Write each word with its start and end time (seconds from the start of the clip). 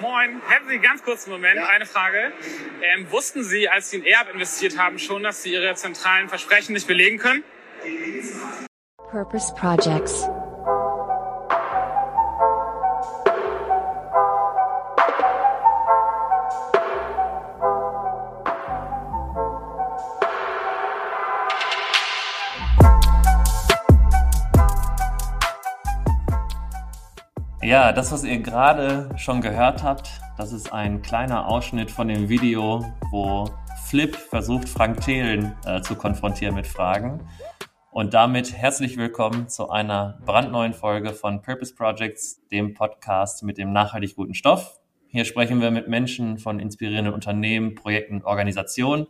Moin, 0.00 0.40
hätten 0.48 0.68
Sie 0.68 0.78
ganz 0.78 1.02
kurz 1.02 1.24
einen 1.24 1.34
Moment, 1.34 1.56
ja. 1.56 1.66
eine 1.66 1.86
Frage. 1.86 2.32
Ähm, 2.82 3.10
wussten 3.10 3.42
Sie, 3.42 3.68
als 3.68 3.90
Sie 3.90 3.98
in 3.98 4.04
Erb 4.04 4.32
investiert 4.32 4.78
haben, 4.78 4.98
schon, 4.98 5.22
dass 5.22 5.42
Sie 5.42 5.52
Ihre 5.52 5.74
zentralen 5.74 6.28
Versprechen 6.28 6.72
nicht 6.72 6.86
belegen 6.86 7.18
können? 7.18 7.42
Purpose 9.10 9.52
Projects 9.54 10.28
Ja, 27.68 27.92
das, 27.92 28.12
was 28.12 28.24
ihr 28.24 28.38
gerade 28.38 29.10
schon 29.18 29.42
gehört 29.42 29.82
habt, 29.82 30.08
das 30.38 30.52
ist 30.54 30.72
ein 30.72 31.02
kleiner 31.02 31.46
Ausschnitt 31.46 31.90
von 31.90 32.08
dem 32.08 32.30
Video, 32.30 32.82
wo 33.10 33.44
Flip 33.84 34.16
versucht, 34.16 34.66
Frank 34.66 35.02
Thelen 35.02 35.54
äh, 35.66 35.82
zu 35.82 35.94
konfrontieren 35.94 36.54
mit 36.54 36.66
Fragen. 36.66 37.28
Und 37.90 38.14
damit 38.14 38.54
herzlich 38.54 38.96
willkommen 38.96 39.50
zu 39.50 39.68
einer 39.68 40.18
brandneuen 40.24 40.72
Folge 40.72 41.12
von 41.12 41.42
Purpose 41.42 41.74
Projects, 41.74 42.40
dem 42.48 42.72
Podcast 42.72 43.42
mit 43.42 43.58
dem 43.58 43.70
nachhaltig 43.70 44.16
guten 44.16 44.32
Stoff. 44.32 44.80
Hier 45.08 45.26
sprechen 45.26 45.60
wir 45.60 45.70
mit 45.70 45.88
Menschen 45.88 46.38
von 46.38 46.60
inspirierenden 46.60 47.12
Unternehmen, 47.12 47.74
Projekten, 47.74 48.22
Organisationen, 48.22 49.08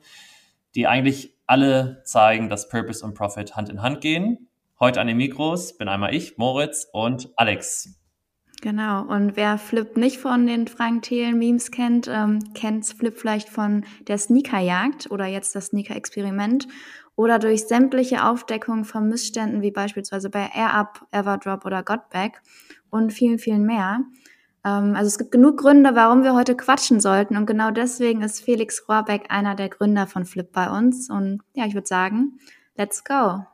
die 0.75 0.89
eigentlich 0.89 1.33
alle 1.47 2.03
zeigen, 2.03 2.49
dass 2.49 2.69
Purpose 2.69 3.05
und 3.05 3.15
Profit 3.15 3.55
Hand 3.55 3.69
in 3.69 3.83
Hand 3.83 4.01
gehen. 4.01 4.49
Heute 4.81 5.01
an 5.01 5.07
den 5.07 5.17
Mikros 5.17 5.79
bin 5.79 5.87
einmal 5.87 6.13
ich, 6.13 6.39
Moritz 6.39 6.89
und 6.93 7.31
Alex. 7.37 7.95
Genau. 8.61 9.03
Und 9.03 9.37
wer 9.37 9.57
Flip 9.57 9.97
nicht 9.97 10.19
von 10.19 10.47
den 10.47 10.67
Frank 10.67 11.03
Thelen 11.03 11.39
Memes 11.39 11.71
kennt, 11.71 12.09
ähm, 12.09 12.41
kennt 12.55 12.87
Flip 12.87 13.17
vielleicht 13.17 13.49
von 13.49 13.85
der 14.09 14.19
Sneakerjagd 14.19 15.11
oder 15.11 15.27
jetzt 15.27 15.55
das 15.55 15.67
Sneaker-Experiment 15.67 16.67
oder 17.15 17.39
durch 17.39 17.67
sämtliche 17.67 18.25
Aufdeckungen 18.25 18.85
von 18.85 19.09
Missständen 19.09 19.63
wie 19.63 19.71
beispielsweise 19.71 20.29
bei 20.29 20.51
AirUp, 20.55 21.07
Everdrop 21.13 21.67
oder 21.67 21.83
Gotback 21.85 22.43
und 22.91 23.13
vielen, 23.13 23.39
vielen 23.39 23.65
mehr. 23.65 24.01
Ähm, 24.65 24.97
also 24.97 25.07
es 25.07 25.19
gibt 25.19 25.31
genug 25.31 25.59
Gründe, 25.59 25.95
warum 25.95 26.25
wir 26.25 26.35
heute 26.35 26.57
quatschen 26.57 27.01
sollten 27.01 27.37
und 27.37 27.47
genau 27.47 27.71
deswegen 27.71 28.23
ist 28.23 28.41
Felix 28.41 28.89
Rohrbeck 28.89 29.27
einer 29.29 29.55
der 29.55 29.69
Gründer 29.69 30.09
von 30.09 30.27
Flip 30.27 30.51
bei 30.51 30.69
uns 30.69 31.11
und 31.11 31.43
ja, 31.55 31.65
ich 31.65 31.75
würde 31.75 31.87
sagen, 31.87 32.39
let's 32.77 33.05
go. 33.05 33.45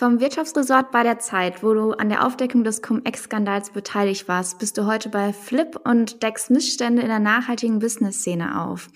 Vom 0.00 0.18
Wirtschaftsresort 0.18 0.92
bei 0.92 1.02
der 1.02 1.18
Zeit, 1.18 1.62
wo 1.62 1.74
du 1.74 1.90
an 1.90 2.08
der 2.08 2.26
Aufdeckung 2.26 2.64
des 2.64 2.80
Cum-Ex-Skandals 2.80 3.68
beteiligt 3.68 4.28
warst, 4.28 4.58
bist 4.58 4.78
du 4.78 4.86
heute 4.86 5.10
bei 5.10 5.34
Flip 5.34 5.78
und 5.84 6.22
deckst 6.22 6.48
Missstände 6.48 7.02
in 7.02 7.08
der 7.08 7.18
nachhaltigen 7.18 7.80
Business-Szene 7.80 8.62
auf. 8.62 8.88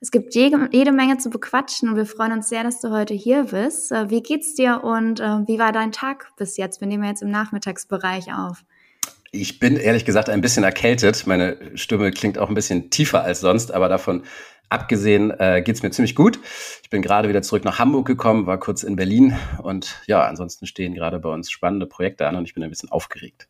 Es 0.00 0.12
gibt 0.12 0.36
jede, 0.36 0.68
jede, 0.70 0.92
Menge 0.92 1.18
zu 1.18 1.30
bequatschen 1.30 1.88
und 1.88 1.96
wir 1.96 2.06
freuen 2.06 2.30
uns 2.30 2.48
sehr, 2.48 2.62
dass 2.62 2.80
du 2.80 2.90
heute 2.90 3.12
hier 3.12 3.46
bist. 3.50 3.90
Äh, 3.90 4.08
wie 4.10 4.22
geht's 4.22 4.54
dir 4.54 4.84
und 4.84 5.18
äh, 5.18 5.24
wie 5.48 5.58
war 5.58 5.72
dein 5.72 5.90
Tag 5.90 6.30
bis 6.36 6.56
jetzt? 6.56 6.80
Wir 6.80 6.86
nehmen 6.86 7.02
jetzt 7.02 7.22
im 7.22 7.32
Nachmittagsbereich 7.32 8.32
auf. 8.32 8.62
Ich 9.32 9.58
bin 9.58 9.76
ehrlich 9.76 10.04
gesagt 10.04 10.28
ein 10.28 10.42
bisschen 10.42 10.62
erkältet. 10.62 11.26
Meine 11.26 11.76
Stimme 11.76 12.12
klingt 12.12 12.38
auch 12.38 12.48
ein 12.48 12.54
bisschen 12.54 12.88
tiefer 12.90 13.24
als 13.24 13.40
sonst, 13.40 13.74
aber 13.74 13.88
davon 13.88 14.22
abgesehen 14.72 15.30
äh, 15.38 15.62
geht 15.62 15.76
es 15.76 15.82
mir 15.82 15.90
ziemlich 15.90 16.14
gut. 16.14 16.40
Ich 16.82 16.90
bin 16.90 17.02
gerade 17.02 17.28
wieder 17.28 17.42
zurück 17.42 17.64
nach 17.64 17.78
Hamburg 17.78 18.06
gekommen, 18.06 18.46
war 18.46 18.58
kurz 18.58 18.82
in 18.82 18.96
Berlin 18.96 19.36
und 19.62 20.00
ja, 20.06 20.24
ansonsten 20.24 20.66
stehen 20.66 20.94
gerade 20.94 21.18
bei 21.18 21.28
uns 21.28 21.50
spannende 21.50 21.86
Projekte 21.86 22.26
an 22.26 22.36
und 22.36 22.44
ich 22.44 22.54
bin 22.54 22.62
ein 22.62 22.70
bisschen 22.70 22.90
aufgeregt. 22.90 23.48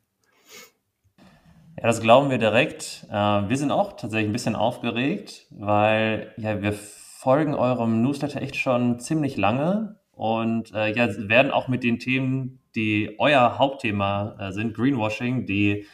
Ja, 1.79 1.84
das 1.89 2.01
glauben 2.01 2.31
wir 2.31 2.39
direkt. 2.39 3.06
Äh, 3.11 3.14
wir 3.14 3.56
sind 3.56 3.70
auch 3.70 3.97
tatsächlich 3.97 4.29
ein 4.29 4.33
bisschen 4.33 4.56
aufgeregt, 4.56 5.47
weil 5.51 6.33
ja, 6.37 6.61
wir 6.61 6.73
folgen 6.73 7.55
eurem 7.55 8.02
Newsletter 8.02 8.42
echt 8.42 8.57
schon 8.57 8.98
ziemlich 8.98 9.36
lange 9.36 9.96
und 10.13 10.75
äh, 10.75 10.92
ja, 10.92 11.08
werden 11.29 11.52
auch 11.52 11.69
mit 11.69 11.85
den 11.85 11.98
Themen, 11.98 12.61
die 12.75 13.17
euer 13.19 13.58
Hauptthema 13.58 14.36
äh, 14.39 14.52
sind, 14.52 14.75
Greenwashing, 14.75 15.46
die 15.46 15.86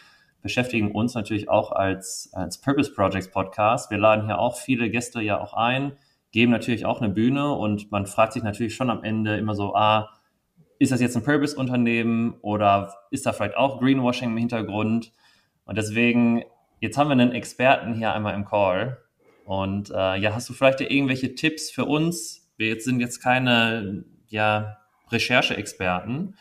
beschäftigen 0.49 0.93
uns 0.93 1.13
natürlich 1.13 1.51
auch 1.51 1.73
als, 1.73 2.31
als 2.33 2.59
Purpose 2.59 2.91
Projects 2.95 3.31
Podcast. 3.31 3.91
Wir 3.91 3.99
laden 3.99 4.25
hier 4.25 4.39
auch 4.39 4.57
viele 4.57 4.89
Gäste 4.89 5.21
ja 5.21 5.39
auch 5.39 5.53
ein, 5.53 5.93
geben 6.33 6.51
natürlich 6.51 6.87
auch 6.87 7.03
eine 7.03 7.13
Bühne 7.13 7.53
und 7.53 7.93
man 7.93 8.07
fragt 8.07 8.33
sich 8.33 8.43
natürlich 8.43 8.75
schon 8.75 8.89
am 8.89 9.05
Ende 9.05 9.37
immer 9.37 9.55
so, 9.55 9.75
ah, 9.75 10.09
ist 10.79 10.91
das 10.91 11.03
jetzt 11.03 11.17
ein 11.19 11.23
Purpose-Unternehmen 11.23 12.37
oder 12.41 12.95
ist 13.11 13.27
da 13.27 13.35
vielleicht 13.35 13.59
auch 13.59 13.79
Greenwashing 13.79 14.31
im 14.31 14.39
Hintergrund? 14.39 15.13
Und 15.67 15.77
deswegen, 15.77 16.45
jetzt 16.81 16.97
haben 16.97 17.09
wir 17.09 17.13
einen 17.13 17.33
Experten 17.33 17.93
hier 17.93 18.15
einmal 18.15 18.33
im 18.33 18.47
Call. 18.47 18.97
Und 19.45 19.91
äh, 19.91 20.17
ja, 20.17 20.35
hast 20.35 20.49
du 20.49 20.55
vielleicht 20.55 20.81
irgendwelche 20.81 21.35
Tipps 21.35 21.71
für 21.71 21.85
uns? 21.85 22.49
Wir 22.57 22.69
jetzt 22.69 22.87
sind 22.87 23.01
jetzt 23.01 23.21
keine 23.21 24.07
ja, 24.29 24.79
Recherche-Experten, 25.11 26.37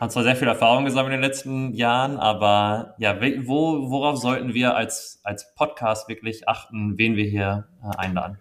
haben 0.00 0.10
zwar 0.10 0.22
sehr 0.22 0.36
viel 0.36 0.48
Erfahrung 0.48 0.86
gesammelt 0.86 1.14
in 1.14 1.20
den 1.20 1.28
letzten 1.28 1.74
Jahren, 1.74 2.16
aber 2.16 2.94
ja, 2.98 3.16
wo, 3.44 3.90
worauf 3.90 4.16
sollten 4.16 4.54
wir 4.54 4.74
als, 4.74 5.20
als 5.22 5.54
Podcast 5.54 6.08
wirklich 6.08 6.48
achten, 6.48 6.96
wen 6.96 7.16
wir 7.16 7.24
hier 7.24 7.68
äh, 7.82 7.96
einladen? 7.98 8.38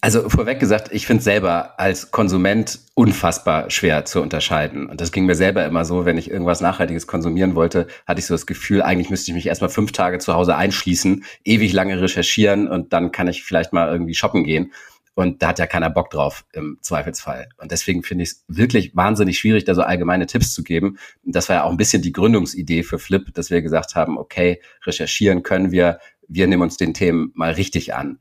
Also 0.00 0.28
vorweg 0.28 0.60
gesagt, 0.60 0.92
ich 0.92 1.06
finde 1.06 1.18
es 1.18 1.24
selber 1.24 1.80
als 1.80 2.10
Konsument 2.10 2.78
unfassbar 2.94 3.70
schwer 3.70 4.04
zu 4.04 4.22
unterscheiden. 4.22 4.86
Und 4.86 5.00
das 5.00 5.10
ging 5.10 5.26
mir 5.26 5.34
selber 5.34 5.64
immer 5.66 5.84
so, 5.84 6.04
wenn 6.04 6.16
ich 6.16 6.30
irgendwas 6.30 6.60
Nachhaltiges 6.60 7.06
konsumieren 7.06 7.54
wollte, 7.54 7.86
hatte 8.06 8.20
ich 8.20 8.26
so 8.26 8.34
das 8.34 8.46
Gefühl, 8.46 8.82
eigentlich 8.82 9.10
müsste 9.10 9.30
ich 9.30 9.34
mich 9.34 9.46
erstmal 9.46 9.70
fünf 9.70 9.92
Tage 9.92 10.18
zu 10.18 10.34
Hause 10.34 10.56
einschließen, 10.56 11.24
ewig 11.44 11.72
lange 11.72 12.00
recherchieren 12.00 12.68
und 12.68 12.92
dann 12.92 13.10
kann 13.10 13.26
ich 13.26 13.42
vielleicht 13.42 13.72
mal 13.72 13.90
irgendwie 13.90 14.14
shoppen 14.14 14.44
gehen. 14.44 14.72
Und 15.16 15.42
da 15.42 15.48
hat 15.48 15.58
ja 15.58 15.66
keiner 15.66 15.88
Bock 15.88 16.10
drauf 16.10 16.44
im 16.52 16.76
Zweifelsfall. 16.82 17.48
Und 17.56 17.72
deswegen 17.72 18.02
finde 18.02 18.24
ich 18.24 18.32
es 18.32 18.44
wirklich 18.48 18.94
wahnsinnig 18.94 19.38
schwierig, 19.38 19.64
da 19.64 19.74
so 19.74 19.80
allgemeine 19.80 20.26
Tipps 20.26 20.52
zu 20.52 20.62
geben. 20.62 20.98
Und 21.24 21.34
das 21.34 21.48
war 21.48 21.56
ja 21.56 21.62
auch 21.64 21.70
ein 21.70 21.78
bisschen 21.78 22.02
die 22.02 22.12
Gründungsidee 22.12 22.82
für 22.82 22.98
Flip, 22.98 23.32
dass 23.32 23.50
wir 23.50 23.62
gesagt 23.62 23.94
haben, 23.94 24.18
okay, 24.18 24.60
recherchieren 24.84 25.42
können 25.42 25.70
wir, 25.70 26.00
wir 26.28 26.46
nehmen 26.46 26.60
uns 26.60 26.76
den 26.76 26.92
Themen 26.92 27.32
mal 27.34 27.52
richtig 27.52 27.94
an. 27.94 28.18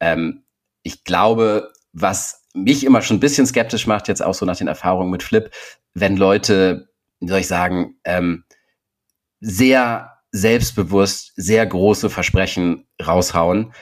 Ähm, 0.00 0.42
ich 0.82 1.04
glaube, 1.04 1.72
was 1.92 2.42
mich 2.52 2.84
immer 2.84 3.00
schon 3.00 3.18
ein 3.18 3.20
bisschen 3.20 3.46
skeptisch 3.46 3.86
macht, 3.86 4.08
jetzt 4.08 4.22
auch 4.22 4.34
so 4.34 4.44
nach 4.44 4.56
den 4.56 4.66
Erfahrungen 4.66 5.12
mit 5.12 5.22
Flip, 5.22 5.52
wenn 5.94 6.16
Leute, 6.16 6.88
wie 7.20 7.28
soll 7.28 7.38
ich 7.38 7.46
sagen, 7.46 7.96
ähm, 8.02 8.42
sehr 9.38 10.14
selbstbewusst 10.32 11.32
sehr 11.36 11.64
große 11.64 12.10
Versprechen 12.10 12.88
raushauen 13.00 13.72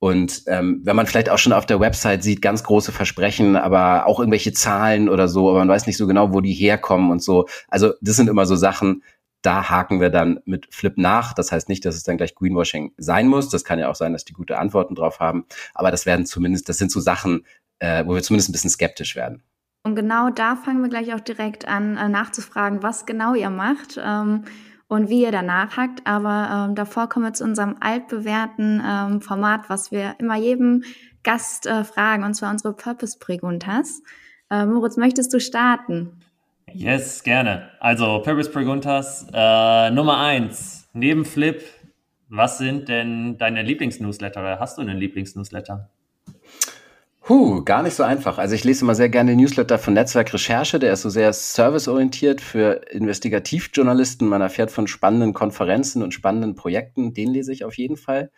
und 0.00 0.44
ähm, 0.46 0.80
wenn 0.82 0.96
man 0.96 1.06
vielleicht 1.06 1.28
auch 1.28 1.38
schon 1.38 1.52
auf 1.52 1.66
der 1.66 1.78
Website 1.78 2.22
sieht, 2.22 2.40
ganz 2.40 2.64
große 2.64 2.90
Versprechen, 2.90 3.54
aber 3.54 4.06
auch 4.06 4.18
irgendwelche 4.18 4.52
Zahlen 4.52 5.10
oder 5.10 5.28
so, 5.28 5.50
aber 5.50 5.58
man 5.58 5.68
weiß 5.68 5.86
nicht 5.86 5.98
so 5.98 6.06
genau, 6.06 6.32
wo 6.32 6.40
die 6.40 6.54
herkommen 6.54 7.10
und 7.10 7.22
so. 7.22 7.46
Also 7.68 7.92
das 8.00 8.16
sind 8.16 8.30
immer 8.30 8.46
so 8.46 8.56
Sachen, 8.56 9.02
da 9.42 9.68
haken 9.68 10.00
wir 10.00 10.08
dann 10.08 10.40
mit 10.46 10.74
Flip 10.74 10.96
nach. 10.96 11.34
Das 11.34 11.52
heißt 11.52 11.68
nicht, 11.68 11.84
dass 11.84 11.96
es 11.96 12.02
dann 12.02 12.16
gleich 12.16 12.34
Greenwashing 12.34 12.94
sein 12.96 13.28
muss. 13.28 13.50
Das 13.50 13.62
kann 13.62 13.78
ja 13.78 13.90
auch 13.90 13.94
sein, 13.94 14.14
dass 14.14 14.24
die 14.24 14.32
gute 14.32 14.58
Antworten 14.58 14.94
drauf 14.94 15.20
haben. 15.20 15.44
Aber 15.74 15.90
das 15.90 16.06
werden 16.06 16.24
zumindest, 16.24 16.70
das 16.70 16.78
sind 16.78 16.90
so 16.90 17.00
Sachen, 17.00 17.44
äh, 17.78 18.04
wo 18.06 18.14
wir 18.14 18.22
zumindest 18.22 18.48
ein 18.48 18.52
bisschen 18.52 18.70
skeptisch 18.70 19.16
werden. 19.16 19.42
Und 19.82 19.96
genau 19.96 20.30
da 20.30 20.56
fangen 20.56 20.80
wir 20.80 20.88
gleich 20.88 21.12
auch 21.12 21.20
direkt 21.20 21.68
an, 21.68 21.98
äh, 21.98 22.08
nachzufragen, 22.08 22.82
was 22.82 23.04
genau 23.04 23.34
ihr 23.34 23.50
macht. 23.50 24.00
Ähm 24.02 24.44
und 24.90 25.08
wie 25.08 25.22
ihr 25.22 25.30
danach 25.30 25.76
hackt. 25.76 26.04
Aber 26.04 26.66
ähm, 26.68 26.74
davor 26.74 27.08
kommen 27.08 27.26
wir 27.26 27.32
zu 27.32 27.44
unserem 27.44 27.76
altbewährten 27.80 28.82
ähm, 28.84 29.20
Format, 29.22 29.70
was 29.70 29.92
wir 29.92 30.16
immer 30.18 30.36
jedem 30.36 30.82
Gast 31.22 31.66
äh, 31.66 31.84
fragen, 31.84 32.24
und 32.24 32.34
zwar 32.34 32.50
unsere 32.50 32.74
Purpose 32.74 33.18
Preguntas. 33.18 34.02
Äh, 34.50 34.66
Moritz, 34.66 34.96
möchtest 34.96 35.32
du 35.32 35.38
starten? 35.38 36.20
Yes, 36.72 37.22
gerne. 37.22 37.70
Also 37.78 38.20
Purpose 38.22 38.50
Preguntas 38.50 39.26
äh, 39.32 39.90
Nummer 39.92 40.18
eins. 40.18 40.88
Neben 40.92 41.24
Flip, 41.24 41.62
was 42.28 42.58
sind 42.58 42.88
denn 42.88 43.38
deine 43.38 43.62
Lieblingsnewsletter 43.62 44.58
hast 44.58 44.78
du 44.78 44.82
einen 44.82 44.98
Lieblingsnewsletter? 44.98 45.88
Huh, 47.30 47.62
gar 47.62 47.84
nicht 47.84 47.94
so 47.94 48.02
einfach. 48.02 48.38
Also 48.38 48.56
ich 48.56 48.64
lese 48.64 48.84
immer 48.84 48.96
sehr 48.96 49.08
gerne 49.08 49.30
den 49.30 49.38
Newsletter 49.38 49.78
von 49.78 49.94
Netzwerk 49.94 50.34
Recherche, 50.34 50.80
der 50.80 50.92
ist 50.92 51.02
so 51.02 51.10
sehr 51.10 51.32
serviceorientiert 51.32 52.40
für 52.40 52.90
Investigativjournalisten. 52.90 54.26
Man 54.26 54.40
erfährt 54.40 54.72
von 54.72 54.88
spannenden 54.88 55.32
Konferenzen 55.32 56.02
und 56.02 56.12
spannenden 56.12 56.56
Projekten. 56.56 57.14
Den 57.14 57.30
lese 57.30 57.52
ich 57.52 57.64
auf 57.64 57.78
jeden 57.78 57.96
Fall. 57.96 58.32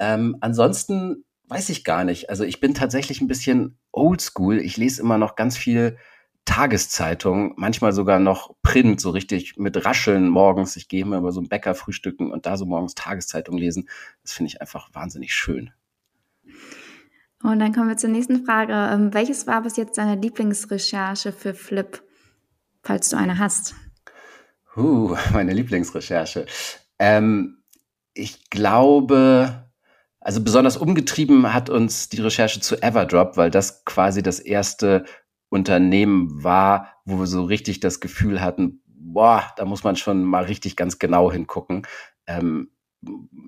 Ähm, 0.00 0.36
ansonsten 0.40 1.24
weiß 1.46 1.68
ich 1.68 1.84
gar 1.84 2.02
nicht. 2.02 2.28
Also 2.28 2.42
ich 2.42 2.58
bin 2.58 2.74
tatsächlich 2.74 3.20
ein 3.20 3.28
bisschen 3.28 3.78
oldschool. 3.92 4.58
Ich 4.58 4.76
lese 4.78 5.00
immer 5.00 5.16
noch 5.16 5.36
ganz 5.36 5.56
viel 5.56 5.96
Tageszeitung, 6.44 7.54
manchmal 7.56 7.92
sogar 7.92 8.18
noch 8.18 8.56
Print, 8.64 9.00
so 9.00 9.10
richtig 9.10 9.58
mit 9.58 9.84
Rascheln 9.84 10.28
morgens. 10.28 10.74
Ich 10.74 10.88
gehe 10.88 11.02
immer 11.02 11.18
über 11.18 11.30
so 11.30 11.40
ein 11.40 11.48
Bäcker 11.48 11.76
frühstücken 11.76 12.32
und 12.32 12.46
da 12.46 12.56
so 12.56 12.66
morgens 12.66 12.96
Tageszeitung 12.96 13.56
lesen. 13.56 13.88
Das 14.24 14.32
finde 14.32 14.48
ich 14.48 14.60
einfach 14.60 14.92
wahnsinnig 14.92 15.32
schön. 15.32 15.70
Und 17.44 17.58
dann 17.58 17.74
kommen 17.74 17.90
wir 17.90 17.98
zur 17.98 18.08
nächsten 18.08 18.46
Frage. 18.46 18.72
Ähm, 18.72 19.12
welches 19.12 19.46
war 19.46 19.62
bis 19.62 19.76
jetzt 19.76 19.98
deine 19.98 20.18
Lieblingsrecherche 20.18 21.30
für 21.30 21.52
Flip, 21.52 22.02
falls 22.82 23.10
du 23.10 23.18
eine 23.18 23.38
hast? 23.38 23.74
Uh, 24.74 25.14
meine 25.32 25.52
Lieblingsrecherche. 25.52 26.46
Ähm, 26.98 27.58
ich 28.14 28.48
glaube, 28.48 29.68
also 30.20 30.42
besonders 30.42 30.78
umgetrieben 30.78 31.52
hat 31.52 31.68
uns 31.68 32.08
die 32.08 32.22
Recherche 32.22 32.60
zu 32.60 32.82
Everdrop, 32.82 33.36
weil 33.36 33.50
das 33.50 33.84
quasi 33.84 34.22
das 34.22 34.40
erste 34.40 35.04
Unternehmen 35.50 36.42
war, 36.42 36.94
wo 37.04 37.18
wir 37.18 37.26
so 37.26 37.44
richtig 37.44 37.80
das 37.80 38.00
Gefühl 38.00 38.40
hatten, 38.40 38.82
boah, 38.86 39.52
da 39.58 39.66
muss 39.66 39.84
man 39.84 39.96
schon 39.96 40.24
mal 40.24 40.44
richtig 40.44 40.76
ganz 40.76 40.98
genau 40.98 41.30
hingucken. 41.30 41.86
Ähm, 42.26 42.70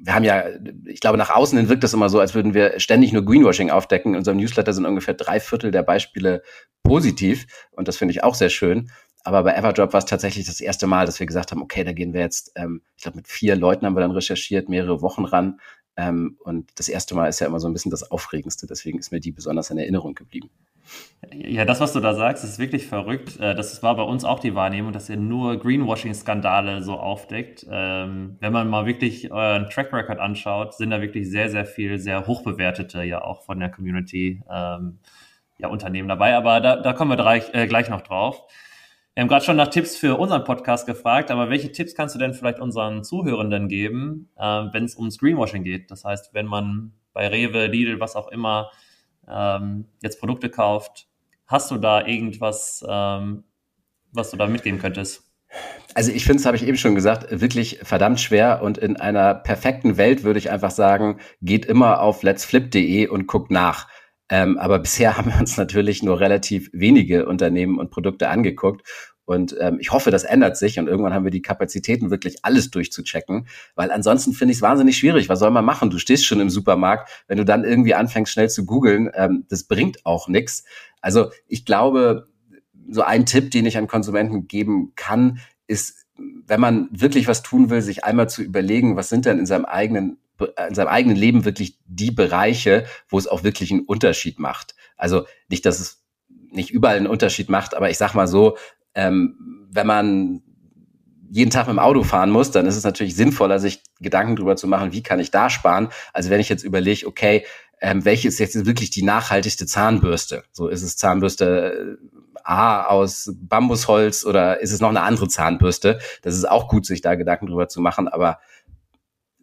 wir 0.03 0.15
haben 0.15 0.25
ja, 0.25 0.45
ich 0.85 1.01
glaube, 1.01 1.19
nach 1.19 1.31
außen 1.31 1.59
hin 1.59 1.69
wirkt 1.69 1.83
das 1.83 1.95
immer 1.95 2.09
so, 2.09 2.21
als 2.21 2.35
würden 2.35 2.55
wir 2.55 2.79
ständig 2.79 3.13
nur 3.13 3.25
Greenwashing 3.25 3.71
aufdecken. 3.71 4.13
In 4.13 4.19
unserem 4.19 4.39
Newsletter 4.39 4.73
sind 4.73 4.87
ungefähr 4.87 5.15
drei 5.15 5.41
Viertel 5.41 5.71
der 5.71 5.83
Beispiele 5.83 6.43
positiv 6.83 7.47
und 7.73 7.89
das 7.89 7.97
finde 7.97 8.13
ich 8.13 8.23
auch 8.23 8.35
sehr 8.35 8.51
schön. 8.51 8.91
Aber 9.25 9.43
bei 9.43 9.55
Everdrop 9.55 9.93
war 9.93 9.99
es 9.99 10.05
tatsächlich 10.05 10.47
das 10.47 10.61
erste 10.61 10.87
Mal, 10.87 11.05
dass 11.05 11.19
wir 11.19 11.27
gesagt 11.27 11.51
haben, 11.51 11.61
okay, 11.61 11.83
da 11.83 11.93
gehen 11.93 12.13
wir 12.13 12.21
jetzt, 12.21 12.53
ähm, 12.55 12.83
ich 12.97 13.03
glaube, 13.03 13.17
mit 13.17 13.27
vier 13.27 13.57
Leuten 13.57 13.85
haben 13.85 13.97
wir 13.97 14.01
dann 14.01 14.13
recherchiert, 14.13 14.69
mehrere 14.69 15.03
Wochen 15.03 15.25
ran. 15.25 15.59
Ähm, 15.97 16.37
und 16.41 16.71
das 16.77 16.89
erste 16.89 17.15
Mal 17.15 17.29
ist 17.29 17.41
ja 17.41 17.47
immer 17.47 17.61
so 17.61 17.69
ein 17.69 17.73
bisschen 17.73 17.91
das 17.91 18.11
Aufregendste, 18.11 18.67
deswegen 18.67 18.99
ist 18.99 19.13
mir 19.13 19.21
die 19.21 19.33
besonders 19.33 19.71
in 19.71 19.79
Erinnerung 19.79 20.15
geblieben. 20.15 20.51
Ja, 21.35 21.65
das, 21.65 21.81
was 21.81 21.93
du 21.93 22.01
da 22.01 22.15
sagst, 22.15 22.45
ist 22.45 22.59
wirklich 22.59 22.87
verrückt. 22.87 23.41
Äh, 23.41 23.55
das 23.55 23.83
war 23.83 23.97
bei 23.97 24.03
uns 24.03 24.25
auch 24.25 24.39
die 24.39 24.55
Wahrnehmung, 24.55 24.93
dass 24.93 25.09
ihr 25.09 25.17
nur 25.17 25.59
Greenwashing-Skandale 25.59 26.83
so 26.83 26.95
aufdeckt. 26.95 27.67
Ähm, 27.71 28.37
wenn 28.41 28.53
man 28.53 28.69
mal 28.69 28.87
wirklich 28.87 29.33
euren 29.33 29.69
Track 29.69 29.93
Record 29.93 30.21
anschaut, 30.21 30.75
sind 30.75 30.91
da 30.91 31.01
wirklich 31.01 31.29
sehr, 31.29 31.51
sehr 31.51 31.65
viel, 31.65 31.99
sehr 31.99 32.27
hochbewertete 32.27 33.03
ja 33.03 33.23
auch 33.23 33.43
von 33.43 33.59
der 33.59 33.71
Community 33.71 34.43
ähm, 34.51 34.99
ja, 35.59 35.69
Unternehmen 35.69 36.09
dabei. 36.09 36.37
Aber 36.37 36.61
da, 36.61 36.77
da 36.77 36.93
kommen 36.93 37.11
wir 37.11 37.17
gleich, 37.17 37.53
äh, 37.55 37.67
gleich 37.67 37.89
noch 37.89 38.03
drauf. 38.03 38.43
Wir 39.17 39.23
haben 39.23 39.29
gerade 39.29 39.47
schon 39.47 39.57
nach 39.57 39.69
Tipps 39.69 39.97
für 39.97 40.19
unseren 40.19 40.45
Podcast 40.45 40.87
gefragt, 40.87 41.31
aber 41.31 41.49
welche 41.49 41.73
Tipps 41.73 41.95
kannst 41.95 42.15
du 42.15 42.19
denn 42.19 42.35
vielleicht 42.35 42.61
unseren 42.61 43.03
Zuhörenden 43.03 43.67
geben, 43.67 44.29
äh, 44.37 44.43
wenn 44.43 44.85
es 44.85 44.95
ums 44.95 45.17
Greenwashing 45.17 45.65
geht? 45.65 45.91
Das 45.91 46.05
heißt, 46.05 46.35
wenn 46.35 46.45
man 46.45 46.93
bei 47.15 47.27
Rewe, 47.27 47.67
Lidl, 47.67 47.99
was 47.99 48.15
auch 48.15 48.29
immer 48.29 48.71
ähm, 49.27 49.87
jetzt 50.03 50.21
Produkte 50.21 50.51
kauft, 50.51 51.07
hast 51.47 51.71
du 51.71 51.79
da 51.79 52.07
irgendwas, 52.07 52.85
ähm, 52.87 53.45
was 54.13 54.33
du 54.33 54.37
da 54.37 54.47
mitgeben 54.49 54.79
könntest? 54.79 55.23
Also 55.95 56.13
ich 56.13 56.27
finde 56.27 56.41
es, 56.41 56.45
habe 56.45 56.59
ich 56.59 56.67
eben 56.67 56.77
schon 56.77 56.95
gesagt, 56.95 57.41
wirklich 57.41 57.79
verdammt 57.85 58.21
schwer 58.21 58.61
und 58.61 58.77
in 58.77 58.99
einer 58.99 59.35
perfekten 59.35 59.97
Welt 59.97 60.25
würde 60.25 60.39
ich 60.39 60.51
einfach 60.51 60.73
sagen, 60.73 61.21
geht 61.41 61.65
immer 61.65 62.03
auf 62.03 62.23
letsflip.de 62.23 63.09
und 63.09 63.27
guckt 63.27 63.51
nach. 63.51 63.89
Ähm, 64.29 64.59
aber 64.59 64.79
bisher 64.79 65.17
haben 65.19 65.31
wir 65.31 65.39
uns 65.39 65.57
natürlich 65.57 66.03
nur 66.03 66.21
relativ 66.21 66.71
wenige 66.73 67.27
Unternehmen 67.27 67.79
und 67.79 67.91
Produkte 67.91 68.29
angeguckt. 68.29 68.87
Und 69.27 69.57
ähm, 69.61 69.79
ich 69.81 69.91
hoffe, 69.91 70.13
das 70.13 70.23
ändert 70.23 70.57
sich 70.57 70.79
und 70.79 70.87
irgendwann 70.87 71.13
haben 71.13 71.25
wir 71.25 71.33
die 71.33 71.43
Kapazitäten, 71.43 72.11
wirklich 72.11 72.37
alles 72.43 72.71
durchzuchecken. 72.71 73.49
Weil 73.75 73.91
ansonsten 73.91 74.33
finde 74.33 74.53
ich 74.53 74.59
es 74.59 74.63
wahnsinnig 74.63 74.97
schwierig. 74.97 75.29
Was 75.29 75.41
soll 75.41 75.51
man 75.51 75.65
machen? 75.65 75.91
Du 75.91 75.99
stehst 75.99 76.25
schon 76.25 76.39
im 76.39 76.49
Supermarkt, 76.49 77.25
wenn 77.27 77.37
du 77.37 77.45
dann 77.45 77.65
irgendwie 77.65 77.95
anfängst, 77.95 78.33
schnell 78.33 78.49
zu 78.49 78.65
googeln, 78.65 79.11
ähm, 79.15 79.45
das 79.49 79.65
bringt 79.65 80.07
auch 80.07 80.29
nichts. 80.29 80.65
Also 81.01 81.31
ich 81.49 81.65
glaube, 81.65 82.29
so 82.89 83.03
ein 83.03 83.27
Tipp, 83.27 83.51
den 83.51 83.67
ich 83.67 83.77
an 83.77 83.89
Konsumenten 83.89 84.47
geben 84.47 84.93
kann, 84.95 85.41
ist, 85.67 86.07
wenn 86.17 86.61
man 86.61 86.89
wirklich 86.93 87.27
was 87.27 87.43
tun 87.43 87.69
will, 87.69 87.83
sich 87.83 88.05
einmal 88.05 88.29
zu 88.29 88.43
überlegen, 88.43 88.95
was 88.95 89.09
sind 89.09 89.27
denn 89.27 89.41
in 89.41 89.47
seinem 89.47 89.65
eigenen 89.65 90.19
in 90.69 90.75
seinem 90.75 90.89
eigenen 90.89 91.17
Leben 91.17 91.45
wirklich 91.45 91.79
die 91.87 92.11
Bereiche, 92.11 92.87
wo 93.09 93.19
es 93.19 93.27
auch 93.27 93.45
wirklich 93.45 93.71
einen 93.71 93.85
Unterschied 93.85 94.39
macht. 94.39 94.75
Also 94.97 95.27
nicht, 95.49 95.65
dass 95.67 95.81
es 95.81 96.05
nicht 96.51 96.71
überall 96.71 96.97
einen 96.97 97.07
Unterschied 97.07 97.49
macht, 97.49 97.75
aber 97.75 97.91
ich 97.91 97.99
sag 97.99 98.15
mal 98.15 98.27
so, 98.27 98.57
ähm, 98.95 99.69
wenn 99.71 99.87
man 99.87 100.43
jeden 101.31 101.51
Tag 101.51 101.67
mit 101.67 101.75
dem 101.75 101.81
Auto 101.81 102.03
fahren 102.03 102.31
muss, 102.31 102.51
dann 102.51 102.67
ist 102.67 102.77
es 102.77 102.85
natürlich 102.85 103.17
sinnvoller, 103.17 103.59
sich 103.59 103.83
Gedanken 104.01 104.37
darüber 104.37 104.57
zu 104.57 104.69
machen, 104.69 104.93
wie 104.93 105.03
kann 105.03 105.21
ich 105.21 105.31
da 105.31 105.51
sparen. 105.51 105.89
Also 106.13 106.31
wenn 106.31 106.41
ich 106.41 106.49
jetzt 106.49 106.63
überlege, 106.63 107.07
okay, 107.07 107.45
ähm, 107.81 108.05
welche 108.05 108.29
ist 108.29 108.39
jetzt 108.39 108.65
wirklich 108.65 108.91
die 108.91 109.03
nachhaltigste 109.03 109.67
Zahnbürste? 109.67 110.45
So 110.53 110.69
ist 110.69 110.83
es 110.83 110.97
Zahnbürste 110.97 111.99
äh, 112.03 112.19
A 112.45 112.85
aus 112.85 113.33
Bambusholz 113.37 114.25
oder 114.25 114.61
ist 114.61 114.73
es 114.73 114.81
noch 114.81 114.89
eine 114.89 115.03
andere 115.03 115.29
Zahnbürste? 115.29 115.99
Das 116.23 116.35
ist 116.35 116.49
auch 116.49 116.69
gut, 116.69 116.87
sich 116.87 117.01
da 117.01 117.17
Gedanken 117.17 117.47
drüber 117.47 117.69
zu 117.69 117.81
machen, 117.81 118.09
aber 118.09 118.39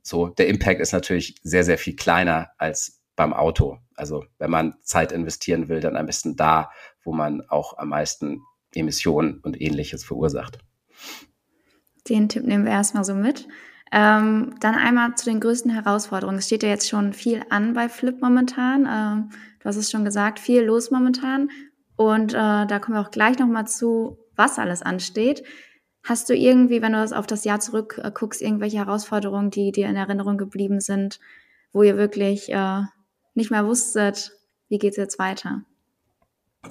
so, 0.04 0.28
der 0.28 0.48
Impact 0.48 0.82
ist 0.82 0.92
natürlich 0.92 1.36
sehr, 1.44 1.64
sehr 1.64 1.78
viel 1.78 1.96
kleiner 1.96 2.50
als 2.58 3.02
beim 3.16 3.34
Auto. 3.34 3.80
Also 3.96 4.26
wenn 4.38 4.52
man 4.52 4.76
Zeit 4.84 5.12
investieren 5.12 5.70
will, 5.70 5.80
dann 5.80 5.96
am 5.96 6.06
besten 6.06 6.36
da, 6.36 6.72
wo 7.04 7.14
man 7.14 7.42
auch 7.48 7.78
am 7.78 7.90
meisten 7.90 8.42
Emissionen 8.76 9.40
und 9.40 9.60
ähnliches 9.60 10.04
verursacht. 10.04 10.58
Den 12.10 12.28
Tipp 12.28 12.44
nehmen 12.44 12.66
wir 12.66 12.74
erstmal 12.74 13.06
so 13.06 13.16
mit. 13.16 13.48
Ähm, 13.94 14.56
dann 14.60 14.76
einmal 14.76 15.16
zu 15.16 15.26
den 15.26 15.40
größten 15.40 15.72
Herausforderungen. 15.72 16.40
Es 16.40 16.48
steht 16.48 16.64
ja 16.64 16.70
jetzt 16.70 16.90
schon 16.90 17.14
viel 17.14 17.44
an 17.50 17.74
bei 17.74 17.88
Flip 17.88 18.20
momentan. 18.20 18.88
Ähm, 18.90 19.30
du 19.60 19.66
hast 19.66 19.78
es 19.78 19.90
schon 19.90 20.04
gesagt, 20.04 20.40
viel 20.40 20.64
los 20.64 20.92
momentan. 20.92 21.50
Und 21.96 22.34
äh, 22.34 22.66
da 22.66 22.80
kommen 22.80 22.98
wir 22.98 23.02
auch 23.02 23.12
gleich 23.12 23.38
nochmal 23.38 23.68
zu, 23.68 24.18
was 24.36 24.60
alles 24.60 24.82
ansteht. 24.82 25.44
Hast 26.04 26.30
du 26.30 26.36
irgendwie, 26.36 26.82
wenn 26.82 26.92
du 26.92 27.00
das 27.00 27.14
auf 27.14 27.28
das 27.28 27.46
Jahr 27.46 27.60
zurückguckst, 27.60 28.42
irgendwelche 28.42 28.78
Herausforderungen, 28.78 29.50
die 29.50 29.72
dir 29.72 29.88
in 29.88 29.96
Erinnerung 29.96 30.38
geblieben 30.38 30.82
sind, 30.82 31.20
wo 31.72 31.82
ihr 31.82 31.98
wirklich 31.98 32.52
äh, 32.52 32.82
nicht 33.36 33.52
mehr 33.52 33.66
wusstet, 33.66 34.32
wie 34.68 34.80
geht's 34.80 34.98
jetzt 34.98 35.18
weiter? 35.18 35.62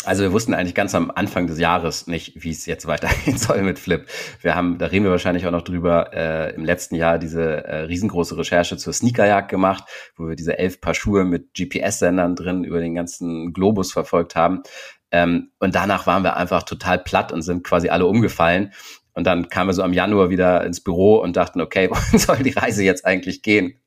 Also 0.04 0.22
wir 0.22 0.32
wussten 0.32 0.54
eigentlich 0.54 0.74
ganz 0.74 0.94
am 0.94 1.10
Anfang 1.14 1.46
des 1.46 1.58
Jahres 1.58 2.06
nicht, 2.06 2.42
wie 2.42 2.50
es 2.50 2.66
jetzt 2.66 2.86
weitergehen 2.86 3.36
soll 3.38 3.62
mit 3.62 3.78
Flip. 3.78 4.06
Wir 4.40 4.54
haben, 4.54 4.78
da 4.78 4.86
reden 4.86 5.04
wir 5.04 5.10
wahrscheinlich 5.10 5.46
auch 5.46 5.50
noch 5.50 5.62
drüber, 5.62 6.12
äh, 6.14 6.54
im 6.54 6.64
letzten 6.64 6.94
Jahr 6.94 7.18
diese 7.18 7.64
äh, 7.64 7.76
riesengroße 7.82 8.36
Recherche 8.36 8.76
zur 8.76 8.92
Sneakerjagd 8.92 9.50
gemacht, 9.50 9.84
wo 10.16 10.28
wir 10.28 10.36
diese 10.36 10.58
elf 10.58 10.80
Paar 10.80 10.94
Schuhe 10.94 11.24
mit 11.24 11.54
GPS-Sendern 11.54 12.36
drin 12.36 12.64
über 12.64 12.80
den 12.80 12.94
ganzen 12.94 13.52
Globus 13.52 13.92
verfolgt 13.92 14.34
haben. 14.34 14.62
Ähm, 15.10 15.52
und 15.58 15.74
danach 15.74 16.06
waren 16.06 16.22
wir 16.22 16.36
einfach 16.36 16.62
total 16.62 16.98
platt 16.98 17.30
und 17.30 17.42
sind 17.42 17.62
quasi 17.62 17.90
alle 17.90 18.06
umgefallen. 18.06 18.72
Und 19.14 19.26
dann 19.26 19.48
kamen 19.48 19.68
wir 19.68 19.74
so 19.74 19.82
am 19.82 19.92
Januar 19.92 20.30
wieder 20.30 20.64
ins 20.64 20.80
Büro 20.80 21.16
und 21.16 21.36
dachten, 21.36 21.60
okay, 21.60 21.90
wohin 21.90 22.18
soll 22.18 22.38
die 22.38 22.50
Reise 22.50 22.82
jetzt 22.82 23.04
eigentlich 23.04 23.42
gehen? 23.42 23.78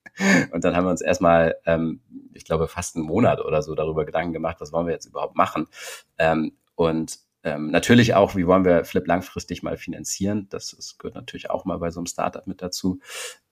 Und 0.52 0.64
dann 0.64 0.76
haben 0.76 0.86
wir 0.86 0.92
uns 0.92 1.02
erstmal, 1.02 1.56
ähm, 1.66 2.02
ich 2.34 2.46
glaube, 2.46 2.68
fast 2.68 2.96
einen 2.96 3.06
Monat 3.06 3.42
oder 3.42 3.62
so 3.62 3.76
darüber 3.76 4.06
Gedanken 4.06 4.34
gemacht, 4.34 4.58
was 4.60 4.72
wollen 4.72 4.88
wir 4.88 4.94
jetzt 4.94 5.08
überhaupt 5.08 5.36
machen? 5.36 5.68
Ähm, 6.18 6.54
und 6.76 7.20
ähm, 7.44 7.70
natürlich 7.70 8.16
auch, 8.16 8.36
wie 8.36 8.48
wollen 8.48 8.66
wir 8.66 8.86
Flip 8.86 9.06
langfristig 9.06 9.62
mal 9.62 9.78
finanzieren? 9.78 10.48
Das, 10.50 10.72
das 10.72 10.98
gehört 10.98 11.16
natürlich 11.16 11.50
auch 11.50 11.66
mal 11.66 11.78
bei 11.78 11.92
so 11.92 12.00
einem 12.00 12.08
Startup 12.08 12.48
mit 12.48 12.62
dazu. 12.62 13.00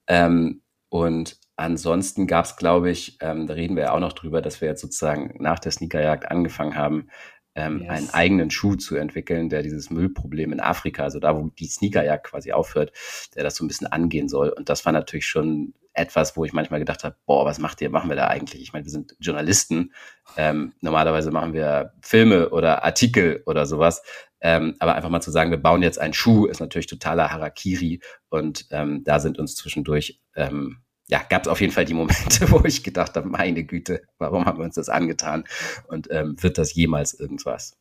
Ähm, 0.06 0.62
und 0.88 1.38
ansonsten 1.56 2.26
gab 2.26 2.44
es, 2.44 2.56
glaube 2.56 2.90
ich, 2.90 3.18
ähm, 3.20 3.46
da 3.46 3.54
reden 3.54 3.76
wir 3.76 3.84
ja 3.84 3.92
auch 3.92 4.00
noch 4.00 4.12
drüber, 4.12 4.42
dass 4.42 4.60
wir 4.60 4.68
jetzt 4.68 4.80
sozusagen 4.80 5.34
nach 5.38 5.58
der 5.58 5.72
Sneakerjagd 5.72 6.30
angefangen 6.30 6.76
haben, 6.76 7.08
ähm, 7.54 7.80
yes. 7.80 7.88
einen 7.90 8.10
eigenen 8.10 8.50
Schuh 8.50 8.76
zu 8.76 8.96
entwickeln, 8.96 9.48
der 9.48 9.62
dieses 9.62 9.90
Müllproblem 9.90 10.52
in 10.52 10.60
Afrika, 10.60 11.04
also 11.04 11.20
da, 11.20 11.36
wo 11.36 11.48
die 11.48 11.66
Sneakerjagd 11.66 12.26
quasi 12.26 12.52
aufhört, 12.52 12.92
der 13.34 13.44
das 13.44 13.56
so 13.56 13.64
ein 13.64 13.68
bisschen 13.68 13.86
angehen 13.86 14.28
soll. 14.28 14.48
Und 14.48 14.68
das 14.68 14.84
war 14.84 14.92
natürlich 14.92 15.26
schon 15.26 15.74
etwas, 15.94 16.36
wo 16.36 16.44
ich 16.44 16.52
manchmal 16.52 16.80
gedacht 16.80 17.04
habe, 17.04 17.16
boah, 17.24 17.46
was 17.46 17.58
macht 17.58 17.80
ihr, 17.80 17.88
machen 17.88 18.10
wir 18.10 18.16
da 18.16 18.26
eigentlich? 18.26 18.60
Ich 18.60 18.72
meine, 18.72 18.84
wir 18.84 18.90
sind 18.90 19.14
Journalisten. 19.20 19.92
Ähm, 20.36 20.72
normalerweise 20.80 21.30
machen 21.30 21.52
wir 21.52 21.92
Filme 22.02 22.50
oder 22.50 22.84
Artikel 22.84 23.42
oder 23.46 23.64
sowas. 23.64 24.02
Ähm, 24.40 24.74
aber 24.80 24.96
einfach 24.96 25.08
mal 25.08 25.20
zu 25.20 25.30
sagen, 25.30 25.50
wir 25.50 25.62
bauen 25.62 25.82
jetzt 25.82 26.00
einen 26.00 26.12
Schuh, 26.12 26.46
ist 26.46 26.60
natürlich 26.60 26.88
totaler 26.88 27.30
Harakiri. 27.30 28.00
Und 28.28 28.66
ähm, 28.70 29.04
da 29.04 29.20
sind 29.20 29.38
uns 29.38 29.54
zwischendurch 29.54 30.20
ähm, 30.34 30.83
ja, 31.08 31.20
gab 31.28 31.42
es 31.42 31.48
auf 31.48 31.60
jeden 31.60 31.72
Fall 31.72 31.84
die 31.84 31.94
Momente, 31.94 32.50
wo 32.50 32.64
ich 32.64 32.82
gedacht 32.82 33.16
habe, 33.16 33.28
meine 33.28 33.64
Güte, 33.64 34.02
warum 34.18 34.46
haben 34.46 34.58
wir 34.58 34.64
uns 34.64 34.76
das 34.76 34.88
angetan? 34.88 35.44
Und 35.88 36.08
ähm, 36.10 36.36
wird 36.42 36.58
das 36.58 36.74
jemals 36.74 37.18
irgendwas? 37.18 37.76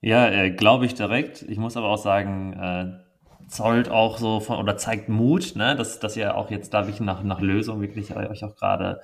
Ja, 0.00 0.28
äh, 0.28 0.50
glaube 0.50 0.86
ich 0.86 0.94
direkt. 0.94 1.42
Ich 1.42 1.58
muss 1.58 1.76
aber 1.76 1.88
auch 1.88 1.98
sagen, 1.98 2.54
äh, 2.54 3.48
zollt 3.48 3.88
auch 3.88 4.18
so 4.18 4.40
von 4.40 4.58
oder 4.58 4.76
zeigt 4.76 5.08
Mut, 5.08 5.54
ne, 5.56 5.76
dass, 5.76 6.00
dass 6.00 6.16
ihr 6.16 6.36
auch 6.36 6.50
jetzt 6.50 6.72
da 6.74 6.86
wirklich 6.86 7.00
nach, 7.00 7.22
nach 7.22 7.40
Lösung 7.40 7.80
wirklich 7.80 8.16
euch 8.16 8.44
auch 8.44 8.56
gerade 8.56 9.00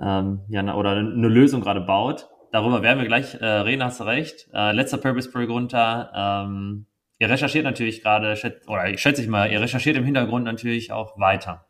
ähm, 0.00 0.40
ja, 0.48 0.62
ne, 0.62 0.74
oder 0.74 0.90
eine 0.90 1.28
Lösung 1.28 1.60
gerade 1.60 1.80
baut. 1.80 2.28
Darüber 2.50 2.82
werden 2.82 2.98
wir 2.98 3.06
gleich 3.06 3.34
äh, 3.40 3.46
reden, 3.46 3.82
hast 3.82 4.00
du 4.00 4.04
recht. 4.04 4.48
Äh, 4.52 4.72
letzter 4.72 4.98
Purpose 4.98 5.30
Break 5.30 5.48
runter. 5.48 6.10
Ähm, 6.14 6.86
ihr 7.18 7.30
recherchiert 7.30 7.64
natürlich 7.64 8.02
gerade, 8.02 8.36
oder 8.66 8.90
ich 8.90 9.00
schätze 9.00 9.22
ich 9.22 9.28
mal, 9.28 9.50
ihr 9.50 9.60
recherchiert 9.60 9.96
im 9.96 10.04
Hintergrund 10.04 10.44
natürlich 10.44 10.92
auch 10.92 11.18
weiter. 11.18 11.64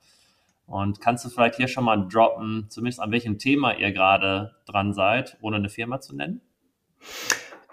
Und 0.73 1.03
kannst 1.03 1.23
du 1.23 1.29
vielleicht 1.29 1.57
hier 1.57 1.69
schon 1.69 1.85
mal 1.85 2.09
droppen, 2.09 2.65
zumindest 2.71 2.99
an 2.99 3.13
welchem 3.13 3.39
Thema 3.39 3.77
ihr 3.77 3.93
gerade 3.93 4.55
dran 4.65 4.95
seid, 4.95 5.37
ohne 5.43 5.57
eine 5.57 5.69
Firma 5.69 6.01
zu 6.01 6.17
nennen? 6.17 6.41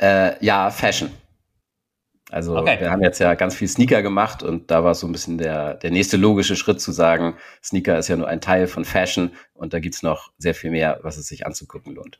Äh, 0.01 0.43
ja, 0.45 0.69
Fashion. 0.69 1.09
Also 2.29 2.57
okay. 2.57 2.77
wir 2.81 2.91
haben 2.91 3.01
jetzt 3.01 3.19
ja 3.19 3.35
ganz 3.35 3.55
viel 3.55 3.69
Sneaker 3.69 4.01
gemacht 4.01 4.43
und 4.43 4.69
da 4.69 4.83
war 4.83 4.95
so 4.95 5.07
ein 5.07 5.13
bisschen 5.13 5.37
der, 5.37 5.75
der 5.75 5.91
nächste 5.91 6.17
logische 6.17 6.57
Schritt 6.57 6.81
zu 6.81 6.91
sagen, 6.91 7.37
Sneaker 7.63 7.97
ist 7.97 8.09
ja 8.09 8.17
nur 8.17 8.27
ein 8.27 8.41
Teil 8.41 8.67
von 8.67 8.83
Fashion 8.83 9.31
und 9.53 9.73
da 9.73 9.79
gibt 9.79 9.95
es 9.95 10.03
noch 10.03 10.33
sehr 10.37 10.53
viel 10.53 10.69
mehr, 10.69 10.99
was 11.01 11.15
es 11.15 11.25
sich 11.27 11.45
anzugucken 11.45 11.95
lohnt. 11.95 12.19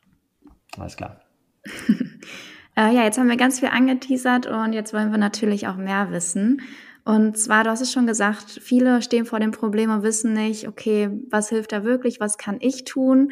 Alles 0.77 0.95
klar. 0.95 1.19
äh, 2.77 2.95
ja, 2.95 3.03
jetzt 3.03 3.17
haben 3.17 3.27
wir 3.27 3.35
ganz 3.35 3.59
viel 3.59 3.67
angeteasert 3.67 4.47
und 4.47 4.71
jetzt 4.71 4.93
wollen 4.93 5.11
wir 5.11 5.17
natürlich 5.17 5.67
auch 5.67 5.75
mehr 5.75 6.09
wissen. 6.11 6.61
Und 7.09 7.39
zwar, 7.39 7.63
du 7.63 7.71
hast 7.71 7.81
es 7.81 7.91
schon 7.91 8.05
gesagt, 8.05 8.59
viele 8.61 9.01
stehen 9.01 9.25
vor 9.25 9.39
dem 9.39 9.49
Problem 9.49 9.89
und 9.89 10.03
wissen 10.03 10.33
nicht, 10.33 10.67
okay, 10.67 11.09
was 11.31 11.49
hilft 11.49 11.71
da 11.71 11.83
wirklich, 11.83 12.19
was 12.19 12.37
kann 12.37 12.57
ich 12.59 12.83
tun? 12.83 13.31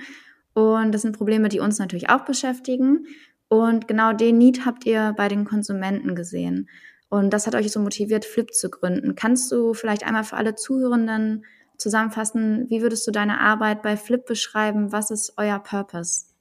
Und 0.55 0.91
das 0.93 1.03
sind 1.03 1.15
Probleme, 1.15 1.47
die 1.47 1.59
uns 1.59 1.77
natürlich 1.77 2.09
auch 2.09 2.25
beschäftigen. 2.25 3.05
Und 3.49 3.87
genau 3.87 4.13
den 4.13 4.39
Need 4.39 4.65
habt 4.65 4.87
ihr 4.87 5.13
bei 5.15 5.27
den 5.27 5.45
Konsumenten 5.45 6.15
gesehen. 6.15 6.67
Und 7.09 7.31
das 7.33 7.45
hat 7.45 7.53
euch 7.53 7.71
so 7.71 7.79
motiviert, 7.79 8.25
Flip 8.25 8.51
zu 8.51 8.71
gründen. 8.71 9.13
Kannst 9.13 9.51
du 9.51 9.75
vielleicht 9.75 10.07
einmal 10.07 10.23
für 10.23 10.37
alle 10.37 10.55
Zuhörenden 10.55 11.45
zusammenfassen, 11.77 12.65
wie 12.69 12.81
würdest 12.81 13.05
du 13.05 13.11
deine 13.11 13.39
Arbeit 13.39 13.83
bei 13.83 13.95
Flip 13.95 14.25
beschreiben? 14.25 14.91
Was 14.91 15.11
ist 15.11 15.33
euer 15.37 15.59
Purpose? 15.59 16.36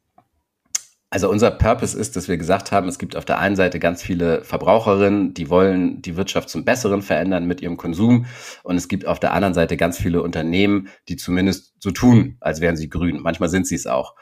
Also 1.08 1.30
unser 1.30 1.52
Purpose 1.52 1.96
ist, 1.96 2.16
dass 2.16 2.26
wir 2.26 2.36
gesagt 2.36 2.72
haben, 2.72 2.88
es 2.88 2.98
gibt 2.98 3.16
auf 3.16 3.24
der 3.24 3.38
einen 3.38 3.54
Seite 3.54 3.78
ganz 3.78 4.02
viele 4.02 4.42
Verbraucherinnen, 4.42 5.34
die 5.34 5.48
wollen 5.48 6.02
die 6.02 6.16
Wirtschaft 6.16 6.48
zum 6.48 6.64
Besseren 6.64 7.00
verändern 7.00 7.46
mit 7.46 7.60
ihrem 7.60 7.76
Konsum. 7.76 8.26
Und 8.64 8.76
es 8.76 8.88
gibt 8.88 9.06
auf 9.06 9.20
der 9.20 9.32
anderen 9.32 9.54
Seite 9.54 9.76
ganz 9.76 9.98
viele 9.98 10.20
Unternehmen, 10.20 10.88
die 11.08 11.16
zumindest 11.16 11.74
so 11.78 11.92
tun, 11.92 12.36
als 12.40 12.60
wären 12.60 12.76
sie 12.76 12.90
grün. 12.90 13.20
Manchmal 13.22 13.48
sind 13.48 13.68
sie 13.68 13.76
es 13.76 13.86
auch. 13.86 14.16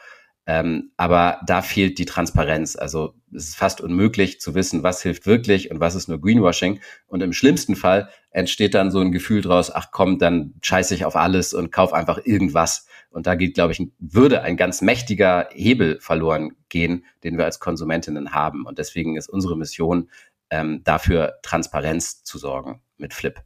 Ähm, 0.47 0.91
aber 0.95 1.39
da 1.47 1.61
fehlt 1.61 1.97
die 1.97 2.05
Transparenz. 2.05 2.75
Also 2.75 3.15
es 3.33 3.49
ist 3.49 3.55
fast 3.55 3.81
unmöglich 3.81 4.39
zu 4.39 4.53
wissen, 4.53 4.83
was 4.83 5.01
hilft 5.01 5.25
wirklich 5.25 5.71
und 5.71 5.79
was 5.79 5.95
ist 5.95 6.07
nur 6.07 6.21
Greenwashing. 6.21 6.79
Und 7.07 7.21
im 7.21 7.33
schlimmsten 7.33 7.75
Fall 7.75 8.09
entsteht 8.29 8.75
dann 8.75 8.91
so 8.91 8.99
ein 8.99 9.11
Gefühl 9.11 9.41
draus, 9.41 9.73
ach 9.73 9.89
komm, 9.91 10.19
dann 10.19 10.53
scheiße 10.61 10.93
ich 10.93 11.05
auf 11.05 11.15
alles 11.15 11.53
und 11.53 11.71
kauf 11.71 11.93
einfach 11.93 12.19
irgendwas. 12.25 12.87
Und 13.09 13.27
da 13.27 13.35
geht, 13.35 13.55
glaube 13.55 13.73
ich, 13.73 13.81
würde 13.97 14.41
ein 14.41 14.57
ganz 14.57 14.81
mächtiger 14.81 15.49
Hebel 15.51 15.99
verloren 15.99 16.51
gehen, 16.69 17.05
den 17.23 17.37
wir 17.37 17.45
als 17.45 17.59
Konsumentinnen 17.59 18.33
haben. 18.33 18.65
Und 18.65 18.77
deswegen 18.77 19.15
ist 19.15 19.29
unsere 19.29 19.57
Mission, 19.57 20.09
ähm, 20.51 20.81
dafür 20.83 21.39
Transparenz 21.41 22.23
zu 22.23 22.37
sorgen 22.37 22.81
mit 22.97 23.13
Flip. 23.13 23.41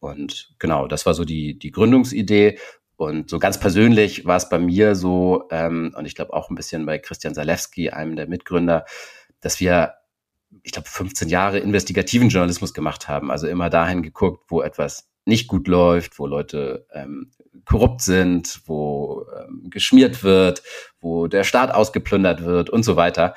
Und 0.00 0.54
genau, 0.58 0.86
das 0.86 1.04
war 1.06 1.14
so 1.14 1.24
die, 1.24 1.58
die 1.58 1.72
Gründungsidee. 1.72 2.58
Und 2.98 3.30
so 3.30 3.38
ganz 3.38 3.60
persönlich 3.60 4.26
war 4.26 4.36
es 4.36 4.48
bei 4.48 4.58
mir 4.58 4.96
so, 4.96 5.44
ähm, 5.52 5.94
und 5.96 6.04
ich 6.04 6.16
glaube 6.16 6.32
auch 6.32 6.50
ein 6.50 6.56
bisschen 6.56 6.84
bei 6.84 6.98
Christian 6.98 7.32
Salewski, 7.32 7.90
einem 7.90 8.16
der 8.16 8.26
Mitgründer, 8.26 8.86
dass 9.40 9.60
wir, 9.60 9.94
ich 10.64 10.72
glaube, 10.72 10.88
15 10.88 11.28
Jahre 11.28 11.60
investigativen 11.60 12.28
Journalismus 12.28 12.74
gemacht 12.74 13.06
haben. 13.06 13.30
Also 13.30 13.46
immer 13.46 13.70
dahin 13.70 14.02
geguckt, 14.02 14.46
wo 14.48 14.62
etwas 14.62 15.08
nicht 15.24 15.46
gut 15.46 15.68
läuft, 15.68 16.18
wo 16.18 16.26
Leute 16.26 16.86
ähm, 16.92 17.30
korrupt 17.64 18.02
sind, 18.02 18.62
wo 18.66 19.26
ähm, 19.38 19.70
geschmiert 19.70 20.24
wird, 20.24 20.64
wo 21.00 21.28
der 21.28 21.44
Staat 21.44 21.72
ausgeplündert 21.72 22.44
wird 22.44 22.68
und 22.68 22.82
so 22.82 22.96
weiter. 22.96 23.34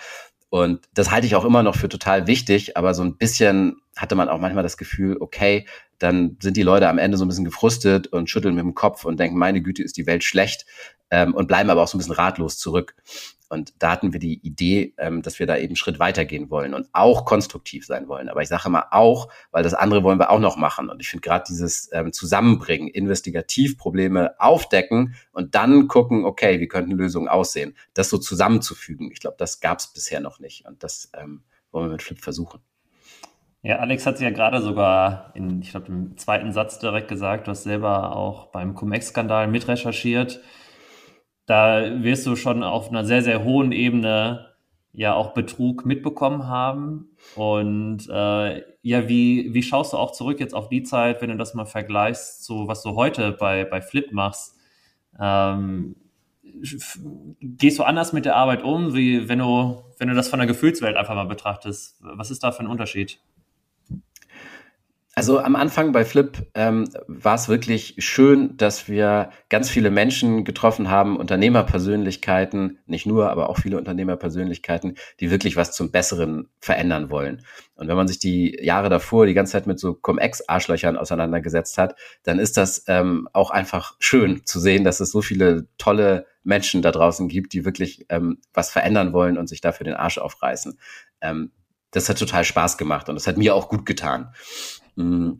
Und 0.50 0.90
das 0.96 1.12
halte 1.12 1.28
ich 1.28 1.36
auch 1.36 1.46
immer 1.46 1.62
noch 1.62 1.76
für 1.76 1.88
total 1.88 2.26
wichtig, 2.26 2.78
aber 2.78 2.96
so 2.96 3.04
ein 3.04 3.18
bisschen 3.18 3.80
hatte 3.96 4.16
man 4.16 4.28
auch 4.28 4.40
manchmal 4.40 4.64
das 4.64 4.78
Gefühl, 4.78 5.18
okay, 5.20 5.68
dann 6.02 6.38
sind 6.42 6.58
die 6.58 6.64
Leute 6.64 6.90
am 6.90 6.98
Ende 6.98 7.18
so 7.18 7.26
ein 7.26 7.28
bisschen 7.28 7.46
gefrustet 7.46 8.08
und 8.08 8.30
schütteln 8.30 8.56
mit 8.56 8.64
dem 8.64 8.76
Kopf 8.76 9.06
und 9.06 9.20
denken, 9.20 9.38
meine 9.38 9.62
Güte, 9.62 9.84
ist 9.84 9.98
die 9.98 10.08
Welt 10.08 10.24
schlecht 10.24 10.66
ähm, 11.12 11.34
und 11.36 11.48
bleiben 11.48 11.70
aber 11.70 11.84
auch 11.84 11.88
so 11.88 11.98
ein 11.98 12.00
bisschen 12.00 12.14
ratlos 12.14 12.58
zurück. 12.58 12.96
Und 13.50 13.74
da 13.80 13.92
hatten 13.92 14.14
wir 14.14 14.20
die 14.22 14.40
Idee, 14.48 14.94
ähm, 14.98 15.22
dass 15.22 15.38
wir 15.38 15.46
da 15.46 15.58
eben 15.58 15.68
einen 15.68 15.76
Schritt 15.76 16.00
weitergehen 16.00 16.50
wollen 16.50 16.74
und 16.74 16.88
auch 16.94 17.26
konstruktiv 17.26 17.86
sein 17.86 18.08
wollen. 18.08 18.30
Aber 18.30 18.42
ich 18.42 18.48
sage 18.48 18.70
mal 18.70 18.86
auch, 18.92 19.28
weil 19.52 19.62
das 19.62 19.74
andere 19.74 20.04
wollen 20.04 20.20
wir 20.20 20.32
auch 20.32 20.40
noch 20.40 20.56
machen. 20.56 20.90
Und 20.90 21.02
ich 21.02 21.10
finde 21.10 21.28
gerade 21.28 21.44
dieses 21.48 21.90
ähm, 21.92 22.14
Zusammenbringen, 22.14 22.88
investigativ 22.88 23.78
Probleme 23.78 24.40
aufdecken 24.40 25.16
und 25.34 25.54
dann 25.54 25.90
gucken, 25.90 26.24
okay, 26.24 26.62
wie 26.62 26.70
könnten 26.70 26.92
Lösungen 26.92 27.28
aussehen, 27.28 27.76
das 27.94 28.10
so 28.10 28.18
zusammenzufügen. 28.18 29.12
Ich 29.12 29.20
glaube, 29.20 29.36
das 29.38 29.60
gab 29.60 29.80
es 29.80 29.88
bisher 29.88 30.22
noch 30.22 30.40
nicht. 30.40 30.66
Und 30.66 30.82
das 30.82 31.12
ähm, 31.14 31.44
wollen 31.72 31.88
wir 31.88 31.92
mit 31.92 32.04
Flip 32.04 32.20
versuchen. 32.20 32.62
Ja, 33.64 33.78
Alex 33.78 34.08
hat 34.08 34.16
es 34.16 34.22
ja 34.22 34.32
gerade 34.32 34.60
sogar 34.62 35.32
in, 35.36 35.62
ich 35.62 35.70
glaube, 35.72 35.88
im 35.88 36.18
zweiten 36.18 36.52
Satz 36.52 36.80
direkt 36.80 37.08
gesagt, 37.08 37.46
du 37.46 37.52
hast 37.52 37.64
selber 37.64 38.16
auch 38.16 38.48
beim 38.48 38.74
Cum-Ex-Skandal 38.74 39.48
mitrecherchiert. 39.48 40.42
Da 41.46 42.04
wirst 42.04 42.26
du 42.26 42.36
schon 42.36 42.64
auf 42.64 42.90
einer 42.90 43.06
sehr, 43.06 43.22
sehr 43.22 43.44
hohen 43.44 43.72
Ebene 43.72 44.48
ja 44.94 45.14
auch 45.14 45.34
Betrug 45.34 45.86
mitbekommen 45.86 46.48
haben. 46.48 47.10
Und 47.36 48.10
äh, 48.10 48.64
ja, 48.82 49.08
wie, 49.08 49.54
wie 49.54 49.64
schaust 49.64 49.94
du 49.94 49.98
auch 49.98 50.12
zurück 50.12 50.40
jetzt 50.40 50.56
auf 50.56 50.70
die 50.70 50.84
Zeit, 50.84 51.22
wenn 51.22 51.30
du 51.30 51.38
das 51.38 51.54
mal 51.54 51.66
vergleichst 51.66 52.44
zu 52.44 52.68
was 52.68 52.82
du 52.82 52.96
heute 52.96 53.32
bei, 53.32 53.64
bei 53.66 53.82
Flip 53.82 54.12
machst? 54.12 54.58
Ähm, 55.20 55.96
gehst 57.42 57.80
du 57.80 57.84
anders 57.84 58.14
mit 58.14 58.26
der 58.26 58.36
Arbeit 58.36 58.64
um, 58.64 58.96
wie 58.96 59.30
wenn 59.30 59.40
du, 59.40 59.84
wenn 60.00 60.08
du 60.08 60.16
das 60.16 60.30
von 60.30 60.40
der 60.40 60.48
Gefühlswelt 60.48 60.98
einfach 60.98 61.16
mal 61.16 61.26
betrachtest? 61.26 61.98
Was 62.02 62.32
ist 62.32 62.44
da 62.44 62.52
für 62.52 62.62
ein 62.62 62.68
Unterschied? 62.68 63.20
Also 65.14 65.40
am 65.40 65.58
Anfang 65.58 65.92
bei 65.92 66.06
Flip 66.06 66.38
ähm, 66.54 66.88
war 67.06 67.36
es 67.36 67.50
wirklich 67.50 67.96
schön, 67.98 68.56
dass 68.56 68.88
wir 68.88 69.32
ganz 69.50 69.70
viele 69.70 69.92
Menschen 69.92 70.46
getroffen 70.46 70.90
haben, 70.90 71.18
Unternehmerpersönlichkeiten, 71.18 72.80
nicht 72.86 73.06
nur, 73.06 73.30
aber 73.30 73.50
auch 73.50 73.58
viele 73.58 73.78
Unternehmerpersönlichkeiten, 73.78 74.96
die 75.20 75.30
wirklich 75.30 75.58
was 75.58 75.74
zum 75.74 75.92
Besseren 75.92 76.48
verändern 76.60 77.10
wollen. 77.10 77.46
Und 77.76 77.90
wenn 77.90 77.98
man 77.98 78.08
sich 78.08 78.20
die 78.20 78.58
Jahre 78.62 78.88
davor 78.88 79.26
die 79.26 79.34
ganze 79.34 79.52
Zeit 79.52 79.68
mit 79.68 79.82
so 79.82 79.96
Cum-Ex-Arschlöchern 79.96 80.96
auseinandergesetzt 80.96 81.78
hat, 81.78 81.96
dann 82.24 82.40
ist 82.40 82.56
das 82.56 82.86
ähm, 82.88 83.28
auch 83.34 83.52
einfach 83.52 83.98
schön 84.00 84.46
zu 84.46 84.62
sehen, 84.62 84.86
dass 84.86 85.02
es 85.02 85.12
so 85.12 85.22
viele 85.22 85.68
tolle 85.78 86.26
Menschen 86.44 86.82
da 86.82 86.92
draußen 86.92 87.28
gibt, 87.28 87.52
die 87.52 87.66
wirklich 87.66 88.06
ähm, 88.08 88.38
was 88.54 88.72
verändern 88.72 89.12
wollen 89.12 89.38
und 89.38 89.48
sich 89.48 89.60
dafür 89.60 89.84
den 89.84 89.96
Arsch 89.96 90.20
aufreißen. 90.20 90.80
Ähm, 91.20 91.52
das 91.92 92.08
hat 92.08 92.18
total 92.18 92.46
Spaß 92.46 92.78
gemacht 92.78 93.10
und 93.10 93.16
das 93.16 93.28
hat 93.28 93.38
mir 93.38 93.54
auch 93.54 93.68
gut 93.68 93.86
getan. 93.86 94.34
Mm. 94.96 95.32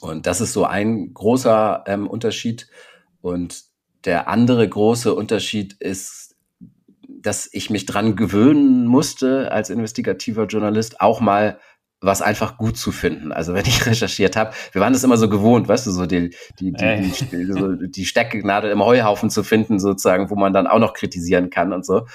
Und 0.00 0.26
das 0.26 0.40
ist 0.40 0.52
so 0.52 0.64
ein 0.64 1.14
großer 1.14 1.84
ähm, 1.86 2.08
Unterschied. 2.08 2.68
Und 3.20 3.64
der 4.04 4.28
andere 4.28 4.68
große 4.68 5.14
Unterschied 5.14 5.74
ist, 5.74 6.36
dass 7.08 7.48
ich 7.52 7.70
mich 7.70 7.86
dran 7.86 8.16
gewöhnen 8.16 8.86
musste, 8.86 9.50
als 9.52 9.70
investigativer 9.70 10.46
Journalist 10.46 11.00
auch 11.00 11.20
mal 11.20 11.58
was 12.00 12.22
einfach 12.22 12.58
gut 12.58 12.76
zu 12.76 12.92
finden. 12.92 13.32
Also 13.32 13.54
wenn 13.54 13.66
ich 13.66 13.86
recherchiert 13.86 14.36
habe, 14.36 14.52
wir 14.72 14.80
waren 14.80 14.92
das 14.92 15.04
immer 15.04 15.16
so 15.16 15.28
gewohnt, 15.28 15.66
weißt 15.68 15.86
du, 15.86 15.90
so 15.90 16.06
die, 16.06 16.30
die, 16.60 16.72
die, 16.72 17.12
die, 17.30 17.44
so 17.52 17.72
die 17.72 18.04
Stecknadel 18.04 18.70
im 18.70 18.84
Heuhaufen 18.84 19.30
zu 19.30 19.42
finden, 19.42 19.78
sozusagen, 19.78 20.30
wo 20.30 20.36
man 20.36 20.52
dann 20.52 20.66
auch 20.66 20.78
noch 20.78 20.92
kritisieren 20.92 21.50
kann 21.50 21.72
und 21.72 21.84
so. 21.84 22.06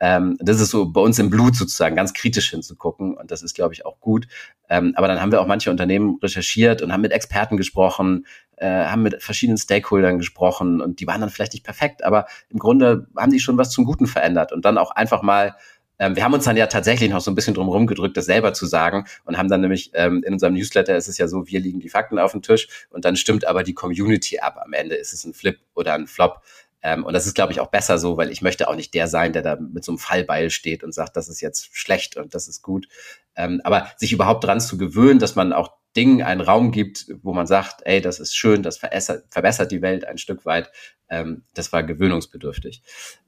Ähm, 0.00 0.36
das 0.40 0.60
ist 0.60 0.70
so 0.70 0.86
bei 0.90 1.00
uns 1.00 1.18
im 1.18 1.30
Blut 1.30 1.54
sozusagen, 1.54 1.94
ganz 1.94 2.14
kritisch 2.14 2.50
hinzugucken. 2.50 3.16
Und 3.16 3.30
das 3.30 3.42
ist, 3.42 3.54
glaube 3.54 3.74
ich, 3.74 3.84
auch 3.86 4.00
gut. 4.00 4.26
Ähm, 4.68 4.92
aber 4.96 5.08
dann 5.08 5.20
haben 5.20 5.30
wir 5.30 5.40
auch 5.40 5.46
manche 5.46 5.70
Unternehmen 5.70 6.18
recherchiert 6.22 6.82
und 6.82 6.92
haben 6.92 7.02
mit 7.02 7.12
Experten 7.12 7.56
gesprochen, 7.56 8.26
äh, 8.56 8.86
haben 8.86 9.02
mit 9.02 9.22
verschiedenen 9.22 9.58
Stakeholdern 9.58 10.18
gesprochen 10.18 10.80
und 10.80 11.00
die 11.00 11.06
waren 11.06 11.20
dann 11.20 11.30
vielleicht 11.30 11.54
nicht 11.54 11.64
perfekt, 11.64 12.04
aber 12.04 12.26
im 12.48 12.58
Grunde 12.58 13.08
haben 13.16 13.32
die 13.32 13.40
schon 13.40 13.58
was 13.58 13.70
zum 13.70 13.84
Guten 13.84 14.06
verändert 14.06 14.52
und 14.52 14.64
dann 14.64 14.78
auch 14.78 14.90
einfach 14.90 15.22
mal 15.22 15.56
ähm, 16.00 16.16
wir 16.16 16.24
haben 16.24 16.32
uns 16.32 16.44
dann 16.44 16.56
ja 16.56 16.66
tatsächlich 16.66 17.10
noch 17.10 17.20
so 17.20 17.30
ein 17.30 17.34
bisschen 17.34 17.54
drum 17.54 17.68
rumgedrückt, 17.68 18.16
das 18.16 18.24
selber 18.24 18.54
zu 18.54 18.66
sagen 18.66 19.04
und 19.24 19.36
haben 19.36 19.48
dann 19.48 19.60
nämlich 19.60 19.90
ähm, 19.94 20.22
in 20.24 20.32
unserem 20.32 20.54
Newsletter 20.54 20.96
ist 20.96 21.08
es 21.08 21.18
ja 21.18 21.28
so, 21.28 21.46
wir 21.46 21.60
liegen 21.60 21.78
die 21.78 21.90
Fakten 21.90 22.18
auf 22.18 22.32
dem 22.32 22.42
Tisch 22.42 22.86
und 22.88 23.04
dann 23.04 23.16
stimmt 23.16 23.46
aber 23.46 23.62
die 23.62 23.74
Community 23.74 24.38
ab. 24.38 24.58
Am 24.64 24.72
Ende 24.72 24.94
ist 24.94 25.12
es 25.12 25.24
ein 25.24 25.34
Flip 25.34 25.58
oder 25.74 25.92
ein 25.92 26.06
Flop. 26.06 26.40
Ähm, 26.82 27.04
und 27.04 27.12
das 27.12 27.26
ist, 27.26 27.34
glaube 27.34 27.52
ich, 27.52 27.60
auch 27.60 27.68
besser 27.68 27.98
so, 27.98 28.16
weil 28.16 28.30
ich 28.30 28.42
möchte 28.42 28.68
auch 28.68 28.76
nicht 28.76 28.94
der 28.94 29.06
sein, 29.06 29.32
der 29.32 29.42
da 29.42 29.56
mit 29.56 29.84
so 29.84 29.92
einem 29.92 29.98
Fallbeil 29.98 30.50
steht 30.50 30.82
und 30.82 30.92
sagt, 30.92 31.16
das 31.16 31.28
ist 31.28 31.40
jetzt 31.40 31.76
schlecht 31.76 32.16
und 32.16 32.34
das 32.34 32.48
ist 32.48 32.62
gut. 32.62 32.88
Ähm, 33.36 33.60
aber 33.64 33.88
sich 33.96 34.12
überhaupt 34.12 34.44
dran 34.44 34.60
zu 34.60 34.78
gewöhnen, 34.78 35.18
dass 35.18 35.36
man 35.36 35.52
auch 35.52 35.72
Dingen 35.96 36.22
einen 36.22 36.40
Raum 36.40 36.70
gibt, 36.70 37.06
wo 37.22 37.32
man 37.32 37.46
sagt, 37.46 37.80
ey, 37.84 38.00
das 38.00 38.20
ist 38.20 38.36
schön, 38.36 38.62
das 38.62 38.78
verbessert, 38.78 39.24
verbessert 39.30 39.72
die 39.72 39.82
Welt 39.82 40.04
ein 40.04 40.18
Stück 40.18 40.46
weit, 40.46 40.70
ähm, 41.08 41.42
das 41.54 41.72
war 41.72 41.82
gewöhnungsbedürftig. 41.82 42.82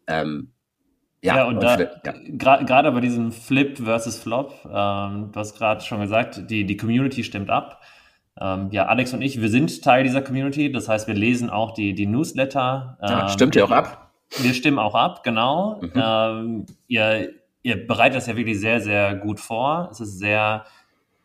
Ähm, 0.06 0.52
ja, 1.23 1.37
ja, 1.37 1.44
und, 1.44 1.54
und 1.56 1.62
da, 1.62 1.78
ja. 1.78 2.56
gerade 2.62 2.90
bei 2.90 3.00
diesem 3.00 3.30
Flip 3.30 3.78
versus 3.78 4.18
Flop, 4.18 4.54
ähm, 4.64 5.30
du 5.32 5.35
hast 5.35 5.56
gerade 5.56 5.85
schon 5.85 6.00
gesagt, 6.00 6.50
die, 6.50 6.64
die 6.64 6.76
Community 6.76 7.23
stimmt 7.23 7.50
ab. 7.50 7.80
Ähm, 8.40 8.68
ja, 8.70 8.86
Alex 8.86 9.12
und 9.12 9.22
ich, 9.22 9.40
wir 9.40 9.48
sind 9.48 9.82
Teil 9.82 10.04
dieser 10.04 10.22
Community. 10.22 10.72
Das 10.72 10.88
heißt, 10.88 11.06
wir 11.06 11.14
lesen 11.14 11.50
auch 11.50 11.72
die, 11.72 11.94
die 11.94 12.06
Newsletter. 12.06 12.98
Ja, 13.02 13.22
ähm, 13.22 13.28
stimmt 13.28 13.56
ihr 13.56 13.64
auch 13.64 13.70
ab? 13.70 14.10
Wir 14.38 14.54
stimmen 14.54 14.78
auch 14.78 14.94
ab, 14.94 15.22
genau. 15.22 15.80
Mhm. 15.82 15.92
Ähm, 15.94 16.66
ihr, 16.88 17.34
ihr 17.62 17.86
bereitet 17.86 18.16
das 18.16 18.26
ja 18.26 18.36
wirklich 18.36 18.58
sehr, 18.58 18.80
sehr 18.80 19.14
gut 19.16 19.40
vor. 19.40 19.88
Es 19.90 20.00
ist 20.00 20.18
sehr 20.18 20.64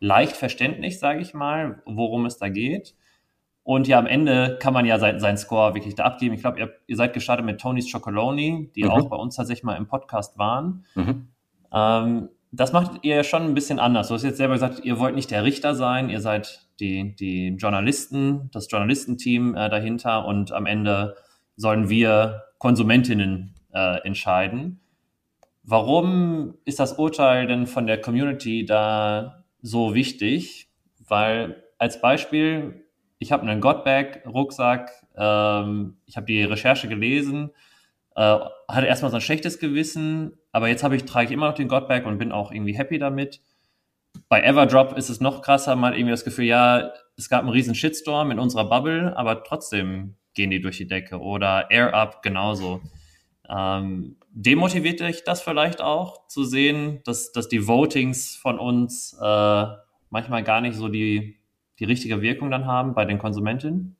leicht 0.00 0.36
verständlich, 0.36 0.98
sage 0.98 1.20
ich 1.20 1.34
mal, 1.34 1.82
worum 1.86 2.26
es 2.26 2.36
da 2.36 2.48
geht. 2.48 2.94
Und 3.62 3.86
ja, 3.86 3.98
am 3.98 4.06
Ende 4.06 4.56
kann 4.60 4.72
man 4.72 4.86
ja 4.86 4.98
seinen 4.98 5.20
sein 5.20 5.36
Score 5.36 5.74
wirklich 5.74 5.94
da 5.94 6.04
abgeben. 6.04 6.34
Ich 6.34 6.40
glaube, 6.40 6.58
ihr, 6.58 6.72
ihr, 6.86 6.96
seid 6.96 7.12
gestartet 7.12 7.44
mit 7.44 7.60
Tonys 7.60 7.90
Chocoloni, 7.92 8.70
die 8.74 8.84
mhm. 8.84 8.90
auch 8.90 9.08
bei 9.08 9.16
uns 9.16 9.36
tatsächlich 9.36 9.64
mal 9.64 9.76
im 9.76 9.86
Podcast 9.86 10.38
waren. 10.38 10.84
Mhm. 10.94 11.28
Ähm, 11.72 12.28
das 12.50 12.72
macht 12.72 13.00
ihr 13.02 13.16
ja 13.16 13.24
schon 13.24 13.42
ein 13.42 13.54
bisschen 13.54 13.78
anders. 13.78 14.08
Du 14.08 14.14
hast 14.14 14.22
jetzt 14.22 14.38
selber 14.38 14.54
gesagt, 14.54 14.84
ihr 14.84 14.98
wollt 14.98 15.14
nicht 15.14 15.30
der 15.30 15.44
Richter 15.44 15.74
sein, 15.74 16.08
ihr 16.08 16.20
seid 16.20 16.67
die, 16.80 17.14
die 17.14 17.48
Journalisten, 17.58 18.50
das 18.52 18.70
Journalistenteam 18.70 19.54
äh, 19.54 19.68
dahinter 19.68 20.26
und 20.26 20.52
am 20.52 20.66
Ende 20.66 21.16
sollen 21.56 21.88
wir 21.88 22.44
Konsumentinnen 22.58 23.54
äh, 23.72 24.00
entscheiden. 24.06 24.80
Warum 25.62 26.54
ist 26.64 26.80
das 26.80 26.94
Urteil 26.94 27.46
denn 27.46 27.66
von 27.66 27.86
der 27.86 28.00
Community 28.00 28.64
da 28.64 29.44
so 29.60 29.94
wichtig? 29.94 30.70
Weil 31.06 31.62
als 31.78 32.00
Beispiel, 32.00 32.86
ich 33.18 33.32
habe 33.32 33.42
einen 33.42 33.60
Godbag-Rucksack, 33.60 34.90
ähm, 35.16 35.96
ich 36.06 36.16
habe 36.16 36.26
die 36.26 36.42
Recherche 36.42 36.88
gelesen, 36.88 37.50
äh, 38.16 38.38
hatte 38.68 38.86
erstmal 38.86 39.10
so 39.10 39.18
ein 39.18 39.20
schlechtes 39.20 39.58
Gewissen, 39.58 40.38
aber 40.52 40.68
jetzt 40.68 40.82
habe 40.82 40.96
ich, 40.96 41.04
trage 41.04 41.26
ich 41.26 41.32
immer 41.32 41.48
noch 41.48 41.54
den 41.54 41.68
Godbag 41.68 42.06
und 42.06 42.18
bin 42.18 42.32
auch 42.32 42.50
irgendwie 42.50 42.76
happy 42.76 42.98
damit. 42.98 43.40
Bei 44.28 44.42
Everdrop 44.42 44.96
ist 44.96 45.08
es 45.08 45.20
noch 45.20 45.42
krasser, 45.42 45.76
mal 45.76 45.94
irgendwie 45.94 46.10
das 46.10 46.24
Gefühl, 46.24 46.46
ja, 46.46 46.92
es 47.16 47.28
gab 47.28 47.40
einen 47.40 47.50
riesen 47.50 47.74
Shitstorm 47.74 48.30
in 48.30 48.38
unserer 48.38 48.68
Bubble, 48.68 49.16
aber 49.16 49.42
trotzdem 49.44 50.16
gehen 50.34 50.50
die 50.50 50.60
durch 50.60 50.76
die 50.76 50.86
Decke. 50.86 51.20
Oder 51.20 51.70
Air 51.70 51.94
Up 51.94 52.22
genauso. 52.22 52.80
Ähm, 53.48 54.16
demotiviert 54.30 55.00
dich 55.00 55.24
das 55.24 55.42
vielleicht 55.42 55.80
auch, 55.80 56.28
zu 56.28 56.44
sehen, 56.44 57.00
dass, 57.04 57.32
dass 57.32 57.48
die 57.48 57.66
Votings 57.66 58.36
von 58.36 58.58
uns 58.58 59.16
äh, 59.20 59.66
manchmal 60.10 60.44
gar 60.44 60.60
nicht 60.60 60.76
so 60.76 60.88
die, 60.88 61.40
die 61.78 61.84
richtige 61.84 62.20
Wirkung 62.22 62.50
dann 62.50 62.66
haben 62.66 62.94
bei 62.94 63.04
den 63.04 63.18
Konsumentinnen? 63.18 63.96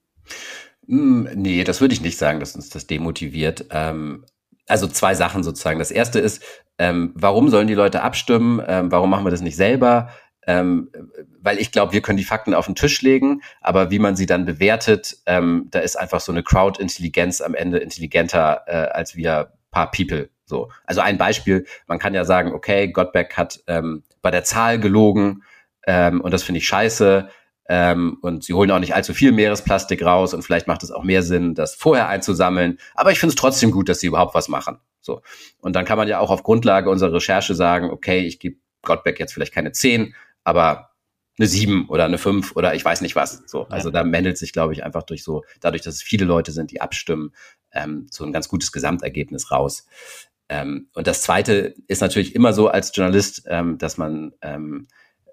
Hm, 0.87 1.29
nee, 1.35 1.65
das 1.65 1.81
würde 1.81 1.95
ich 1.95 2.01
nicht 2.01 2.19
sagen, 2.19 2.41
dass 2.41 2.55
uns 2.55 2.69
das 2.69 2.87
demotiviert. 2.87 3.67
Ähm, 3.71 4.25
also 4.69 4.87
zwei 4.87 5.15
Sachen 5.15 5.43
sozusagen. 5.43 5.79
Das 5.79 5.91
erste 5.91 6.21
ist, 6.21 6.43
ähm, 6.79 7.13
warum 7.15 7.49
sollen 7.49 7.67
die 7.67 7.75
Leute 7.75 8.03
abstimmen? 8.03 8.63
Ähm, 8.67 8.93
warum 8.93 9.11
machen 9.11 9.25
wir 9.25 9.31
das 9.31 9.41
nicht 9.41 9.57
selber? 9.57 10.11
Ähm, 10.47 10.91
weil 11.41 11.59
ich 11.59 11.73
glaube, 11.73 11.93
wir 11.93 12.01
können 12.01 12.17
die 12.17 12.25
Fakten 12.25 12.55
auf 12.55 12.67
den 12.67 12.75
Tisch 12.75 13.03
legen, 13.03 13.43
aber 13.61 13.91
wie 13.91 13.99
man 13.99 14.17
sie 14.17 14.27
dann 14.27 14.47
bewertet, 14.47 15.19
ähm, 15.27 15.67
da 15.71 15.81
ist 15.81 15.97
einfach 15.97 16.21
so 16.21 16.33
eine 16.33 16.43
Crowd-Intelligenz 16.43 17.41
am 17.41 17.55
Ende 17.55 17.79
intelligenter 17.79 18.63
äh, 18.67 18.89
als 18.93 19.15
wir 19.15 19.53
paar 19.71 19.91
People. 19.91 20.31
So, 20.47 20.71
also 20.85 21.01
ein 21.03 21.19
Beispiel: 21.19 21.67
Man 21.87 21.99
kann 21.99 22.15
ja 22.15 22.25
sagen, 22.25 22.53
okay, 22.53 22.89
Gottbeck 22.89 23.37
hat 23.37 23.61
ähm, 23.67 24.05
bei 24.23 24.31
der 24.31 24.45
Zahl 24.45 24.79
gelogen 24.81 25.43
ähm, 25.87 26.21
und 26.21 26.33
das 26.33 26.43
finde 26.43 26.59
ich 26.59 26.67
scheiße. 26.67 27.29
Ähm, 27.69 28.19
und 28.23 28.45
sie 28.45 28.55
holen 28.55 28.71
auch 28.71 28.79
nicht 28.79 28.95
allzu 28.95 29.13
viel 29.13 29.31
Meeresplastik 29.31 30.03
raus 30.03 30.33
und 30.33 30.43
vielleicht 30.43 30.67
macht 30.67 30.83
es 30.83 30.91
auch 30.91 31.05
mehr 31.05 31.23
Sinn, 31.23 31.55
das 31.55 31.75
vorher 31.75 32.09
einzusammeln. 32.09 32.79
Aber 32.95 33.13
ich 33.13 33.19
finde 33.19 33.33
es 33.33 33.37
trotzdem 33.37 33.71
gut, 33.71 33.89
dass 33.89 34.01
sie 34.01 34.07
überhaupt 34.07 34.35
was 34.35 34.49
machen. 34.49 34.79
So. 35.01 35.23
Und 35.61 35.77
dann 35.77 35.85
kann 35.85 35.99
man 35.99 36.09
ja 36.09 36.19
auch 36.19 36.31
auf 36.31 36.43
Grundlage 36.43 36.89
unserer 36.89 37.13
Recherche 37.13 37.55
sagen, 37.55 37.91
okay, 37.91 38.21
ich 38.21 38.41
gebe 38.41 38.57
Gottbeck 38.83 39.21
jetzt 39.21 39.35
vielleicht 39.35 39.53
keine 39.53 39.73
10, 39.73 40.15
aber 40.45 40.91
eine 41.39 41.47
7 41.47 41.89
oder 41.89 42.05
eine 42.05 42.19
5 42.19 42.57
oder 42.57 42.75
ich 42.75 42.85
weiß 42.85 43.01
nicht 43.03 43.17
was. 43.17 43.43
So. 43.47 43.69
Also 43.69 43.91
da 43.91 44.03
mändelt 44.03 44.39
sich, 44.39 44.53
glaube 44.53 44.73
ich, 44.73 44.83
einfach 44.83 45.03
durch 45.03 45.23
so, 45.23 45.45
dadurch, 45.61 45.83
dass 45.83 45.97
es 45.97 46.03
viele 46.03 46.25
Leute 46.25 46.53
sind, 46.53 46.71
die 46.71 46.81
abstimmen, 46.81 47.33
ähm, 47.73 48.07
so 48.11 48.25
ein 48.25 48.33
ganz 48.33 48.49
gutes 48.49 48.73
Gesamtergebnis 48.73 49.51
raus. 49.51 49.87
Ähm, 50.49 50.89
und 50.95 51.07
das 51.07 51.23
zweite 51.23 51.75
ist 51.87 52.01
natürlich 52.01 52.35
immer 52.35 52.53
so 52.53 52.69
als 52.69 52.93
Journalist, 52.95 53.45
ähm, 53.47 53.79
dass 53.79 53.99
man 53.99 54.33
ähm, 54.41 54.89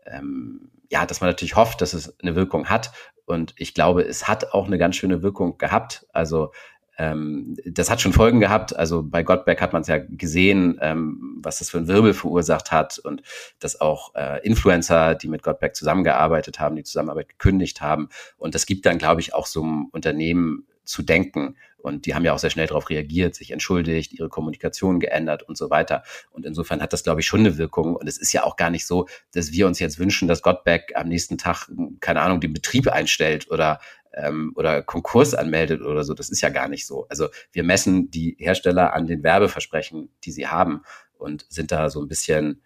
ähm, 0.05 0.71
ja, 0.89 1.05
dass 1.05 1.21
man 1.21 1.29
natürlich 1.29 1.55
hofft, 1.55 1.81
dass 1.81 1.93
es 1.93 2.19
eine 2.19 2.35
Wirkung 2.35 2.69
hat. 2.69 2.91
Und 3.25 3.53
ich 3.57 3.73
glaube, 3.73 4.03
es 4.03 4.27
hat 4.27 4.53
auch 4.53 4.67
eine 4.67 4.77
ganz 4.77 4.95
schöne 4.95 5.23
Wirkung 5.23 5.57
gehabt. 5.57 6.05
Also 6.13 6.51
ähm, 6.97 7.55
das 7.65 7.89
hat 7.89 8.01
schon 8.01 8.13
Folgen 8.13 8.39
gehabt. 8.39 8.75
Also 8.75 9.03
bei 9.03 9.23
Gottberg 9.23 9.61
hat 9.61 9.73
man 9.73 9.81
es 9.81 9.87
ja 9.87 9.97
gesehen, 9.97 10.77
ähm, 10.81 11.39
was 11.41 11.59
das 11.59 11.69
für 11.69 11.77
einen 11.77 11.87
Wirbel 11.87 12.13
verursacht 12.13 12.71
hat 12.71 12.99
und 12.99 13.21
dass 13.59 13.81
auch 13.81 14.15
äh, 14.15 14.45
Influencer, 14.45 15.15
die 15.15 15.27
mit 15.27 15.43
Gottberg 15.43 15.75
zusammengearbeitet 15.75 16.59
haben, 16.59 16.75
die 16.75 16.83
Zusammenarbeit 16.83 17.29
gekündigt 17.29 17.81
haben. 17.81 18.09
Und 18.37 18.55
das 18.55 18.65
gibt 18.65 18.85
dann, 18.85 18.97
glaube 18.97 19.21
ich, 19.21 19.33
auch 19.33 19.47
so 19.47 19.63
einem 19.63 19.85
Unternehmen 19.91 20.65
zu 20.85 21.01
denken. 21.03 21.55
Und 21.85 22.07
die 22.07 22.15
haben 22.15 22.25
ja 22.25 22.33
auch 22.33 22.39
sehr 22.39 22.49
schnell 22.49 22.65
darauf 22.65 22.89
reagiert, 22.89 23.35
sich 23.35 23.51
entschuldigt, 23.51 24.11
ihre 24.11 24.27
Kommunikation 24.27 24.99
geändert 24.99 25.43
und 25.43 25.55
so 25.55 25.69
weiter. 25.69 26.01
Und 26.31 26.43
insofern 26.43 26.81
hat 26.81 26.93
das, 26.93 27.03
glaube 27.03 27.21
ich, 27.21 27.27
schon 27.27 27.41
eine 27.41 27.59
Wirkung. 27.59 27.95
Und 27.95 28.07
es 28.07 28.17
ist 28.17 28.33
ja 28.33 28.43
auch 28.43 28.55
gar 28.55 28.71
nicht 28.71 28.87
so, 28.87 29.07
dass 29.33 29.51
wir 29.51 29.67
uns 29.67 29.77
jetzt 29.79 29.99
wünschen, 29.99 30.27
dass 30.27 30.41
Gottberg 30.41 30.95
am 30.95 31.07
nächsten 31.07 31.37
Tag, 31.37 31.69
keine 31.99 32.21
Ahnung, 32.21 32.41
den 32.41 32.53
Betrieb 32.53 32.87
einstellt 32.87 33.51
oder 33.51 33.79
ähm, 34.13 34.51
oder 34.55 34.81
Konkurs 34.81 35.35
anmeldet 35.35 35.81
oder 35.81 36.03
so. 36.03 36.15
Das 36.15 36.29
ist 36.29 36.41
ja 36.41 36.49
gar 36.49 36.69
nicht 36.69 36.87
so. 36.87 37.05
Also 37.09 37.27
wir 37.51 37.63
messen 37.63 38.09
die 38.09 38.35
Hersteller 38.39 38.93
an 38.93 39.05
den 39.05 39.21
Werbeversprechen, 39.21 40.09
die 40.23 40.31
sie 40.31 40.47
haben 40.47 40.81
und 41.17 41.45
sind 41.49 41.71
da 41.71 41.91
so 41.91 42.01
ein 42.01 42.07
bisschen 42.07 42.63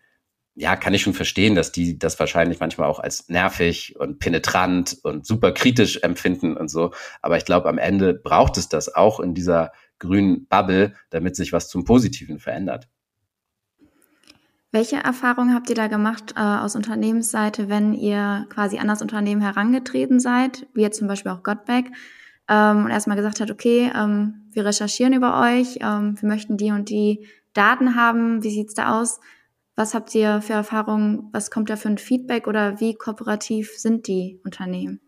ja, 0.60 0.76
kann 0.76 0.94
ich 0.94 1.04
schon 1.04 1.14
verstehen, 1.14 1.56
dass 1.56 1.72
die 1.72 1.98
das 1.98 2.20
wahrscheinlich 2.20 2.60
manchmal 2.60 2.90
auch 2.90 3.00
als 3.00 3.30
nervig 3.30 3.96
und 3.98 4.20
penetrant 4.20 4.98
und 5.04 5.26
super 5.26 5.54
kritisch 5.54 6.02
empfinden 6.04 6.58
und 6.58 6.68
so. 6.68 6.92
Aber 7.22 7.38
ich 7.38 7.46
glaube, 7.46 7.70
am 7.70 7.78
Ende 7.78 8.14
braucht 8.14 8.58
es 8.58 8.68
das 8.68 8.94
auch 8.94 9.22
in 9.22 9.34
dieser 9.34 9.72
grünen 10.00 10.48
Bubble, 10.48 10.96
damit 11.12 11.38
sich 11.38 11.54
was 11.54 11.70
zum 11.70 11.86
Positiven 11.86 12.40
verändert. 12.40 12.90
Welche 14.74 14.98
Erfahrungen 14.98 15.56
habt 15.56 15.70
ihr 15.70 15.76
da 15.76 15.88
gemacht 15.88 16.34
äh, 16.36 16.42
aus 16.42 16.76
Unternehmensseite, 16.76 17.70
wenn 17.70 17.94
ihr 17.94 18.46
quasi 18.50 18.80
an 18.80 18.90
das 18.90 19.02
Unternehmen 19.02 19.42
herangetreten 19.42 20.20
seid, 20.20 20.68
wie 20.74 20.82
jetzt 20.82 21.00
zum 21.00 21.08
Beispiel 21.08 21.32
auch 21.32 21.42
Gottbeck, 21.42 21.86
ähm, 22.50 22.84
und 22.84 22.92
erstmal 22.92 23.16
gesagt 23.16 23.40
hat, 23.40 23.50
okay, 23.50 23.90
ähm, 23.96 24.50
wir 24.52 24.66
recherchieren 24.66 25.14
über 25.14 25.40
euch, 25.40 25.80
ähm, 25.82 26.22
wir 26.22 26.28
möchten 26.28 26.58
die 26.58 26.72
und 26.72 26.90
die 26.90 27.26
Daten 27.54 27.96
haben, 27.96 28.44
wie 28.44 28.52
sieht's 28.52 28.74
da 28.74 29.00
aus? 29.00 29.22
Was 29.80 29.94
habt 29.94 30.14
ihr 30.14 30.42
für 30.42 30.52
Erfahrungen? 30.52 31.30
Was 31.32 31.52
kommt 31.52 31.70
da 31.70 31.78
für 31.78 31.88
ein 31.88 31.98
Feedback 31.98 32.48
oder 32.48 32.82
wie 32.82 32.96
kooperativ 32.96 33.78
sind 33.78 34.08
die 34.08 34.42
Unternehmen? 34.44 35.00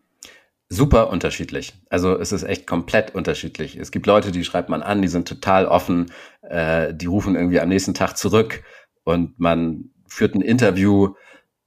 Super 0.70 1.10
unterschiedlich. 1.10 1.74
Also 1.90 2.18
es 2.18 2.32
ist 2.32 2.42
echt 2.42 2.66
komplett 2.66 3.14
unterschiedlich. 3.14 3.76
Es 3.76 3.90
gibt 3.90 4.06
Leute, 4.06 4.32
die 4.32 4.44
schreibt 4.44 4.70
man 4.70 4.82
an, 4.82 5.02
die 5.02 5.08
sind 5.08 5.28
total 5.28 5.66
offen, 5.66 6.10
äh, 6.40 6.94
die 6.94 7.04
rufen 7.04 7.34
irgendwie 7.34 7.60
am 7.60 7.68
nächsten 7.68 7.92
Tag 7.92 8.16
zurück 8.16 8.62
und 9.04 9.38
man 9.38 9.90
führt 10.08 10.34
ein 10.34 10.40
Interview 10.40 11.16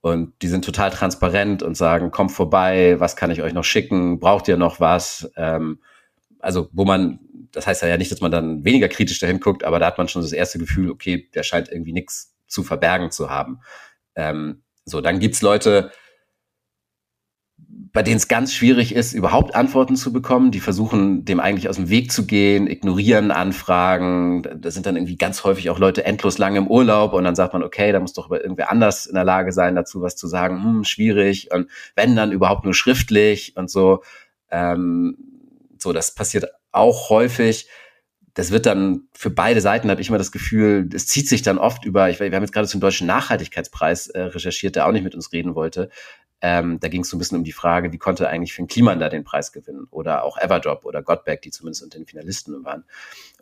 und 0.00 0.32
die 0.42 0.48
sind 0.48 0.64
total 0.64 0.90
transparent 0.90 1.62
und 1.62 1.76
sagen, 1.76 2.10
kommt 2.10 2.32
vorbei, 2.32 2.98
was 2.98 3.14
kann 3.14 3.30
ich 3.30 3.40
euch 3.40 3.54
noch 3.54 3.62
schicken, 3.62 4.18
braucht 4.18 4.48
ihr 4.48 4.56
noch 4.56 4.80
was? 4.80 5.30
Ähm, 5.36 5.78
also 6.40 6.70
wo 6.72 6.84
man, 6.84 7.20
das 7.52 7.68
heißt 7.68 7.82
ja 7.82 7.98
nicht, 7.98 8.10
dass 8.10 8.20
man 8.20 8.32
dann 8.32 8.64
weniger 8.64 8.88
kritisch 8.88 9.20
dahin 9.20 9.38
guckt, 9.38 9.62
aber 9.62 9.78
da 9.78 9.86
hat 9.86 9.96
man 9.96 10.08
schon 10.08 10.22
das 10.22 10.32
erste 10.32 10.58
Gefühl, 10.58 10.90
okay, 10.90 11.30
der 11.36 11.44
scheint 11.44 11.68
irgendwie 11.68 11.92
nichts 11.92 12.35
zu 12.46 12.62
verbergen 12.62 13.10
zu 13.10 13.30
haben. 13.30 13.60
Ähm, 14.14 14.62
so, 14.84 15.00
dann 15.00 15.18
gibt's 15.18 15.42
Leute, 15.42 15.90
bei 17.96 18.02
denen 18.02 18.18
es 18.18 18.28
ganz 18.28 18.52
schwierig 18.52 18.94
ist, 18.94 19.14
überhaupt 19.14 19.54
Antworten 19.54 19.96
zu 19.96 20.12
bekommen. 20.12 20.50
Die 20.50 20.60
versuchen, 20.60 21.24
dem 21.24 21.40
eigentlich 21.40 21.68
aus 21.68 21.76
dem 21.76 21.88
Weg 21.88 22.12
zu 22.12 22.26
gehen, 22.26 22.66
ignorieren 22.66 23.30
Anfragen. 23.30 24.42
Da 24.42 24.70
sind 24.70 24.84
dann 24.86 24.96
irgendwie 24.96 25.16
ganz 25.16 25.44
häufig 25.44 25.70
auch 25.70 25.78
Leute 25.78 26.04
endlos 26.04 26.36
lange 26.36 26.58
im 26.58 26.68
Urlaub 26.68 27.14
und 27.14 27.24
dann 27.24 27.34
sagt 27.34 27.54
man, 27.54 27.62
okay, 27.62 27.92
da 27.92 28.00
muss 28.00 28.12
doch 28.12 28.30
irgendwer 28.30 28.70
anders 28.70 29.06
in 29.06 29.14
der 29.14 29.24
Lage 29.24 29.50
sein, 29.52 29.74
dazu 29.74 30.02
was 30.02 30.16
zu 30.16 30.26
sagen. 30.26 30.62
Hm, 30.62 30.84
schwierig. 30.84 31.50
Und 31.52 31.70
wenn 31.94 32.14
dann 32.14 32.32
überhaupt 32.32 32.64
nur 32.64 32.74
schriftlich 32.74 33.56
und 33.56 33.70
so. 33.70 34.02
Ähm, 34.50 35.16
so, 35.78 35.92
das 35.92 36.14
passiert 36.14 36.46
auch 36.72 37.10
häufig 37.10 37.68
das 38.36 38.50
wird 38.50 38.66
dann 38.66 39.08
für 39.14 39.30
beide 39.30 39.62
Seiten, 39.62 39.90
habe 39.90 40.02
ich 40.02 40.08
immer 40.08 40.18
das 40.18 40.30
Gefühl, 40.30 40.90
es 40.92 41.06
zieht 41.06 41.26
sich 41.26 41.40
dann 41.40 41.56
oft 41.56 41.86
über, 41.86 42.10
ich, 42.10 42.20
wir 42.20 42.30
haben 42.30 42.42
jetzt 42.42 42.52
gerade 42.52 42.68
zum 42.68 42.82
Deutschen 42.82 43.06
Nachhaltigkeitspreis 43.06 44.08
äh, 44.08 44.20
recherchiert, 44.20 44.76
der 44.76 44.86
auch 44.86 44.92
nicht 44.92 45.04
mit 45.04 45.14
uns 45.14 45.32
reden 45.32 45.54
wollte. 45.54 45.88
Ähm, 46.42 46.78
da 46.78 46.88
ging 46.88 47.00
es 47.00 47.08
so 47.08 47.16
ein 47.16 47.18
bisschen 47.18 47.38
um 47.38 47.44
die 47.44 47.52
Frage, 47.52 47.92
wie 47.92 47.98
konnte 47.98 48.28
eigentlich 48.28 48.52
Finn 48.52 48.66
Kliman 48.66 49.00
da 49.00 49.08
den 49.08 49.24
Preis 49.24 49.52
gewinnen? 49.52 49.86
Oder 49.90 50.22
auch 50.22 50.36
Everdrop 50.36 50.84
oder 50.84 51.02
Gottberg, 51.02 51.40
die 51.40 51.50
zumindest 51.50 51.82
unter 51.82 51.98
den 51.98 52.06
Finalisten 52.06 52.62
waren. 52.62 52.84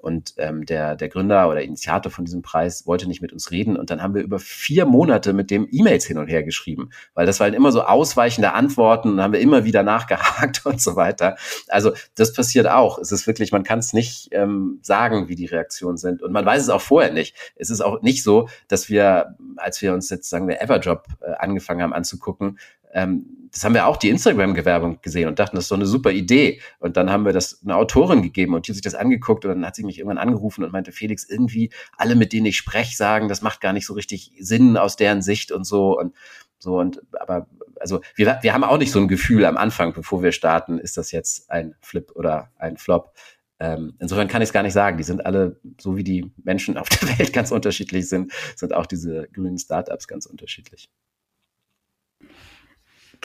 Und 0.04 0.34
ähm, 0.36 0.66
der, 0.66 0.96
der 0.96 1.08
Gründer 1.08 1.48
oder 1.48 1.62
Initiator 1.62 2.12
von 2.12 2.26
diesem 2.26 2.42
Preis 2.42 2.86
wollte 2.86 3.08
nicht 3.08 3.22
mit 3.22 3.32
uns 3.32 3.50
reden. 3.50 3.74
Und 3.74 3.88
dann 3.88 4.02
haben 4.02 4.14
wir 4.14 4.22
über 4.22 4.38
vier 4.38 4.84
Monate 4.84 5.32
mit 5.32 5.50
dem 5.50 5.66
E-Mails 5.70 6.04
hin 6.04 6.18
und 6.18 6.28
her 6.28 6.42
geschrieben, 6.42 6.90
weil 7.14 7.24
das 7.24 7.40
waren 7.40 7.54
immer 7.54 7.72
so 7.72 7.80
ausweichende 7.80 8.52
Antworten 8.52 9.14
und 9.14 9.22
haben 9.22 9.32
wir 9.32 9.40
immer 9.40 9.64
wieder 9.64 9.82
nachgehakt 9.82 10.66
und 10.66 10.78
so 10.78 10.94
weiter. 10.94 11.36
Also 11.68 11.92
das 12.16 12.34
passiert 12.34 12.66
auch. 12.68 12.98
Es 12.98 13.12
ist 13.12 13.26
wirklich, 13.26 13.50
man 13.50 13.62
kann 13.62 13.78
es 13.78 13.94
nicht 13.94 14.28
ähm, 14.32 14.78
sagen, 14.82 15.28
wie 15.28 15.36
die 15.36 15.46
Reaktionen 15.46 15.96
sind. 15.96 16.22
Und 16.22 16.32
man 16.32 16.44
weiß 16.44 16.60
es 16.60 16.68
auch 16.68 16.82
vorher 16.82 17.10
nicht. 17.10 17.34
Es 17.56 17.70
ist 17.70 17.80
auch 17.80 18.02
nicht 18.02 18.22
so, 18.22 18.50
dass 18.68 18.90
wir, 18.90 19.36
als 19.56 19.80
wir 19.80 19.94
uns 19.94 20.10
jetzt, 20.10 20.28
sagen 20.28 20.48
wir, 20.48 20.60
Everdrop 20.60 21.06
äh, 21.22 21.32
angefangen 21.38 21.80
haben 21.80 21.94
anzugucken, 21.94 22.58
ähm, 22.92 23.43
das 23.54 23.62
haben 23.62 23.74
wir 23.74 23.86
auch 23.86 23.96
die 23.96 24.10
Instagram-Gewerbung 24.10 25.00
gesehen 25.00 25.28
und 25.28 25.38
dachten, 25.38 25.54
das 25.54 25.66
ist 25.66 25.68
so 25.68 25.76
eine 25.76 25.86
super 25.86 26.10
Idee. 26.10 26.60
Und 26.80 26.96
dann 26.96 27.08
haben 27.10 27.24
wir 27.24 27.32
das 27.32 27.62
einer 27.62 27.76
Autorin 27.76 28.20
gegeben 28.20 28.52
und 28.52 28.66
die 28.66 28.72
hat 28.72 28.74
sich 28.74 28.82
das 28.82 28.96
angeguckt 28.96 29.44
und 29.44 29.52
dann 29.52 29.64
hat 29.64 29.76
sie 29.76 29.84
mich 29.84 29.98
irgendwann 29.98 30.18
angerufen 30.18 30.64
und 30.64 30.72
meinte, 30.72 30.90
Felix, 30.90 31.24
irgendwie 31.28 31.70
alle, 31.96 32.16
mit 32.16 32.32
denen 32.32 32.46
ich 32.46 32.56
spreche, 32.56 32.96
sagen, 32.96 33.28
das 33.28 33.42
macht 33.42 33.60
gar 33.60 33.72
nicht 33.72 33.86
so 33.86 33.94
richtig 33.94 34.32
Sinn 34.40 34.76
aus 34.76 34.96
deren 34.96 35.22
Sicht 35.22 35.52
und 35.52 35.64
so 35.64 35.96
und 35.96 36.14
so 36.58 36.78
und 36.80 37.00
aber 37.20 37.46
also 37.78 38.00
wir, 38.16 38.38
wir 38.40 38.54
haben 38.54 38.64
auch 38.64 38.78
nicht 38.78 38.90
so 38.90 38.98
ein 38.98 39.08
Gefühl 39.08 39.44
am 39.44 39.56
Anfang, 39.56 39.92
bevor 39.92 40.22
wir 40.22 40.32
starten, 40.32 40.78
ist 40.78 40.96
das 40.96 41.12
jetzt 41.12 41.50
ein 41.50 41.74
Flip 41.80 42.10
oder 42.14 42.50
ein 42.56 42.76
Flop. 42.76 43.14
Ähm, 43.60 43.94
insofern 44.00 44.26
kann 44.26 44.42
ich 44.42 44.48
es 44.48 44.52
gar 44.52 44.62
nicht 44.62 44.72
sagen. 44.72 44.96
Die 44.96 45.04
sind 45.04 45.24
alle, 45.24 45.60
so 45.80 45.96
wie 45.96 46.02
die 46.02 46.32
Menschen 46.42 46.76
auf 46.76 46.88
der 46.88 47.18
Welt 47.18 47.32
ganz 47.34 47.52
unterschiedlich 47.52 48.08
sind, 48.08 48.32
sind 48.56 48.74
auch 48.74 48.86
diese 48.86 49.28
grünen 49.32 49.58
Startups 49.58 50.08
ganz 50.08 50.26
unterschiedlich. 50.26 50.88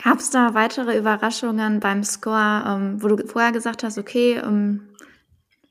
Gab 0.02 0.20
es 0.20 0.30
da 0.30 0.54
weitere 0.54 0.98
Überraschungen 0.98 1.80
beim 1.80 2.04
Score, 2.04 2.64
ähm, 2.66 3.04
wo 3.04 3.08
du 3.10 3.28
vorher 3.28 3.52
gesagt 3.52 3.84
hast, 3.84 3.98
okay, 3.98 4.38
ähm, 4.38 4.90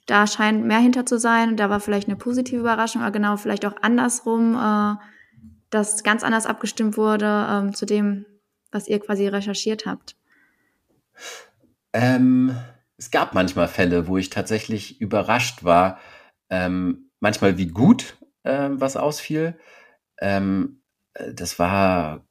da 0.06 0.26
scheint 0.26 0.64
mehr 0.64 0.78
hinter 0.78 1.06
zu 1.06 1.18
sein, 1.18 1.56
da 1.56 1.70
war 1.70 1.80
vielleicht 1.80 2.08
eine 2.08 2.16
positive 2.16 2.60
Überraschung, 2.60 3.02
aber 3.02 3.10
genau 3.10 3.36
vielleicht 3.36 3.64
auch 3.64 3.76
andersrum, 3.80 4.54
äh, 4.54 4.96
dass 5.70 6.02
ganz 6.02 6.24
anders 6.24 6.46
abgestimmt 6.46 6.96
wurde 6.96 7.46
ähm, 7.50 7.74
zu 7.74 7.86
dem, 7.86 8.26
was 8.70 8.88
ihr 8.88 9.00
quasi 9.00 9.28
recherchiert 9.28 9.86
habt? 9.86 10.16
Ähm, 11.92 12.56
es 12.96 13.10
gab 13.10 13.34
manchmal 13.34 13.68
Fälle, 13.68 14.08
wo 14.08 14.18
ich 14.18 14.30
tatsächlich 14.30 15.00
überrascht 15.00 15.64
war, 15.64 15.98
ähm, 16.50 17.10
manchmal 17.20 17.56
wie 17.56 17.68
gut 17.68 18.16
ähm, 18.44 18.80
was 18.80 18.96
ausfiel. 18.96 19.58
Ähm, 20.20 20.82
äh, 21.14 21.32
das 21.32 21.58
war 21.58 22.24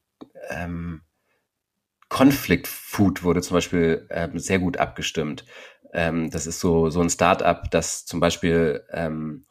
Conflict 2.10 2.68
Food 2.68 3.24
wurde 3.24 3.42
zum 3.42 3.56
Beispiel 3.56 4.08
ähm, 4.10 4.40
sehr 4.40 4.60
gut 4.60 4.78
abgestimmt. 4.78 5.46
Ähm, 5.94 6.30
das 6.30 6.48
ist 6.48 6.60
so, 6.60 6.90
so 6.90 7.02
ein 7.02 7.10
Start-up, 7.10 7.70
das 7.72 8.06
zum 8.06 8.20
Beispiel 8.20 8.84
ähm, 8.92 9.46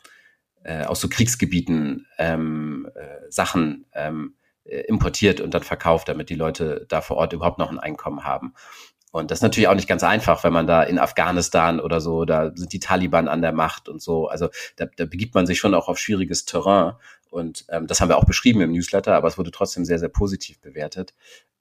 äh, 0.64 0.84
aus 0.84 1.00
so 1.00 1.08
Kriegsgebieten 1.08 2.06
ähm, 2.18 2.88
äh, 2.94 3.30
Sachen 3.30 3.86
ähm, 3.92 4.34
äh, 4.64 4.80
importiert 4.82 5.40
und 5.40 5.54
dann 5.54 5.62
verkauft, 5.62 6.08
damit 6.08 6.30
die 6.30 6.34
Leute 6.34 6.86
da 6.88 7.00
vor 7.00 7.16
Ort 7.16 7.32
überhaupt 7.32 7.58
noch 7.58 7.70
ein 7.70 7.78
Einkommen 7.78 8.24
haben. 8.24 8.54
Und 9.16 9.30
das 9.30 9.38
ist 9.38 9.42
natürlich 9.42 9.68
auch 9.68 9.74
nicht 9.74 9.88
ganz 9.88 10.04
einfach, 10.04 10.44
wenn 10.44 10.52
man 10.52 10.66
da 10.66 10.82
in 10.82 10.98
Afghanistan 10.98 11.80
oder 11.80 12.00
so, 12.00 12.24
da 12.24 12.52
sind 12.54 12.72
die 12.72 12.80
Taliban 12.80 13.28
an 13.28 13.40
der 13.40 13.52
Macht 13.52 13.88
und 13.88 14.02
so. 14.02 14.28
Also 14.28 14.50
da, 14.76 14.86
da 14.96 15.06
begibt 15.06 15.34
man 15.34 15.46
sich 15.46 15.58
schon 15.58 15.74
auch 15.74 15.88
auf 15.88 15.98
schwieriges 15.98 16.44
Terrain. 16.44 16.94
Und 17.30 17.64
ähm, 17.70 17.86
das 17.86 18.00
haben 18.00 18.08
wir 18.08 18.18
auch 18.18 18.24
beschrieben 18.26 18.60
im 18.60 18.72
Newsletter, 18.72 19.14
aber 19.14 19.28
es 19.28 19.38
wurde 19.38 19.50
trotzdem 19.50 19.84
sehr, 19.84 19.98
sehr 19.98 20.08
positiv 20.08 20.60
bewertet. 20.60 21.14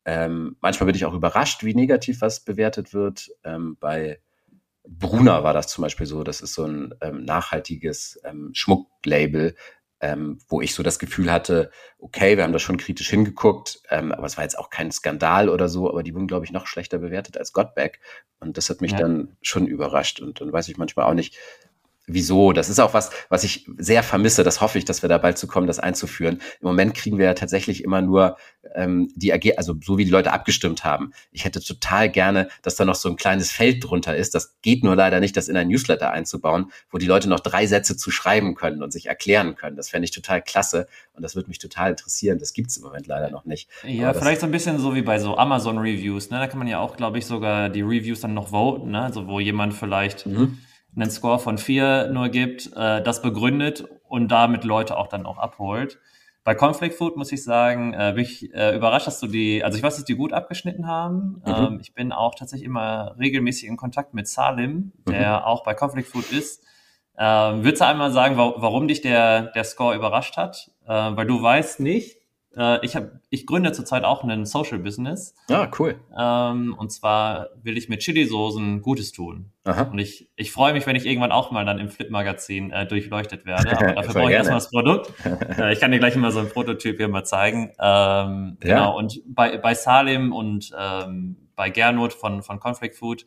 Ähm, 0.06 0.58
manchmal 0.62 0.86
bin 0.88 0.96
ich 0.96 1.06
auch 1.06 1.14
überrascht, 1.14 1.64
wie 1.64 1.74
negativ 1.74 2.22
was 2.22 2.42
bewertet 2.42 2.94
wird. 2.94 3.32
Ähm, 3.44 3.78
bei 3.80 4.20
Bruna 4.88 5.44
war 5.44 5.54
das 5.54 5.68
zum 5.68 5.82
Beispiel 5.82 6.06
so. 6.06 6.24
Das 6.24 6.42
ist 6.42 6.54
so 6.54 6.66
ein 6.66 6.94
ähm, 7.02 7.24
nachhaltiges 7.24 8.20
ähm, 8.24 8.52
Schmucklabel, 8.54 9.56
ähm, 10.02 10.40
wo 10.48 10.62
ich 10.62 10.74
so 10.74 10.84
das 10.84 11.00
Gefühl 11.00 11.32
hatte, 11.32 11.72
okay, 12.00 12.38
wir 12.38 12.44
haben 12.44 12.54
da 12.54 12.60
schon 12.60 12.78
kritisch 12.78 13.10
hingeguckt, 13.10 13.82
ähm, 13.90 14.12
aber 14.12 14.26
es 14.28 14.38
war 14.38 14.44
jetzt 14.44 14.60
auch 14.60 14.70
kein 14.70 14.92
Skandal 14.92 15.50
oder 15.50 15.70
so, 15.70 15.90
aber 15.90 16.04
die 16.04 16.14
wurden, 16.14 16.28
glaube 16.28 16.46
ich, 16.46 16.52
noch 16.52 16.68
schlechter 16.68 16.98
bewertet 16.98 17.38
als 17.38 17.54
Godback. 17.54 18.00
Und 18.40 18.58
das 18.58 18.70
hat 18.70 18.82
mich 18.82 18.92
ja. 18.92 19.00
dann 19.00 19.38
schon 19.42 19.68
überrascht. 19.68 20.20
Und 20.20 20.42
dann 20.42 20.52
weiß 20.52 20.68
ich 20.70 20.78
manchmal 20.78 21.06
auch 21.06 21.14
nicht, 21.14 21.38
wieso. 22.08 22.54
Das 22.54 22.70
ist 22.70 22.80
auch 22.80 22.94
was, 22.94 23.10
was 23.30 23.44
ich 23.44 23.68
sehr 23.78 24.04
vermisse. 24.04 24.44
Das 24.44 24.62
hoffe 24.62 24.78
ich, 24.78 24.86
dass 24.86 25.02
wir 25.02 25.10
da 25.10 25.18
bald 25.18 25.38
zu 25.38 25.48
kommen, 25.48 25.68
das 25.68 25.80
einzuführen. 25.80 26.42
Im 26.62 26.68
Moment 26.68 26.94
kriegen 26.94 27.18
wir 27.18 27.26
ja 27.26 27.34
tatsächlich 27.34 27.84
immer 27.84 28.02
nur 28.02 28.38
ähm, 28.76 29.12
die 29.16 29.34
AG, 29.34 29.58
also 29.58 29.76
so 29.84 29.98
wie 29.98 30.06
die 30.06 30.12
Leute 30.12 30.32
abgestimmt 30.32 30.84
haben. 30.84 31.12
Ich 31.32 31.46
hätte 31.46 31.62
total 31.62 32.10
gerne, 32.10 32.50
dass 32.62 32.76
da 32.76 32.86
noch 32.86 32.96
so 32.96 33.10
ein 33.10 33.16
kleines 33.16 33.52
Feld 33.52 33.84
drunter 33.84 34.16
ist. 34.16 34.36
Das 34.36 34.56
geht 34.62 34.84
nur 34.84 34.96
leider 34.96 35.20
nicht, 35.20 35.36
das 35.38 35.48
in 35.48 35.58
ein 35.58 35.68
Newsletter 35.68 36.12
einzubauen, 36.12 36.72
wo 36.92 36.98
die 36.98 37.08
Leute 37.08 37.30
noch 37.30 37.40
drei 37.40 37.66
Sätze 37.66 37.98
zu 37.98 38.12
schreiben 38.12 38.56
können 38.56 38.84
und 38.84 38.92
sich 38.92 39.08
erklären 39.08 39.56
können. 39.56 39.76
Das 39.76 39.90
fände 39.90 40.06
ich 40.06 40.12
total 40.12 40.42
klasse 40.42 40.88
und 41.14 41.24
das 41.24 41.36
würde 41.36 41.50
mich 41.50 41.60
total 41.60 41.92
interessieren. 41.92 42.38
Das 42.40 42.54
gibt's 42.54 42.78
im 42.78 42.84
Moment 42.84 43.08
leider 43.08 43.30
noch 43.30 43.46
nicht. 43.46 43.70
Ja, 43.84 44.14
vielleicht 44.14 44.42
so 44.42 44.48
ein 44.48 44.52
bisschen 44.52 44.80
so 44.80 44.96
wie 44.96 45.02
bei 45.02 45.20
so 45.20 45.38
Amazon 45.38 45.78
Reviews. 45.78 46.30
Ne? 46.30 46.40
Da 46.40 46.48
kann 46.48 46.60
man 46.60 46.68
ja 46.68 46.80
auch, 46.80 46.98
glaube 46.98 47.18
ich, 47.18 47.26
sogar 47.26 47.70
die 47.70 47.82
Reviews 47.82 48.22
dann 48.22 48.34
noch 48.34 48.50
voten, 48.50 48.92
ne? 48.92 49.02
also 49.02 49.28
wo 49.28 49.40
jemand 49.40 49.74
vielleicht 49.74 50.26
mhm 50.26 50.60
einen 50.96 51.10
Score 51.10 51.40
von 51.40 51.58
vier 51.58 52.10
nur 52.12 52.30
gibt, 52.30 52.72
äh, 52.76 53.02
das 53.02 53.22
begründet 53.22 53.86
und 54.08 54.30
damit 54.30 54.64
Leute 54.64 54.98
auch 54.98 55.08
dann 55.08 55.26
auch 55.26 55.38
abholt. 55.38 56.00
Bei 56.44 56.54
Conflict 56.54 56.96
Food 56.96 57.18
muss 57.18 57.32
ich 57.32 57.44
sagen, 57.44 57.94
äh, 57.94 58.14
bin 58.16 58.24
ich 58.24 58.54
äh, 58.54 58.76
überrascht, 58.76 59.08
dass 59.08 59.20
du 59.20 59.26
die, 59.26 59.64
also 59.64 59.78
ich 59.78 59.84
weiß, 59.84 59.96
dass 59.96 60.06
die 60.06 60.16
gut 60.16 60.32
abgeschnitten 60.32 60.86
haben. 60.86 61.42
Mhm. 61.44 61.54
Ähm, 61.54 61.80
ich 61.82 61.94
bin 61.94 62.12
auch 62.12 62.36
tatsächlich 62.36 62.68
immer 62.68 63.16
regelmäßig 63.20 63.68
in 63.68 63.78
Kontakt 63.78 64.14
mit 64.14 64.28
Salim, 64.28 64.94
der 65.10 65.40
mhm. 65.40 65.44
auch 65.46 65.64
bei 65.64 65.74
Conflict 65.74 66.08
Food 66.08 66.32
ist. 66.32 66.64
Ähm, 67.18 67.64
würdest 67.64 67.82
du 67.82 67.88
einmal 67.88 68.12
sagen, 68.12 68.38
wa 68.38 68.54
warum 68.58 68.88
dich 68.88 69.02
der, 69.02 69.44
der 69.54 69.64
Score 69.64 69.96
überrascht 69.96 70.38
hat? 70.38 70.72
Äh, 70.86 70.90
weil 70.90 71.26
du 71.26 71.42
weißt 71.42 71.80
nicht, 71.80 72.18
äh, 72.58 72.86
ich, 72.86 72.96
hab, 72.96 73.12
ich 73.30 73.46
gründe 73.46 73.72
zurzeit 73.72 74.04
auch 74.04 74.24
ein 74.24 74.46
Social 74.46 74.80
Business. 74.80 75.36
Ah, 75.50 75.70
cool. 75.80 76.00
Ähm, 76.18 76.76
und 76.78 76.92
zwar 76.92 77.50
will 77.62 77.78
ich 77.78 77.90
mit 77.90 78.00
Chili-Soßen 78.00 78.82
Gutes 78.82 79.12
tun. 79.12 79.52
Aha. 79.66 79.84
Und 79.84 80.00
ich, 80.00 80.30
ich 80.36 80.52
freue 80.52 80.74
mich, 80.74 80.86
wenn 80.86 80.96
ich 80.96 81.06
irgendwann 81.06 81.32
auch 81.32 81.52
mal 81.52 81.66
dann 81.66 81.80
im 81.80 81.90
Flip-Magazin 81.90 82.72
äh, 82.72 82.88
durchleuchtet 82.88 83.46
werde. 83.46 83.78
Aber 83.78 83.94
dafür 83.96 84.14
brauche 84.14 84.30
ich 84.30 84.38
erstmal 84.38 84.58
das 84.58 84.70
Produkt. 84.70 85.14
äh, 85.58 85.74
ich 85.74 85.80
kann 85.80 85.92
dir 85.92 86.00
gleich 86.00 86.16
mal 86.16 86.32
so 86.32 86.40
ein 86.40 86.50
Prototyp 86.50 86.98
hier 86.98 87.08
mal 87.08 87.26
zeigen. 87.26 87.72
Ähm, 87.80 88.58
ja. 88.64 88.76
Genau. 88.76 88.98
Und 88.98 89.22
bei, 89.28 89.58
bei 89.58 89.74
Salim 89.74 90.32
und 90.32 90.72
ähm, 90.78 91.50
bei 91.56 91.70
Gernot 91.70 92.14
von, 92.14 92.42
von 92.44 92.60
Conflict 92.60 92.96
Food, 92.96 93.26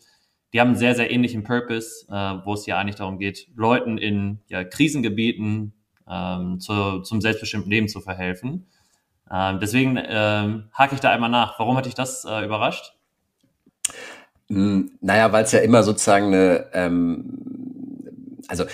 die 0.53 0.61
haben 0.61 0.69
einen 0.69 0.77
sehr, 0.77 0.95
sehr 0.95 1.11
ähnlichen 1.11 1.43
Purpose, 1.43 2.07
äh, 2.09 2.15
wo 2.45 2.55
es 2.55 2.65
ja 2.65 2.79
eigentlich 2.79 2.97
darum 2.97 3.19
geht, 3.19 3.49
Leuten 3.55 3.99
in 3.99 4.41
ja, 4.49 4.65
Krisengebieten 4.65 5.75
ähm, 6.09 6.59
zu, 6.61 7.01
zum 7.01 7.21
selbstbestimmten 7.21 7.71
Leben 7.71 7.89
zu 7.89 8.01
verhelfen. 8.01 8.67
Ähm, 9.31 9.61
deswegen 9.61 9.99
ähm, 10.09 10.69
hake 10.73 10.95
ich 10.95 11.01
da 11.01 11.11
einmal 11.11 11.31
nach. 11.31 11.59
Warum 11.59 11.77
hat 11.77 11.87
dich 11.87 11.95
das 11.95 12.25
äh, 12.25 12.45
überrascht? 12.45 12.95
Hm, 14.49 14.93
naja, 15.01 15.33
weil 15.33 15.45
es 15.45 15.53
ja 15.53 15.61
immer 15.61 15.83
sozusagen 15.83 16.27
eine, 16.27 16.67
ähm, 16.73 18.39
also 18.49 18.65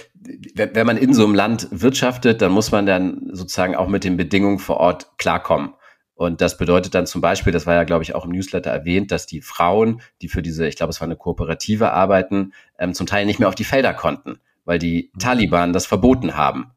wenn, 0.54 0.86
man 0.86 0.96
in 0.96 1.12
so 1.12 1.24
einem 1.24 1.34
Land 1.34 1.68
wirtschaftet, 1.70 2.40
dann 2.40 2.52
muss 2.52 2.70
man 2.70 2.86
dann 2.86 3.28
sozusagen 3.32 3.74
auch 3.74 3.88
mit 3.88 4.04
den 4.04 4.16
Bedingungen 4.16 4.58
vor 4.58 4.78
Ort 4.78 5.18
klarkommen. 5.18 5.74
Und 6.14 6.40
das 6.40 6.56
bedeutet 6.56 6.94
dann 6.94 7.06
zum 7.06 7.20
Beispiel, 7.20 7.52
das 7.52 7.66
war 7.66 7.74
ja, 7.74 7.82
glaube 7.82 8.04
ich, 8.04 8.14
auch 8.14 8.24
im 8.24 8.30
Newsletter 8.30 8.70
erwähnt, 8.70 9.10
dass 9.10 9.26
die 9.26 9.40
Frauen, 9.40 10.00
die 10.22 10.28
für 10.28 10.42
diese, 10.42 10.66
ich 10.68 10.76
glaube, 10.76 10.90
es 10.90 11.00
war 11.00 11.06
eine 11.06 11.16
Kooperative 11.16 11.92
arbeiten, 11.92 12.52
ähm, 12.78 12.94
zum 12.94 13.06
Teil 13.06 13.26
nicht 13.26 13.40
mehr 13.40 13.48
auf 13.48 13.56
die 13.56 13.64
Felder 13.64 13.92
konnten, 13.94 14.38
weil 14.64 14.78
die 14.78 15.10
mhm. 15.12 15.18
Taliban 15.18 15.72
das 15.72 15.86
verboten 15.86 16.36
haben. 16.36 16.70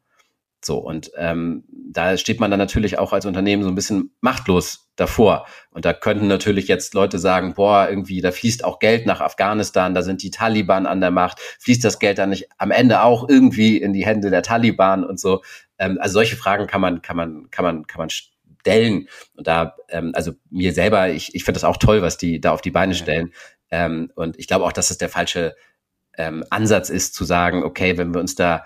So, 0.67 0.77
und 0.77 1.11
ähm, 1.15 1.63
da 1.69 2.17
steht 2.17 2.41
man 2.41 2.51
dann 2.51 2.59
natürlich 2.59 2.99
auch 2.99 3.13
als 3.13 3.25
Unternehmen 3.25 3.63
so 3.63 3.69
ein 3.69 3.75
bisschen 3.75 4.11
machtlos 4.19 4.91
davor. 4.97 5.47
Und 5.71 5.85
da 5.85 5.93
könnten 5.93 6.27
natürlich 6.27 6.67
jetzt 6.67 6.93
Leute 6.93 7.19
sagen, 7.19 7.53
boah, 7.53 7.87
irgendwie, 7.89 8.19
da 8.19 8.31
fließt 8.31 8.65
auch 8.65 8.79
Geld 8.79 9.05
nach 9.05 9.21
Afghanistan, 9.21 9.95
da 9.95 10.01
sind 10.01 10.21
die 10.23 10.29
Taliban 10.29 10.85
an 10.85 10.99
der 10.99 11.09
Macht, 11.09 11.39
fließt 11.39 11.85
das 11.85 11.99
Geld 11.99 12.17
dann 12.17 12.31
nicht 12.31 12.49
am 12.57 12.71
Ende 12.71 13.01
auch 13.01 13.29
irgendwie 13.29 13.77
in 13.77 13.93
die 13.93 14.05
Hände 14.05 14.29
der 14.29 14.43
Taliban 14.43 15.05
und 15.05 15.21
so. 15.21 15.41
Ähm, 15.79 15.97
also 16.01 16.15
solche 16.15 16.35
Fragen 16.35 16.67
kann 16.67 16.81
man, 16.81 17.01
kann 17.01 17.15
man, 17.15 17.49
kann 17.49 17.63
man, 17.63 17.87
kann 17.87 17.99
man 17.99 18.09
stellen. 18.09 19.07
Und 19.37 19.47
da, 19.47 19.77
ähm, 19.87 20.11
also 20.15 20.33
mir 20.49 20.73
selber, 20.73 21.09
ich, 21.09 21.33
ich 21.33 21.45
finde 21.45 21.61
das 21.61 21.63
auch 21.63 21.77
toll, 21.77 22.01
was 22.01 22.17
die 22.17 22.41
da 22.41 22.51
auf 22.51 22.61
die 22.61 22.71
Beine 22.71 22.93
stellen. 22.93 23.31
Ähm, 23.71 24.11
und 24.15 24.37
ich 24.37 24.47
glaube 24.47 24.65
auch, 24.65 24.73
dass 24.73 24.91
es 24.91 24.97
der 24.97 25.07
falsche 25.07 25.55
ähm, 26.17 26.43
Ansatz 26.49 26.89
ist, 26.89 27.13
zu 27.13 27.23
sagen, 27.23 27.63
okay, 27.63 27.97
wenn 27.97 28.13
wir 28.13 28.19
uns 28.19 28.35
da 28.35 28.65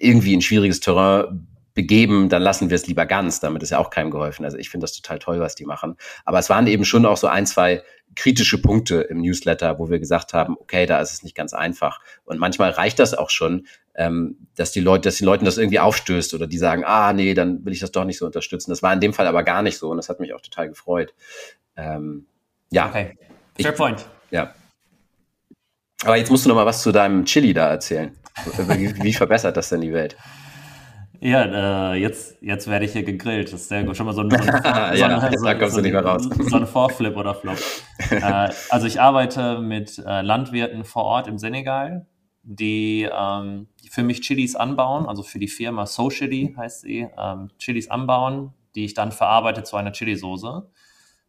irgendwie 0.00 0.34
in 0.34 0.42
schwieriges 0.42 0.80
Terrain 0.80 1.46
begeben, 1.74 2.28
dann 2.28 2.42
lassen 2.42 2.68
wir 2.68 2.74
es 2.74 2.86
lieber 2.86 3.06
ganz. 3.06 3.40
Damit 3.40 3.62
ist 3.62 3.70
ja 3.70 3.78
auch 3.78 3.90
keinem 3.90 4.10
geholfen. 4.10 4.44
Also 4.44 4.58
ich 4.58 4.70
finde 4.70 4.84
das 4.84 4.92
total 4.92 5.18
toll, 5.18 5.40
was 5.40 5.54
die 5.54 5.64
machen. 5.64 5.96
Aber 6.24 6.38
es 6.38 6.50
waren 6.50 6.66
eben 6.66 6.84
schon 6.84 7.06
auch 7.06 7.16
so 7.16 7.28
ein, 7.28 7.46
zwei 7.46 7.82
kritische 8.16 8.60
Punkte 8.60 9.02
im 9.02 9.20
Newsletter, 9.20 9.78
wo 9.78 9.88
wir 9.88 10.00
gesagt 10.00 10.34
haben, 10.34 10.56
okay, 10.58 10.86
da 10.86 11.00
ist 11.00 11.12
es 11.12 11.22
nicht 11.22 11.36
ganz 11.36 11.52
einfach. 11.52 12.00
Und 12.24 12.40
manchmal 12.40 12.70
reicht 12.70 12.98
das 12.98 13.14
auch 13.14 13.30
schon, 13.30 13.66
ähm, 13.94 14.48
dass 14.56 14.72
die 14.72 14.80
Leute, 14.80 15.02
dass 15.02 15.18
den 15.18 15.26
Leuten 15.26 15.44
das 15.44 15.58
irgendwie 15.58 15.78
aufstößt 15.78 16.34
oder 16.34 16.46
die 16.46 16.58
sagen, 16.58 16.82
ah, 16.84 17.12
nee, 17.12 17.34
dann 17.34 17.64
will 17.64 17.72
ich 17.72 17.80
das 17.80 17.92
doch 17.92 18.04
nicht 18.04 18.18
so 18.18 18.26
unterstützen. 18.26 18.70
Das 18.70 18.82
war 18.82 18.92
in 18.92 19.00
dem 19.00 19.12
Fall 19.12 19.28
aber 19.28 19.44
gar 19.44 19.62
nicht 19.62 19.78
so 19.78 19.90
und 19.90 19.96
das 19.96 20.08
hat 20.08 20.18
mich 20.18 20.34
auch 20.34 20.40
total 20.40 20.68
gefreut. 20.68 21.14
Ähm, 21.76 22.26
ja. 22.70 22.88
Okay. 22.88 23.16
Fair 23.60 23.70
ich, 23.70 23.76
point. 23.76 24.06
Ja. 24.30 24.54
Aber 26.02 26.16
jetzt 26.16 26.30
musst 26.30 26.44
du 26.44 26.48
noch 26.48 26.56
mal 26.56 26.66
was 26.66 26.82
zu 26.82 26.92
deinem 26.92 27.24
Chili 27.26 27.52
da 27.52 27.68
erzählen. 27.68 28.16
Wie, 28.56 29.02
wie 29.02 29.12
verbessert 29.12 29.56
das 29.56 29.68
denn 29.68 29.80
die 29.80 29.92
Welt? 29.92 30.16
Ja, 31.22 31.92
äh, 31.92 31.96
jetzt, 31.96 32.38
jetzt 32.40 32.66
werde 32.66 32.86
ich 32.86 32.92
hier 32.92 33.02
gegrillt. 33.02 33.52
Das 33.52 33.60
ist 33.60 33.68
sehr 33.68 33.84
gut. 33.84 33.94
Schon 33.94 34.06
mal 34.06 34.14
so 34.14 34.22
ein, 34.22 34.30
so 34.30 34.36
ein, 34.36 34.46
ja, 34.96 35.30
so, 35.36 35.44
da 35.44 35.54
kommst 35.54 35.74
so, 35.74 35.80
du 35.80 35.82
nicht 35.82 35.92
mehr 35.92 36.04
raus. 36.04 36.24
so 36.24 36.56
ein 36.56 36.66
Vorflip 36.66 37.14
oder 37.16 37.34
Flop. 37.34 37.58
äh, 38.10 38.48
also 38.70 38.86
ich 38.86 39.00
arbeite 39.00 39.58
mit 39.60 39.98
äh, 39.98 40.22
Landwirten 40.22 40.82
vor 40.84 41.04
Ort 41.04 41.28
im 41.28 41.36
Senegal, 41.36 42.06
die 42.42 43.06
ähm, 43.12 43.68
für 43.90 44.02
mich 44.02 44.22
Chilis 44.22 44.56
anbauen, 44.56 45.06
also 45.06 45.22
für 45.22 45.38
die 45.38 45.48
Firma 45.48 45.84
So 45.84 46.08
Chili 46.08 46.54
heißt 46.56 46.82
sie, 46.82 47.06
ähm, 47.18 47.50
Chilis 47.58 47.90
anbauen, 47.90 48.54
die 48.74 48.86
ich 48.86 48.94
dann 48.94 49.12
verarbeite 49.12 49.62
zu 49.62 49.76
einer 49.76 49.92
Chili-Soße. 49.92 50.70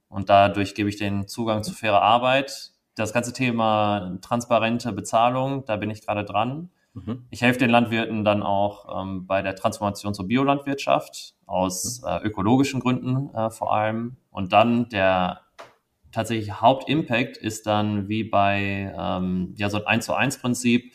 Und 0.07 0.29
dadurch 0.29 0.73
gebe 0.73 0.87
ich 0.87 0.95
den 0.95 1.27
Zugang 1.27 1.63
zu 1.63 1.73
fairer 1.73 2.01
Arbeit. 2.01 2.71
Das 2.95 3.11
ganze 3.11 3.33
Thema 3.33 4.17
transparente 4.21 4.93
Bezahlung, 4.93 5.65
da 5.65 5.75
bin 5.75 5.89
ich 5.89 6.05
gerade 6.05 6.23
dran. 6.23 6.69
Mhm. 6.93 7.25
Ich 7.29 7.41
helfe 7.41 7.59
den 7.59 7.69
Landwirten 7.69 8.25
dann 8.25 8.43
auch 8.43 9.01
ähm, 9.01 9.25
bei 9.25 9.41
der 9.41 9.55
Transformation 9.55 10.13
zur 10.13 10.27
Biolandwirtschaft 10.27 11.35
aus 11.45 12.01
mhm. 12.01 12.07
äh, 12.07 12.17
ökologischen 12.23 12.79
Gründen 12.79 13.33
äh, 13.33 13.49
vor 13.49 13.73
allem. 13.73 14.17
Und 14.29 14.53
dann 14.53 14.89
der 14.89 15.41
tatsächlich 16.11 16.59
Hauptimpact 16.59 17.37
ist 17.37 17.65
dann 17.65 18.09
wie 18.09 18.23
bei 18.23 18.93
ähm, 18.97 19.53
ja 19.57 19.69
so 19.69 19.77
ein 19.77 19.87
1 19.87 20.05
zu 20.05 20.13
1 20.13 20.39
Prinzip, 20.39 20.93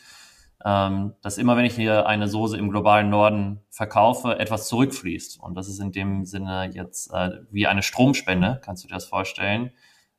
ähm, 0.64 1.14
dass 1.22 1.38
immer 1.38 1.56
wenn 1.56 1.64
ich 1.64 1.74
hier 1.74 2.06
eine 2.06 2.28
Soße 2.28 2.58
im 2.58 2.70
globalen 2.70 3.08
Norden 3.08 3.60
verkaufe, 3.70 4.38
etwas 4.38 4.68
zurückfließt. 4.68 5.40
Und 5.40 5.54
das 5.54 5.68
ist 5.68 5.80
in 5.80 5.92
dem 5.92 6.24
Sinne 6.24 6.70
jetzt 6.74 7.10
äh, 7.12 7.30
wie 7.50 7.66
eine 7.66 7.82
Stromspende, 7.82 8.60
kannst 8.62 8.84
du 8.84 8.88
dir 8.88 8.94
das 8.94 9.06
vorstellen. 9.06 9.70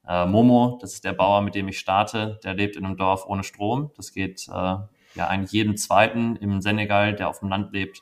Äh, 0.08 0.26
Momo, 0.26 0.80
das 0.82 0.94
ist 0.94 1.04
der 1.04 1.13
Bauer, 1.13 1.42
mit 1.42 1.54
dem 1.54 1.68
ich 1.68 1.80
starte, 1.80 2.40
der 2.44 2.54
lebt 2.54 2.76
in 2.76 2.86
einem 2.86 2.98
Dorf 2.98 3.26
ohne 3.28 3.44
Strom. 3.44 3.92
Das 3.96 4.13
geht 4.13 4.48
äh, 4.48 4.76
ja 5.18 5.28
eigentlich 5.28 5.52
jeden 5.52 5.78
zweiten 5.78 6.36
im 6.38 6.62
Senegal, 6.62 7.16
der 7.16 7.30
auf 7.30 7.40
dem 7.40 7.50
Land 7.50 7.74
lebt, 7.74 8.02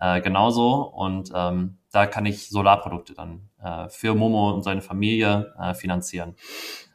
äh, 0.00 0.20
genauso. 0.20 0.82
Und 0.82 1.30
ähm, 1.34 1.78
da 1.90 2.06
kann 2.06 2.26
ich 2.26 2.48
Solarprodukte 2.48 3.14
dann 3.14 3.48
äh, 3.62 3.88
für 3.88 4.14
Momo 4.14 4.52
und 4.52 4.62
seine 4.62 4.82
Familie 4.82 5.54
äh, 5.60 5.74
finanzieren. 5.74 6.36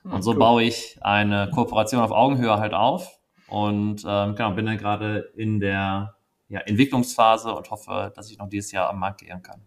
Und 0.04 0.22
so 0.22 0.32
cool. 0.32 0.38
baue 0.38 0.64
ich 0.64 1.00
eine 1.02 1.50
Kooperation 1.50 2.00
auf 2.00 2.12
Augenhöhe 2.12 2.60
halt 2.60 2.74
auf 2.76 3.20
und 3.48 4.04
ähm, 4.08 4.36
genau, 4.36 4.52
bin 4.52 4.68
dann 4.68 4.78
gerade 4.78 5.32
in 5.36 5.60
der 5.60 6.16
ja, 6.48 6.60
Entwicklungsphase 6.60 7.54
und 7.54 7.72
hoffe, 7.72 8.12
dass 8.16 8.30
ich 8.30 8.38
noch 8.38 8.48
dieses 8.48 8.72
Jahr 8.72 8.90
am 8.90 9.00
Markt 9.00 9.22
gehen 9.22 9.42
kann. 9.42 9.62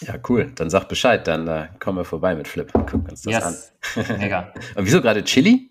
Ja, 0.00 0.14
cool. 0.28 0.52
Dann 0.54 0.70
sag 0.70 0.88
Bescheid, 0.88 1.26
dann 1.26 1.48
äh, 1.48 1.68
kommen 1.80 1.98
wir 1.98 2.04
vorbei 2.04 2.34
mit 2.34 2.46
Flip. 2.46 2.72
Gucken 2.72 3.08
uns 3.08 3.22
das 3.22 3.32
yes. 3.32 4.06
an. 4.06 4.18
Mega. 4.18 4.52
und 4.76 4.84
wieso 4.84 5.00
gerade 5.00 5.24
Chili? 5.24 5.67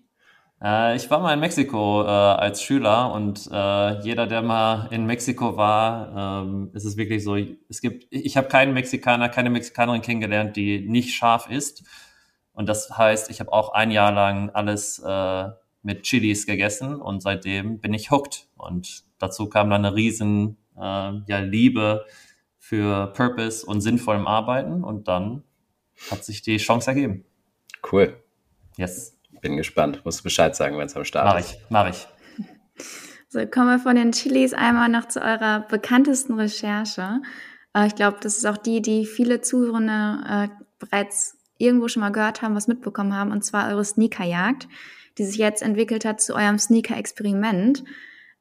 Äh, 0.62 0.96
ich 0.96 1.10
war 1.10 1.20
mal 1.20 1.34
in 1.34 1.40
Mexiko 1.40 2.02
äh, 2.02 2.06
als 2.06 2.62
Schüler 2.62 3.12
und 3.12 3.48
äh, 3.52 4.00
jeder, 4.00 4.26
der 4.26 4.42
mal 4.42 4.88
in 4.90 5.06
Mexiko 5.06 5.56
war, 5.56 6.42
ähm, 6.44 6.70
ist 6.74 6.84
es 6.84 6.96
wirklich 6.96 7.22
so, 7.22 7.36
es 7.36 7.80
gibt, 7.80 8.06
ich 8.10 8.36
habe 8.36 8.48
keinen 8.48 8.74
Mexikaner, 8.74 9.28
keine 9.28 9.50
Mexikanerin 9.50 10.02
kennengelernt, 10.02 10.56
die 10.56 10.80
nicht 10.80 11.14
scharf 11.14 11.48
ist. 11.48 11.84
Und 12.52 12.68
das 12.68 12.90
heißt, 12.96 13.30
ich 13.30 13.38
habe 13.38 13.52
auch 13.52 13.72
ein 13.72 13.92
Jahr 13.92 14.10
lang 14.10 14.50
alles 14.50 14.98
äh, 14.98 15.48
mit 15.82 16.02
Chilis 16.02 16.44
gegessen 16.44 17.00
und 17.00 17.22
seitdem 17.22 17.78
bin 17.78 17.94
ich 17.94 18.10
hooked. 18.10 18.48
Und 18.56 19.04
dazu 19.18 19.48
kam 19.48 19.70
dann 19.70 19.84
eine 19.84 19.94
riesen 19.94 20.56
äh, 20.76 20.80
ja, 20.80 21.38
Liebe 21.38 22.04
für 22.58 23.12
Purpose 23.12 23.64
und 23.64 23.80
sinnvollem 23.80 24.26
Arbeiten 24.26 24.82
und 24.82 25.06
dann 25.06 25.44
hat 26.10 26.24
sich 26.24 26.42
die 26.42 26.56
Chance 26.56 26.90
ergeben. 26.90 27.24
Cool. 27.90 28.20
Yes. 28.76 29.17
Bin 29.40 29.56
gespannt. 29.56 30.02
Musst 30.04 30.20
du 30.20 30.24
Bescheid 30.24 30.54
sagen, 30.56 30.78
wenn 30.78 30.86
es 30.86 30.96
am 30.96 31.04
Start 31.04 31.26
mach 31.26 31.38
ist. 31.38 31.58
Mach 31.70 31.86
ich, 31.86 31.96
mach 31.96 32.08
ich. 32.78 32.86
So, 33.30 33.44
kommen 33.46 33.68
wir 33.68 33.78
von 33.78 33.94
den 33.94 34.12
Chilis 34.12 34.54
einmal 34.54 34.88
noch 34.88 35.06
zu 35.06 35.20
eurer 35.20 35.60
bekanntesten 35.68 36.34
Recherche. 36.34 37.20
Äh, 37.74 37.86
ich 37.86 37.94
glaube, 37.94 38.18
das 38.22 38.38
ist 38.38 38.46
auch 38.46 38.56
die, 38.56 38.80
die 38.80 39.04
viele 39.04 39.42
Zuhörende 39.42 40.24
äh, 40.26 40.48
bereits 40.78 41.36
irgendwo 41.58 41.88
schon 41.88 42.00
mal 42.00 42.12
gehört 42.12 42.40
haben, 42.40 42.54
was 42.54 42.68
mitbekommen 42.68 43.14
haben, 43.14 43.32
und 43.32 43.44
zwar 43.44 43.68
eure 43.68 43.84
Sneakerjagd, 43.84 44.68
die 45.18 45.24
sich 45.24 45.36
jetzt 45.36 45.62
entwickelt 45.62 46.04
hat 46.04 46.20
zu 46.20 46.34
eurem 46.34 46.58
Sneaker-Experiment. 46.58 47.84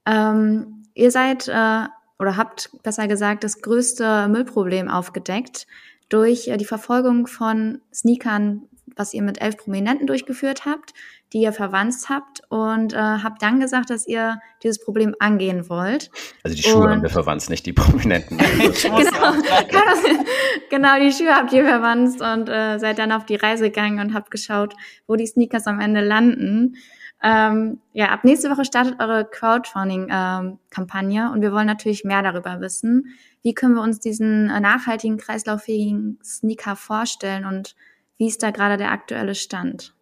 Ähm, 0.05 0.83
ihr 0.93 1.12
seid 1.12 1.47
äh, 1.47 1.88
oder 2.19 2.38
habt 2.38 2.69
besser 2.83 3.07
gesagt 3.07 3.43
das 3.43 3.62
größte 3.62 4.27
Müllproblem 4.29 4.88
aufgedeckt 4.88 5.67
durch 6.10 6.47
äh, 6.47 6.57
die 6.57 6.65
Verfolgung 6.65 7.27
von 7.27 7.81
Sneakern 7.93 8.69
was 8.95 9.13
ihr 9.13 9.21
mit 9.21 9.41
elf 9.41 9.58
Prominenten 9.58 10.08
durchgeführt 10.08 10.65
habt, 10.65 10.93
die 11.34 11.41
ihr 11.41 11.52
verwandt 11.52 11.95
habt 12.10 12.41
und 12.50 12.93
äh, 12.93 12.97
habt 12.97 13.41
dann 13.41 13.60
gesagt, 13.60 13.89
dass 13.89 14.08
ihr 14.08 14.39
dieses 14.63 14.84
Problem 14.84 15.15
angehen 15.19 15.69
wollt. 15.69 16.10
Also 16.43 16.56
die 16.56 16.63
Schuhe 16.63 16.84
und 16.84 16.89
haben 16.89 17.02
wir 17.02 17.10
verwandt, 17.10 17.50
nicht 17.50 17.65
die 17.65 17.73
Prominenten. 17.73 18.38
genau, 18.82 19.34
genau, 20.69 21.00
die 21.00 21.12
Schuhe 21.12 21.36
habt 21.36 21.52
ihr 21.54 21.65
verwandt 21.65 22.21
und 22.21 22.50
äh, 22.50 22.80
seid 22.80 23.00
dann 23.00 23.12
auf 23.12 23.26
die 23.26 23.36
Reise 23.36 23.65
gegangen 23.65 24.00
und 24.00 24.13
habt 24.13 24.32
geschaut, 24.32 24.73
wo 25.06 25.15
die 25.15 25.28
Sneakers 25.28 25.67
am 25.67 25.80
Ende 25.80 26.02
landen. 26.02 26.76
Ähm, 27.23 27.80
ja, 27.93 28.10
ab 28.10 28.23
nächste 28.23 28.50
Woche 28.50 28.63
startet 28.63 29.00
eure 29.00 29.26
Crowdfunding-Kampagne 29.26 31.21
ähm, 31.21 31.32
und 31.32 31.41
wir 31.41 31.52
wollen 31.52 31.65
natürlich 31.65 32.04
mehr 32.04 32.21
darüber 32.21 32.62
wissen. 32.62 33.17
Wie 33.41 33.54
können 33.54 33.73
wir 33.73 33.82
uns 33.82 34.00
diesen 34.00 34.50
äh, 34.50 34.60
nachhaltigen, 34.60 35.17
kreislauffähigen 35.17 36.19
Sneaker 36.23 36.76
vorstellen 36.76 37.45
und 37.45 37.76
wie 38.17 38.27
ist 38.27 38.43
da 38.43 38.51
gerade 38.51 38.77
der 38.77 38.91
aktuelle 38.91 39.36
Stand? 39.36 39.93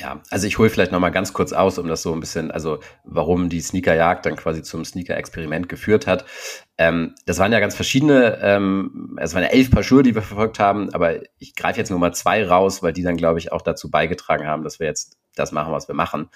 Ja, 0.00 0.22
also 0.30 0.46
ich 0.46 0.58
hole 0.58 0.70
vielleicht 0.70 0.92
noch 0.92 1.00
mal 1.00 1.10
ganz 1.10 1.32
kurz 1.32 1.52
aus, 1.52 1.78
um 1.78 1.86
das 1.86 2.02
so 2.02 2.12
ein 2.12 2.20
bisschen, 2.20 2.50
also 2.50 2.80
warum 3.04 3.48
die 3.48 3.60
Sneakerjagd 3.60 4.26
dann 4.26 4.36
quasi 4.36 4.62
zum 4.62 4.84
Sneaker-Experiment 4.84 5.68
geführt 5.68 6.06
hat. 6.06 6.24
Ähm, 6.78 7.14
das 7.26 7.38
waren 7.38 7.52
ja 7.52 7.60
ganz 7.60 7.76
verschiedene, 7.76 8.38
ähm, 8.42 9.16
es 9.20 9.34
waren 9.34 9.44
ja 9.44 9.50
elf 9.50 9.70
Paar 9.70 9.82
Schuhe, 9.82 10.02
die 10.02 10.14
wir 10.14 10.22
verfolgt 10.22 10.58
haben, 10.58 10.92
aber 10.92 11.20
ich 11.38 11.54
greife 11.54 11.78
jetzt 11.78 11.90
nur 11.90 11.98
mal 11.98 12.12
zwei 12.12 12.46
raus, 12.46 12.82
weil 12.82 12.92
die 12.92 13.02
dann, 13.02 13.16
glaube 13.16 13.38
ich, 13.38 13.52
auch 13.52 13.62
dazu 13.62 13.90
beigetragen 13.90 14.46
haben, 14.46 14.64
dass 14.64 14.80
wir 14.80 14.86
jetzt 14.86 15.16
das 15.36 15.52
machen, 15.52 15.72
was 15.72 15.86
wir 15.86 15.94
machen. 15.94 16.28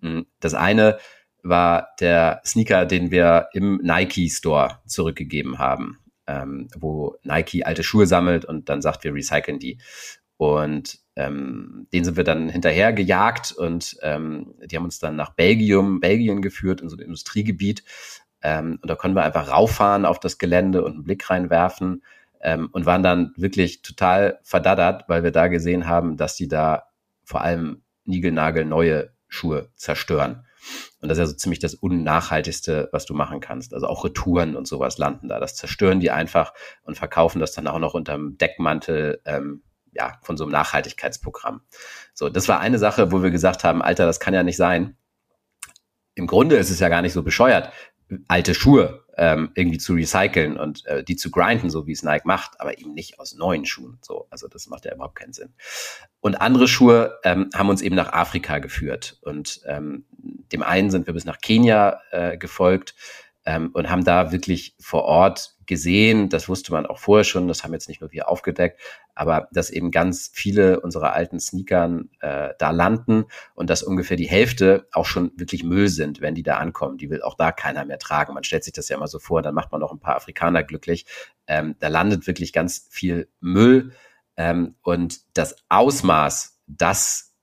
Hm, 0.00 0.26
das 0.40 0.54
eine 0.54 0.98
war 1.42 1.88
der 2.00 2.40
Sneaker, 2.44 2.84
den 2.86 3.10
wir 3.10 3.48
im 3.52 3.80
Nike 3.82 4.28
Store 4.28 4.80
zurückgegeben 4.86 5.58
haben 5.58 6.03
ähm, 6.26 6.68
wo 6.76 7.16
Nike 7.22 7.64
alte 7.64 7.82
Schuhe 7.82 8.06
sammelt 8.06 8.44
und 8.44 8.68
dann 8.68 8.82
sagt, 8.82 9.04
wir 9.04 9.14
recyceln 9.14 9.58
die. 9.58 9.78
Und 10.36 10.98
ähm, 11.16 11.86
den 11.92 12.04
sind 12.04 12.16
wir 12.16 12.24
dann 12.24 12.48
hinterher 12.48 12.92
gejagt 12.92 13.52
und 13.52 13.96
ähm, 14.02 14.54
die 14.64 14.76
haben 14.76 14.84
uns 14.84 14.98
dann 14.98 15.16
nach 15.16 15.30
Belgium, 15.30 16.00
Belgien 16.00 16.42
geführt, 16.42 16.80
in 16.80 16.88
so 16.88 16.96
ein 16.96 17.02
Industriegebiet. 17.02 17.84
Ähm, 18.42 18.78
und 18.82 18.90
da 18.90 18.94
konnten 18.94 19.16
wir 19.16 19.24
einfach 19.24 19.50
rauffahren 19.50 20.04
auf 20.04 20.18
das 20.18 20.38
Gelände 20.38 20.84
und 20.84 20.92
einen 20.92 21.04
Blick 21.04 21.30
reinwerfen 21.30 22.02
ähm, 22.40 22.68
und 22.72 22.84
waren 22.84 23.02
dann 23.02 23.32
wirklich 23.36 23.82
total 23.82 24.38
verdaddert, 24.42 25.08
weil 25.08 25.22
wir 25.22 25.30
da 25.30 25.48
gesehen 25.48 25.86
haben, 25.86 26.16
dass 26.16 26.36
die 26.36 26.48
da 26.48 26.84
vor 27.24 27.40
allem 27.40 27.82
niegelnagelneue 28.04 29.12
Schuhe 29.28 29.70
zerstören. 29.76 30.44
Und 31.00 31.08
das 31.08 31.18
ist 31.18 31.22
ja 31.22 31.26
so 31.26 31.36
ziemlich 31.36 31.58
das 31.58 31.74
Unnachhaltigste, 31.74 32.88
was 32.92 33.06
du 33.06 33.14
machen 33.14 33.40
kannst. 33.40 33.74
Also 33.74 33.86
auch 33.86 34.04
Retouren 34.04 34.56
und 34.56 34.66
sowas 34.66 34.98
landen 34.98 35.28
da. 35.28 35.40
Das 35.40 35.56
zerstören 35.56 36.00
die 36.00 36.10
einfach 36.10 36.52
und 36.82 36.96
verkaufen 36.96 37.40
das 37.40 37.52
dann 37.52 37.66
auch 37.66 37.78
noch 37.78 37.94
unterm 37.94 38.36
Deckmantel 38.38 39.20
ähm, 39.24 39.62
ja, 39.92 40.18
von 40.22 40.36
so 40.36 40.44
einem 40.44 40.52
Nachhaltigkeitsprogramm. 40.52 41.62
So, 42.14 42.28
das 42.28 42.48
war 42.48 42.60
eine 42.60 42.78
Sache, 42.78 43.12
wo 43.12 43.22
wir 43.22 43.30
gesagt 43.30 43.64
haben, 43.64 43.82
Alter, 43.82 44.06
das 44.06 44.20
kann 44.20 44.34
ja 44.34 44.42
nicht 44.42 44.56
sein. 44.56 44.96
Im 46.16 46.26
Grunde 46.26 46.56
ist 46.56 46.70
es 46.70 46.80
ja 46.80 46.88
gar 46.88 47.02
nicht 47.02 47.12
so 47.12 47.22
bescheuert, 47.22 47.72
alte 48.28 48.54
Schuhe 48.54 49.04
ähm, 49.16 49.50
irgendwie 49.54 49.78
zu 49.78 49.94
recyceln 49.94 50.56
und 50.56 50.84
äh, 50.86 51.04
die 51.04 51.16
zu 51.16 51.30
grinden, 51.30 51.70
so 51.70 51.86
wie 51.86 51.92
es 51.92 52.02
Nike 52.02 52.26
macht, 52.26 52.60
aber 52.60 52.78
eben 52.78 52.94
nicht 52.94 53.18
aus 53.20 53.34
neuen 53.34 53.64
Schuhen. 53.64 53.98
So, 54.02 54.26
also 54.30 54.48
das 54.48 54.66
macht 54.66 54.84
ja 54.84 54.94
überhaupt 54.94 55.16
keinen 55.16 55.32
Sinn. 55.32 55.54
Und 56.20 56.36
andere 56.36 56.68
Schuhe 56.68 57.18
ähm, 57.22 57.50
haben 57.54 57.68
uns 57.68 57.82
eben 57.82 57.94
nach 57.94 58.12
Afrika 58.12 58.58
geführt. 58.58 59.18
Und 59.22 59.60
ähm, 59.66 60.04
dem 60.52 60.62
einen 60.62 60.90
sind 60.90 61.06
wir 61.06 61.14
bis 61.14 61.24
nach 61.24 61.40
Kenia 61.40 62.00
äh, 62.10 62.36
gefolgt 62.36 62.94
ähm, 63.46 63.70
und 63.72 63.90
haben 63.90 64.04
da 64.04 64.32
wirklich 64.32 64.74
vor 64.80 65.04
Ort 65.04 65.56
gesehen, 65.66 66.28
das 66.28 66.48
wusste 66.48 66.72
man 66.72 66.86
auch 66.86 66.98
vorher 66.98 67.24
schon, 67.24 67.48
das 67.48 67.64
haben 67.64 67.72
jetzt 67.72 67.88
nicht 67.88 68.00
nur 68.00 68.12
wir 68.12 68.28
aufgedeckt, 68.28 68.80
aber 69.14 69.48
dass 69.52 69.70
eben 69.70 69.90
ganz 69.90 70.30
viele 70.32 70.80
unserer 70.80 71.12
alten 71.12 71.40
Sneakern 71.40 72.10
äh, 72.20 72.50
da 72.58 72.70
landen 72.70 73.24
und 73.54 73.70
dass 73.70 73.82
ungefähr 73.82 74.16
die 74.16 74.28
Hälfte 74.28 74.88
auch 74.92 75.06
schon 75.06 75.32
wirklich 75.36 75.64
Müll 75.64 75.88
sind, 75.88 76.20
wenn 76.20 76.34
die 76.34 76.42
da 76.42 76.58
ankommen. 76.58 76.98
Die 76.98 77.10
will 77.10 77.22
auch 77.22 77.34
da 77.34 77.52
keiner 77.52 77.84
mehr 77.84 77.98
tragen. 77.98 78.34
Man 78.34 78.44
stellt 78.44 78.64
sich 78.64 78.72
das 78.72 78.88
ja 78.88 78.96
immer 78.96 79.08
so 79.08 79.18
vor, 79.18 79.42
dann 79.42 79.54
macht 79.54 79.72
man 79.72 79.80
noch 79.80 79.92
ein 79.92 80.00
paar 80.00 80.16
Afrikaner 80.16 80.62
glücklich. 80.62 81.06
Ähm, 81.46 81.76
da 81.78 81.88
landet 81.88 82.26
wirklich 82.26 82.52
ganz 82.52 82.86
viel 82.90 83.28
Müll 83.40 83.92
ähm, 84.36 84.74
und 84.82 85.20
das 85.36 85.56
Ausmaß, 85.68 86.60
das 86.66 87.34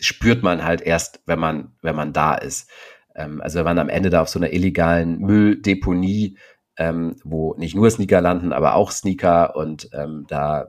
spürt 0.00 0.42
man 0.42 0.64
halt 0.64 0.80
erst, 0.82 1.20
wenn 1.26 1.38
man, 1.38 1.74
wenn 1.82 1.96
man 1.96 2.12
da 2.12 2.34
ist. 2.34 2.70
Ähm, 3.16 3.40
also 3.40 3.58
wir 3.58 3.64
waren 3.64 3.78
am 3.78 3.88
Ende 3.88 4.10
da 4.10 4.22
auf 4.22 4.28
so 4.28 4.38
einer 4.38 4.52
illegalen 4.52 5.18
Mülldeponie, 5.18 6.36
ähm, 6.76 7.16
wo 7.24 7.54
nicht 7.56 7.74
nur 7.74 7.90
Sneaker 7.90 8.20
landen, 8.20 8.52
aber 8.52 8.74
auch 8.74 8.92
Sneaker 8.92 9.56
und 9.56 9.88
ähm, 9.92 10.26
da 10.28 10.68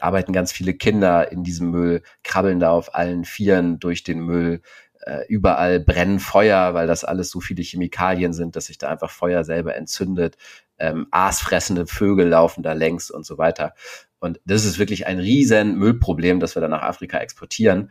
arbeiten 0.00 0.32
ganz 0.32 0.52
viele 0.52 0.74
Kinder 0.74 1.32
in 1.32 1.42
diesem 1.42 1.70
Müll, 1.70 2.02
krabbeln 2.22 2.60
da 2.60 2.70
auf 2.70 2.94
allen 2.94 3.24
Vieren 3.24 3.78
durch 3.78 4.04
den 4.04 4.20
Müll. 4.20 4.60
Äh, 5.00 5.24
überall 5.28 5.80
brennen 5.80 6.18
Feuer, 6.18 6.74
weil 6.74 6.86
das 6.86 7.04
alles 7.04 7.30
so 7.30 7.40
viele 7.40 7.62
Chemikalien 7.62 8.32
sind, 8.32 8.56
dass 8.56 8.66
sich 8.66 8.78
da 8.78 8.88
einfach 8.88 9.10
Feuer 9.10 9.44
selber 9.44 9.74
entzündet. 9.74 10.36
Ähm, 10.78 11.06
aasfressende 11.10 11.86
Vögel 11.86 12.28
laufen 12.28 12.62
da 12.62 12.72
längs 12.72 13.10
und 13.10 13.24
so 13.24 13.38
weiter. 13.38 13.74
Und 14.18 14.40
das 14.44 14.64
ist 14.64 14.78
wirklich 14.78 15.06
ein 15.06 15.18
riesen 15.18 15.76
Müllproblem, 15.78 16.40
das 16.40 16.56
wir 16.56 16.60
dann 16.60 16.72
nach 16.72 16.82
Afrika 16.82 17.18
exportieren. 17.18 17.90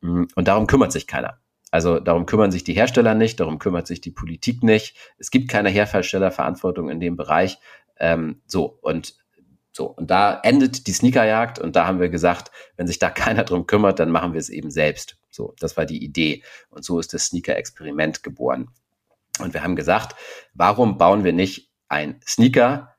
Und 0.00 0.48
darum 0.48 0.66
kümmert 0.66 0.92
sich 0.92 1.06
keiner. 1.06 1.41
Also 1.72 1.98
darum 1.98 2.26
kümmern 2.26 2.52
sich 2.52 2.64
die 2.64 2.74
Hersteller 2.74 3.14
nicht, 3.14 3.40
darum 3.40 3.58
kümmert 3.58 3.86
sich 3.86 4.02
die 4.02 4.10
Politik 4.10 4.62
nicht. 4.62 4.94
Es 5.16 5.30
gibt 5.30 5.48
keine 5.48 5.70
Herstellerverantwortung 5.70 6.90
in 6.90 7.00
dem 7.00 7.16
Bereich. 7.16 7.58
Ähm, 7.96 8.42
so 8.46 8.78
und 8.82 9.16
so 9.72 9.86
und 9.86 10.10
da 10.10 10.38
endet 10.42 10.86
die 10.86 10.92
Sneakerjagd 10.92 11.58
und 11.58 11.74
da 11.74 11.86
haben 11.86 11.98
wir 11.98 12.10
gesagt, 12.10 12.50
wenn 12.76 12.86
sich 12.86 12.98
da 12.98 13.08
keiner 13.10 13.44
drum 13.44 13.66
kümmert, 13.66 13.98
dann 13.98 14.10
machen 14.10 14.34
wir 14.34 14.38
es 14.38 14.50
eben 14.50 14.70
selbst. 14.70 15.16
So, 15.30 15.54
das 15.58 15.78
war 15.78 15.86
die 15.86 16.04
Idee 16.04 16.42
und 16.68 16.84
so 16.84 17.00
ist 17.00 17.14
das 17.14 17.26
Sneaker-Experiment 17.26 18.22
geboren. 18.22 18.68
Und 19.40 19.54
wir 19.54 19.64
haben 19.64 19.74
gesagt, 19.74 20.14
warum 20.52 20.98
bauen 20.98 21.24
wir 21.24 21.32
nicht 21.32 21.72
ein 21.88 22.20
Sneaker 22.26 22.96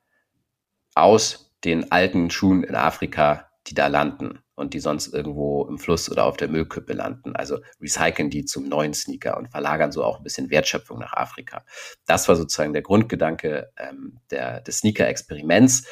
aus 0.96 1.54
den 1.62 1.92
alten 1.92 2.28
Schuhen 2.28 2.64
in 2.64 2.74
Afrika, 2.74 3.50
die 3.68 3.74
da 3.74 3.86
landen? 3.86 4.40
Und 4.54 4.74
die 4.74 4.80
sonst 4.80 5.12
irgendwo 5.12 5.66
im 5.66 5.78
Fluss 5.78 6.10
oder 6.10 6.24
auf 6.24 6.36
der 6.36 6.48
Müllkippe 6.48 6.92
landen. 6.92 7.34
Also 7.34 7.58
recyceln 7.80 8.30
die 8.30 8.44
zum 8.44 8.68
neuen 8.68 8.94
Sneaker 8.94 9.36
und 9.36 9.48
verlagern 9.50 9.92
so 9.92 10.04
auch 10.04 10.18
ein 10.18 10.22
bisschen 10.22 10.50
Wertschöpfung 10.50 10.98
nach 10.98 11.12
Afrika. 11.12 11.64
Das 12.06 12.28
war 12.28 12.36
sozusagen 12.36 12.72
der 12.72 12.82
Grundgedanke 12.82 13.70
ähm, 13.76 14.20
der, 14.30 14.60
des 14.60 14.78
Sneaker-Experiments. 14.78 15.84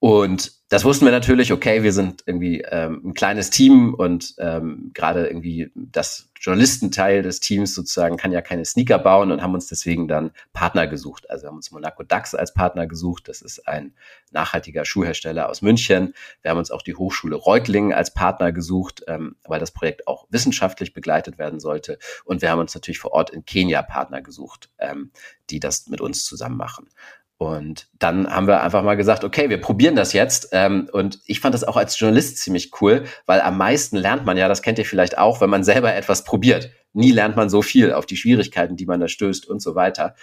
Und 0.00 0.52
das 0.74 0.84
wussten 0.84 1.04
wir 1.04 1.12
natürlich, 1.12 1.52
okay, 1.52 1.84
wir 1.84 1.92
sind 1.92 2.24
irgendwie 2.26 2.62
ähm, 2.68 3.00
ein 3.04 3.14
kleines 3.14 3.50
Team 3.50 3.94
und 3.94 4.34
ähm, 4.38 4.90
gerade 4.92 5.28
irgendwie 5.28 5.70
das 5.76 6.30
Journalistenteil 6.40 7.22
des 7.22 7.38
Teams 7.38 7.76
sozusagen 7.76 8.16
kann 8.16 8.32
ja 8.32 8.42
keine 8.42 8.64
Sneaker 8.64 8.98
bauen 8.98 9.30
und 9.30 9.40
haben 9.40 9.54
uns 9.54 9.68
deswegen 9.68 10.08
dann 10.08 10.32
Partner 10.52 10.88
gesucht. 10.88 11.30
Also 11.30 11.46
haben 11.46 11.54
uns 11.54 11.70
Monaco 11.70 12.02
Dax 12.02 12.34
als 12.34 12.52
Partner 12.52 12.88
gesucht. 12.88 13.28
Das 13.28 13.40
ist 13.40 13.68
ein 13.68 13.94
nachhaltiger 14.32 14.84
Schuhhersteller 14.84 15.48
aus 15.48 15.62
München. 15.62 16.12
Wir 16.42 16.50
haben 16.50 16.58
uns 16.58 16.72
auch 16.72 16.82
die 16.82 16.96
Hochschule 16.96 17.36
Reutlingen 17.36 17.92
als 17.92 18.12
Partner 18.12 18.50
gesucht, 18.50 19.04
ähm, 19.06 19.36
weil 19.44 19.60
das 19.60 19.70
Projekt 19.70 20.08
auch 20.08 20.26
wissenschaftlich 20.30 20.92
begleitet 20.92 21.38
werden 21.38 21.60
sollte. 21.60 22.00
Und 22.24 22.42
wir 22.42 22.50
haben 22.50 22.58
uns 22.58 22.74
natürlich 22.74 22.98
vor 22.98 23.12
Ort 23.12 23.30
in 23.30 23.44
Kenia 23.44 23.82
Partner 23.82 24.22
gesucht, 24.22 24.70
ähm, 24.80 25.12
die 25.50 25.60
das 25.60 25.86
mit 25.86 26.00
uns 26.00 26.24
zusammen 26.24 26.56
machen. 26.56 26.88
Und 27.36 27.88
dann 27.98 28.28
haben 28.28 28.46
wir 28.46 28.62
einfach 28.62 28.82
mal 28.82 28.94
gesagt, 28.94 29.24
okay, 29.24 29.50
wir 29.50 29.60
probieren 29.60 29.96
das 29.96 30.12
jetzt. 30.12 30.48
Ähm, 30.52 30.88
und 30.92 31.20
ich 31.26 31.40
fand 31.40 31.54
das 31.54 31.64
auch 31.64 31.76
als 31.76 31.98
Journalist 31.98 32.38
ziemlich 32.38 32.70
cool, 32.80 33.04
weil 33.26 33.40
am 33.40 33.58
meisten 33.58 33.96
lernt 33.96 34.24
man 34.24 34.36
ja, 34.36 34.46
das 34.46 34.62
kennt 34.62 34.78
ihr 34.78 34.84
vielleicht 34.84 35.18
auch, 35.18 35.40
wenn 35.40 35.50
man 35.50 35.64
selber 35.64 35.94
etwas 35.94 36.24
probiert. 36.24 36.70
Nie 36.92 37.10
lernt 37.10 37.34
man 37.34 37.50
so 37.50 37.60
viel 37.60 37.92
auf 37.92 38.06
die 38.06 38.16
Schwierigkeiten, 38.16 38.76
die 38.76 38.86
man 38.86 39.00
da 39.00 39.08
stößt 39.08 39.48
und 39.48 39.60
so 39.60 39.74
weiter. 39.74 40.14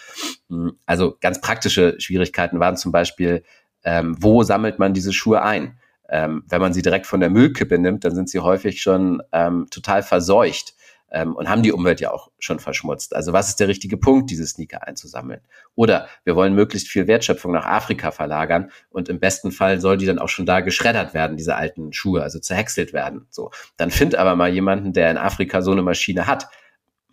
Hm, 0.50 0.78
also 0.86 1.18
ganz 1.20 1.42
praktische 1.42 2.00
Schwierigkeiten 2.00 2.60
waren 2.60 2.78
zum 2.78 2.94
Beispiel, 2.94 3.44
ähm, 3.84 4.16
wo 4.20 4.44
sammelt 4.44 4.80
man 4.80 4.94
diese 4.94 5.12
Schuhe 5.12 5.42
ein? 5.42 5.78
Ähm, 6.08 6.44
wenn 6.48 6.62
man 6.62 6.74
sie 6.74 6.82
direkt 6.82 7.08
von 7.08 7.20
der 7.20 7.30
Müllkippe 7.30 7.78
nimmt, 7.78 8.06
dann 8.06 8.16
sind 8.16 8.30
sie 8.30 8.40
häufig 8.40 8.82
schon 8.82 9.22
total 9.70 10.04
verseucht 10.04 10.74
ähm, 11.12 11.36
und 11.36 11.50
haben 11.50 11.62
die 11.62 11.72
Umwelt 11.72 12.00
ja 12.00 12.12
auch 12.12 12.32
schon 12.40 12.60
verschmutzt. 12.60 13.16
Also 13.16 13.34
was 13.34 13.50
ist 13.50 13.60
der 13.60 13.68
richtige 13.68 13.98
Punkt, 13.98 14.30
diese 14.30 14.48
Sneaker 14.48 14.88
einzusammeln? 14.88 15.42
Oder 15.76 16.08
wir 16.24 16.36
wollen 16.36 16.56
möglichst 16.56 16.88
viel 16.88 17.08
Wertschöpfung 17.08 17.52
nach 17.52 17.66
Afrika 17.66 18.12
verlagern 18.12 18.72
und 18.90 19.10
im 19.10 19.20
besten 19.20 19.52
Fall 19.52 19.80
soll 19.80 19.98
die 19.98 20.06
dann 20.06 20.20
auch 20.20 20.30
schon 20.30 20.46
da 20.46 20.62
geschreddert 20.62 21.14
werden, 21.14 21.38
diese 21.38 21.56
alten 21.56 21.94
Schuhe, 21.94 22.24
also 22.24 22.40
zerhäckselt 22.40 22.94
werden. 22.94 23.28
So, 23.30 23.52
dann 23.78 23.92
find 23.92 24.16
aber 24.16 24.36
mal 24.36 24.52
jemanden, 24.52 24.94
der 24.94 25.12
in 25.12 25.18
Afrika 25.18 25.62
so 25.62 25.72
eine 25.72 25.82
Maschine 25.82 26.28
hat. 26.28 26.48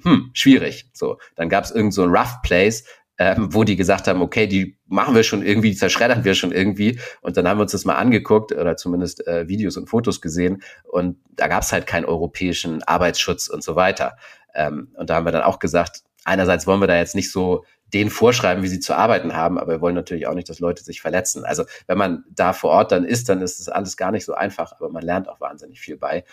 Hm, 0.05 0.31
schwierig. 0.33 0.91
So, 0.93 1.19
dann 1.35 1.49
gab 1.49 1.65
es 1.65 1.73
irgend 1.73 1.93
so 1.93 2.05
ein 2.05 2.11
Rough 2.11 2.41
Place, 2.43 2.85
ähm, 3.19 3.53
wo 3.53 3.65
die 3.65 3.77
gesagt 3.77 4.07
haben, 4.07 4.23
okay, 4.23 4.47
die 4.47 4.79
machen 4.87 5.15
wir 5.15 5.25
schon 5.25 5.45
irgendwie, 5.45 5.71
die 5.71 5.77
zerschreddern 5.77 6.25
wir 6.25 6.35
schon 6.35 6.53
irgendwie. 6.53 7.01
Und 7.21 7.37
dann 7.37 7.49
haben 7.49 7.59
wir 7.59 7.63
uns 7.63 7.73
das 7.73 7.85
mal 7.85 7.97
angeguckt 7.97 8.53
oder 8.53 8.77
zumindest 8.77 9.27
äh, 9.27 9.49
Videos 9.49 9.77
und 9.77 9.89
Fotos 9.89 10.21
gesehen. 10.21 10.63
Und 10.85 11.19
da 11.31 11.49
gab 11.49 11.63
es 11.63 11.73
halt 11.73 11.87
keinen 11.87 12.05
europäischen 12.05 12.83
Arbeitsschutz 12.85 13.49
und 13.49 13.63
so 13.63 13.77
weiter. 13.77 14.17
Ähm, 14.55 14.93
und 14.95 15.11
da 15.11 15.17
haben 15.17 15.27
wir 15.27 15.33
dann 15.33 15.43
auch 15.43 15.59
gesagt, 15.59 16.03
einerseits 16.25 16.67
wollen 16.67 16.81
wir 16.81 16.87
da 16.87 16.97
jetzt 16.97 17.17
nicht 17.17 17.33
so 17.33 17.65
denen 17.93 18.11
vorschreiben, 18.11 18.63
wie 18.63 18.69
sie 18.69 18.81
zu 18.81 18.95
arbeiten 18.95 19.35
haben, 19.35 19.59
aber 19.59 19.73
wir 19.73 19.81
wollen 19.81 19.95
natürlich 19.95 20.27
auch 20.27 20.35
nicht, 20.35 20.49
dass 20.49 20.61
Leute 20.61 20.85
sich 20.85 21.01
verletzen. 21.01 21.45
Also 21.45 21.65
wenn 21.87 21.99
man 21.99 22.25
da 22.31 22.53
vor 22.53 22.71
Ort 22.71 22.93
dann 22.93 23.05
ist, 23.05 23.29
dann 23.29 23.41
ist 23.41 23.59
das 23.61 23.69
alles 23.69 23.97
gar 23.97 24.13
nicht 24.13 24.27
so 24.27 24.35
einfach, 24.35 24.73
aber 24.73 24.91
man 24.91 25.03
lernt 25.03 25.29
auch 25.29 25.41
wahnsinnig 25.41 25.81
viel 25.81 25.97
bei. 25.97 26.25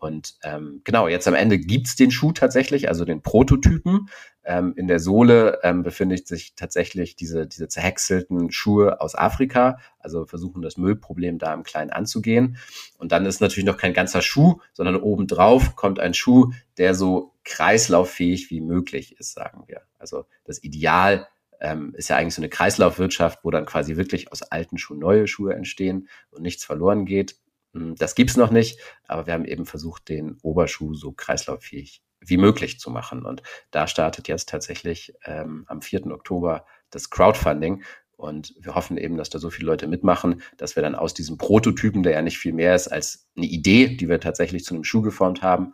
Und 0.00 0.36
ähm, 0.42 0.80
genau, 0.82 1.08
jetzt 1.08 1.28
am 1.28 1.34
Ende 1.34 1.58
gibt's 1.58 1.94
den 1.94 2.10
Schuh 2.10 2.32
tatsächlich, 2.32 2.88
also 2.88 3.04
den 3.04 3.20
Prototypen. 3.22 4.08
Ähm, 4.42 4.72
in 4.74 4.88
der 4.88 4.98
Sohle 4.98 5.58
ähm, 5.62 5.82
befindet 5.82 6.26
sich 6.26 6.54
tatsächlich 6.54 7.16
diese, 7.16 7.46
diese 7.46 7.68
zerhäckselten 7.68 8.50
Schuhe 8.50 9.02
aus 9.02 9.14
Afrika, 9.14 9.76
also 9.98 10.24
versuchen 10.24 10.62
das 10.62 10.78
Müllproblem 10.78 11.38
da 11.38 11.52
im 11.52 11.64
Kleinen 11.64 11.90
anzugehen. 11.90 12.56
Und 12.96 13.12
dann 13.12 13.26
ist 13.26 13.42
natürlich 13.42 13.66
noch 13.66 13.76
kein 13.76 13.92
ganzer 13.92 14.22
Schuh, 14.22 14.60
sondern 14.72 14.96
obendrauf 14.96 15.76
kommt 15.76 16.00
ein 16.00 16.14
Schuh, 16.14 16.50
der 16.78 16.94
so 16.94 17.34
kreislauffähig 17.44 18.50
wie 18.50 18.62
möglich 18.62 19.18
ist, 19.20 19.34
sagen 19.34 19.64
wir. 19.66 19.82
Also 19.98 20.24
das 20.44 20.64
Ideal 20.64 21.28
ähm, 21.60 21.92
ist 21.94 22.08
ja 22.08 22.16
eigentlich 22.16 22.34
so 22.34 22.40
eine 22.40 22.48
Kreislaufwirtschaft, 22.48 23.40
wo 23.42 23.50
dann 23.50 23.66
quasi 23.66 23.98
wirklich 23.98 24.32
aus 24.32 24.40
alten 24.40 24.78
Schuhen 24.78 24.98
neue 24.98 25.26
Schuhe 25.26 25.52
entstehen 25.52 26.08
und 26.30 26.40
nichts 26.40 26.64
verloren 26.64 27.04
geht. 27.04 27.36
Hm, 27.74 27.94
das 27.96 28.14
gibt's 28.14 28.36
noch 28.36 28.50
nicht, 28.50 28.78
aber 29.06 29.26
wir 29.26 29.34
haben 29.34 29.44
eben 29.44 29.66
versucht, 29.66 30.08
den 30.08 30.38
Oberschuh 30.42 30.94
so 30.94 31.12
kreislauffähig 31.12 32.02
wie 32.20 32.36
möglich 32.36 32.78
zu 32.78 32.90
machen. 32.90 33.24
Und 33.24 33.42
da 33.70 33.86
startet 33.86 34.28
jetzt 34.28 34.48
tatsächlich 34.48 35.14
ähm, 35.24 35.64
am 35.68 35.82
4. 35.82 36.06
Oktober 36.08 36.66
das 36.90 37.10
Crowdfunding. 37.10 37.82
Und 38.16 38.54
wir 38.60 38.74
hoffen 38.74 38.98
eben, 38.98 39.16
dass 39.16 39.30
da 39.30 39.38
so 39.38 39.48
viele 39.48 39.66
Leute 39.66 39.86
mitmachen, 39.86 40.42
dass 40.58 40.76
wir 40.76 40.82
dann 40.82 40.94
aus 40.94 41.14
diesem 41.14 41.38
Prototypen, 41.38 42.02
der 42.02 42.12
ja 42.12 42.22
nicht 42.22 42.38
viel 42.38 42.52
mehr 42.52 42.74
ist 42.74 42.88
als 42.88 43.26
eine 43.34 43.46
Idee, 43.46 43.96
die 43.96 44.08
wir 44.08 44.20
tatsächlich 44.20 44.64
zu 44.64 44.74
einem 44.74 44.84
Schuh 44.84 45.00
geformt 45.00 45.40
haben, 45.40 45.72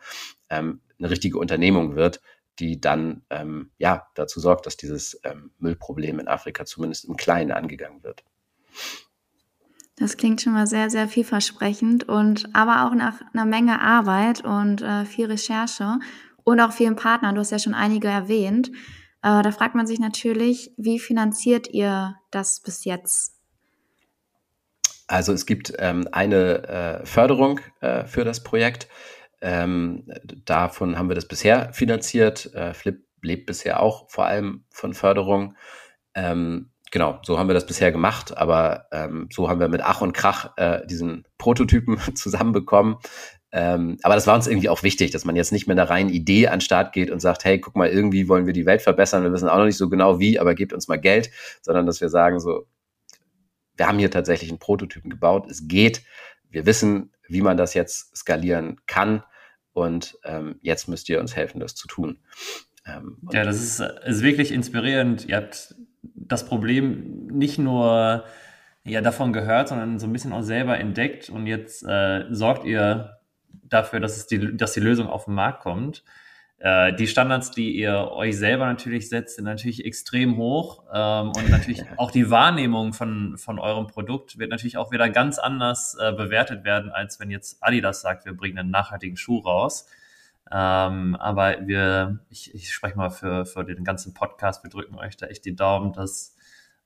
ähm, 0.48 0.80
eine 0.98 1.10
richtige 1.10 1.38
Unternehmung 1.38 1.96
wird, 1.96 2.20
die 2.60 2.80
dann 2.80 3.22
ähm, 3.30 3.70
ja 3.78 4.06
dazu 4.14 4.38
sorgt, 4.38 4.66
dass 4.66 4.76
dieses 4.76 5.20
ähm, 5.24 5.50
Müllproblem 5.58 6.20
in 6.20 6.28
Afrika 6.28 6.64
zumindest 6.64 7.06
im 7.06 7.16
Kleinen 7.16 7.50
angegangen 7.50 8.04
wird. 8.04 8.24
Das 9.96 10.18
klingt 10.18 10.42
schon 10.42 10.52
mal 10.52 10.66
sehr, 10.66 10.90
sehr 10.90 11.08
vielversprechend 11.08 12.06
und 12.06 12.54
aber 12.54 12.86
auch 12.86 12.94
nach 12.94 13.22
einer 13.32 13.46
Menge 13.46 13.80
Arbeit 13.80 14.44
und 14.44 14.82
äh, 14.82 15.06
viel 15.06 15.26
Recherche 15.26 15.98
und 16.44 16.60
auch 16.60 16.72
vielen 16.72 16.96
Partnern. 16.96 17.34
Du 17.34 17.40
hast 17.40 17.50
ja 17.50 17.58
schon 17.58 17.74
einige 17.74 18.08
erwähnt. 18.08 18.68
Äh, 19.22 19.42
da 19.42 19.50
fragt 19.52 19.74
man 19.74 19.86
sich 19.86 19.98
natürlich, 19.98 20.70
wie 20.76 20.98
finanziert 20.98 21.68
ihr 21.68 22.16
das 22.30 22.60
bis 22.60 22.84
jetzt? 22.84 23.36
Also 25.06 25.32
es 25.32 25.46
gibt 25.46 25.72
ähm, 25.78 26.06
eine 26.12 26.68
äh, 26.68 27.06
Förderung 27.06 27.60
äh, 27.80 28.04
für 28.04 28.24
das 28.24 28.42
Projekt. 28.42 28.88
Ähm, 29.40 30.12
davon 30.44 30.98
haben 30.98 31.08
wir 31.08 31.14
das 31.14 31.28
bisher 31.28 31.72
finanziert. 31.72 32.52
Äh, 32.54 32.74
Flip 32.74 33.02
lebt 33.22 33.46
bisher 33.46 33.80
auch 33.80 34.10
vor 34.10 34.26
allem 34.26 34.64
von 34.70 34.92
Förderung. 34.92 35.56
Ähm, 36.14 36.70
genau, 36.90 37.18
so 37.22 37.38
haben 37.38 37.48
wir 37.48 37.54
das 37.54 37.66
bisher 37.66 37.92
gemacht, 37.92 38.36
aber 38.36 38.86
ähm, 38.92 39.28
so 39.32 39.48
haben 39.48 39.60
wir 39.60 39.68
mit 39.68 39.82
Ach 39.82 40.00
und 40.00 40.12
Krach 40.12 40.52
äh, 40.56 40.86
diesen 40.86 41.26
Prototypen 41.38 41.98
zusammenbekommen. 42.14 42.96
Ähm, 43.52 43.98
aber 44.02 44.14
das 44.14 44.26
war 44.26 44.34
uns 44.34 44.46
irgendwie 44.46 44.68
auch 44.68 44.82
wichtig, 44.82 45.12
dass 45.12 45.24
man 45.24 45.36
jetzt 45.36 45.52
nicht 45.52 45.66
mit 45.66 45.78
einer 45.78 45.88
reinen 45.88 46.10
Idee 46.10 46.48
an 46.48 46.58
den 46.58 46.60
Start 46.60 46.92
geht 46.92 47.10
und 47.10 47.20
sagt, 47.20 47.44
hey, 47.44 47.60
guck 47.60 47.76
mal, 47.76 47.88
irgendwie 47.88 48.28
wollen 48.28 48.46
wir 48.46 48.52
die 48.52 48.66
Welt 48.66 48.82
verbessern, 48.82 49.22
wir 49.22 49.32
wissen 49.32 49.48
auch 49.48 49.58
noch 49.58 49.64
nicht 49.64 49.78
so 49.78 49.88
genau 49.88 50.18
wie, 50.18 50.38
aber 50.38 50.54
gebt 50.54 50.72
uns 50.72 50.88
mal 50.88 50.96
Geld, 51.00 51.30
sondern 51.62 51.86
dass 51.86 52.00
wir 52.00 52.08
sagen 52.08 52.40
so, 52.40 52.66
wir 53.76 53.86
haben 53.86 53.98
hier 53.98 54.10
tatsächlich 54.10 54.50
einen 54.50 54.58
Prototypen 54.58 55.10
gebaut, 55.10 55.46
es 55.50 55.68
geht, 55.68 56.02
wir 56.50 56.66
wissen, 56.66 57.12
wie 57.28 57.40
man 57.40 57.56
das 57.56 57.74
jetzt 57.74 58.16
skalieren 58.16 58.80
kann 58.86 59.22
und 59.72 60.18
ähm, 60.24 60.58
jetzt 60.60 60.88
müsst 60.88 61.08
ihr 61.08 61.20
uns 61.20 61.36
helfen, 61.36 61.60
das 61.60 61.74
zu 61.74 61.86
tun. 61.86 62.18
Ähm, 62.86 63.18
ja, 63.32 63.44
das 63.44 63.56
ist, 63.56 63.80
ist 63.80 64.22
wirklich 64.22 64.52
inspirierend. 64.52 65.26
Ihr 65.26 65.36
habt 65.36 65.74
das 66.14 66.46
Problem 66.46 67.26
nicht 67.28 67.58
nur 67.58 68.24
ja, 68.84 69.00
davon 69.00 69.32
gehört, 69.32 69.68
sondern 69.68 69.98
so 69.98 70.06
ein 70.06 70.12
bisschen 70.12 70.32
auch 70.32 70.42
selber 70.42 70.78
entdeckt 70.78 71.28
und 71.28 71.46
jetzt 71.46 71.82
äh, 71.86 72.24
sorgt 72.30 72.64
ihr 72.64 73.18
dafür, 73.64 74.00
dass, 74.00 74.16
es 74.16 74.26
die, 74.26 74.56
dass 74.56 74.72
die 74.72 74.80
Lösung 74.80 75.08
auf 75.08 75.24
den 75.24 75.34
Markt 75.34 75.60
kommt. 75.60 76.04
Äh, 76.58 76.94
die 76.94 77.06
Standards, 77.06 77.50
die 77.50 77.76
ihr 77.76 78.10
euch 78.12 78.38
selber 78.38 78.66
natürlich 78.66 79.08
setzt, 79.08 79.36
sind 79.36 79.44
natürlich 79.44 79.84
extrem 79.84 80.36
hoch 80.36 80.84
ähm, 80.92 81.32
und 81.36 81.50
natürlich 81.50 81.82
auch 81.96 82.10
die 82.10 82.30
Wahrnehmung 82.30 82.92
von, 82.92 83.36
von 83.36 83.58
eurem 83.58 83.88
Produkt 83.88 84.38
wird 84.38 84.50
natürlich 84.50 84.78
auch 84.78 84.90
wieder 84.90 85.10
ganz 85.10 85.38
anders 85.38 85.96
äh, 86.00 86.12
bewertet 86.12 86.64
werden, 86.64 86.90
als 86.90 87.20
wenn 87.20 87.30
jetzt 87.30 87.62
Adidas 87.62 88.00
sagt, 88.00 88.24
wir 88.24 88.34
bringen 88.34 88.58
einen 88.58 88.70
nachhaltigen 88.70 89.16
Schuh 89.16 89.38
raus. 89.38 89.86
Ähm, 90.52 91.16
aber 91.16 91.66
wir, 91.66 92.20
ich, 92.28 92.54
ich 92.54 92.72
spreche 92.72 92.96
mal 92.96 93.10
für, 93.10 93.46
für 93.46 93.64
den 93.64 93.84
ganzen 93.84 94.14
Podcast, 94.14 94.62
wir 94.62 94.70
drücken 94.70 94.96
euch 94.96 95.16
da 95.16 95.26
echt 95.26 95.44
die 95.44 95.56
Daumen, 95.56 95.92
dass 95.92 96.36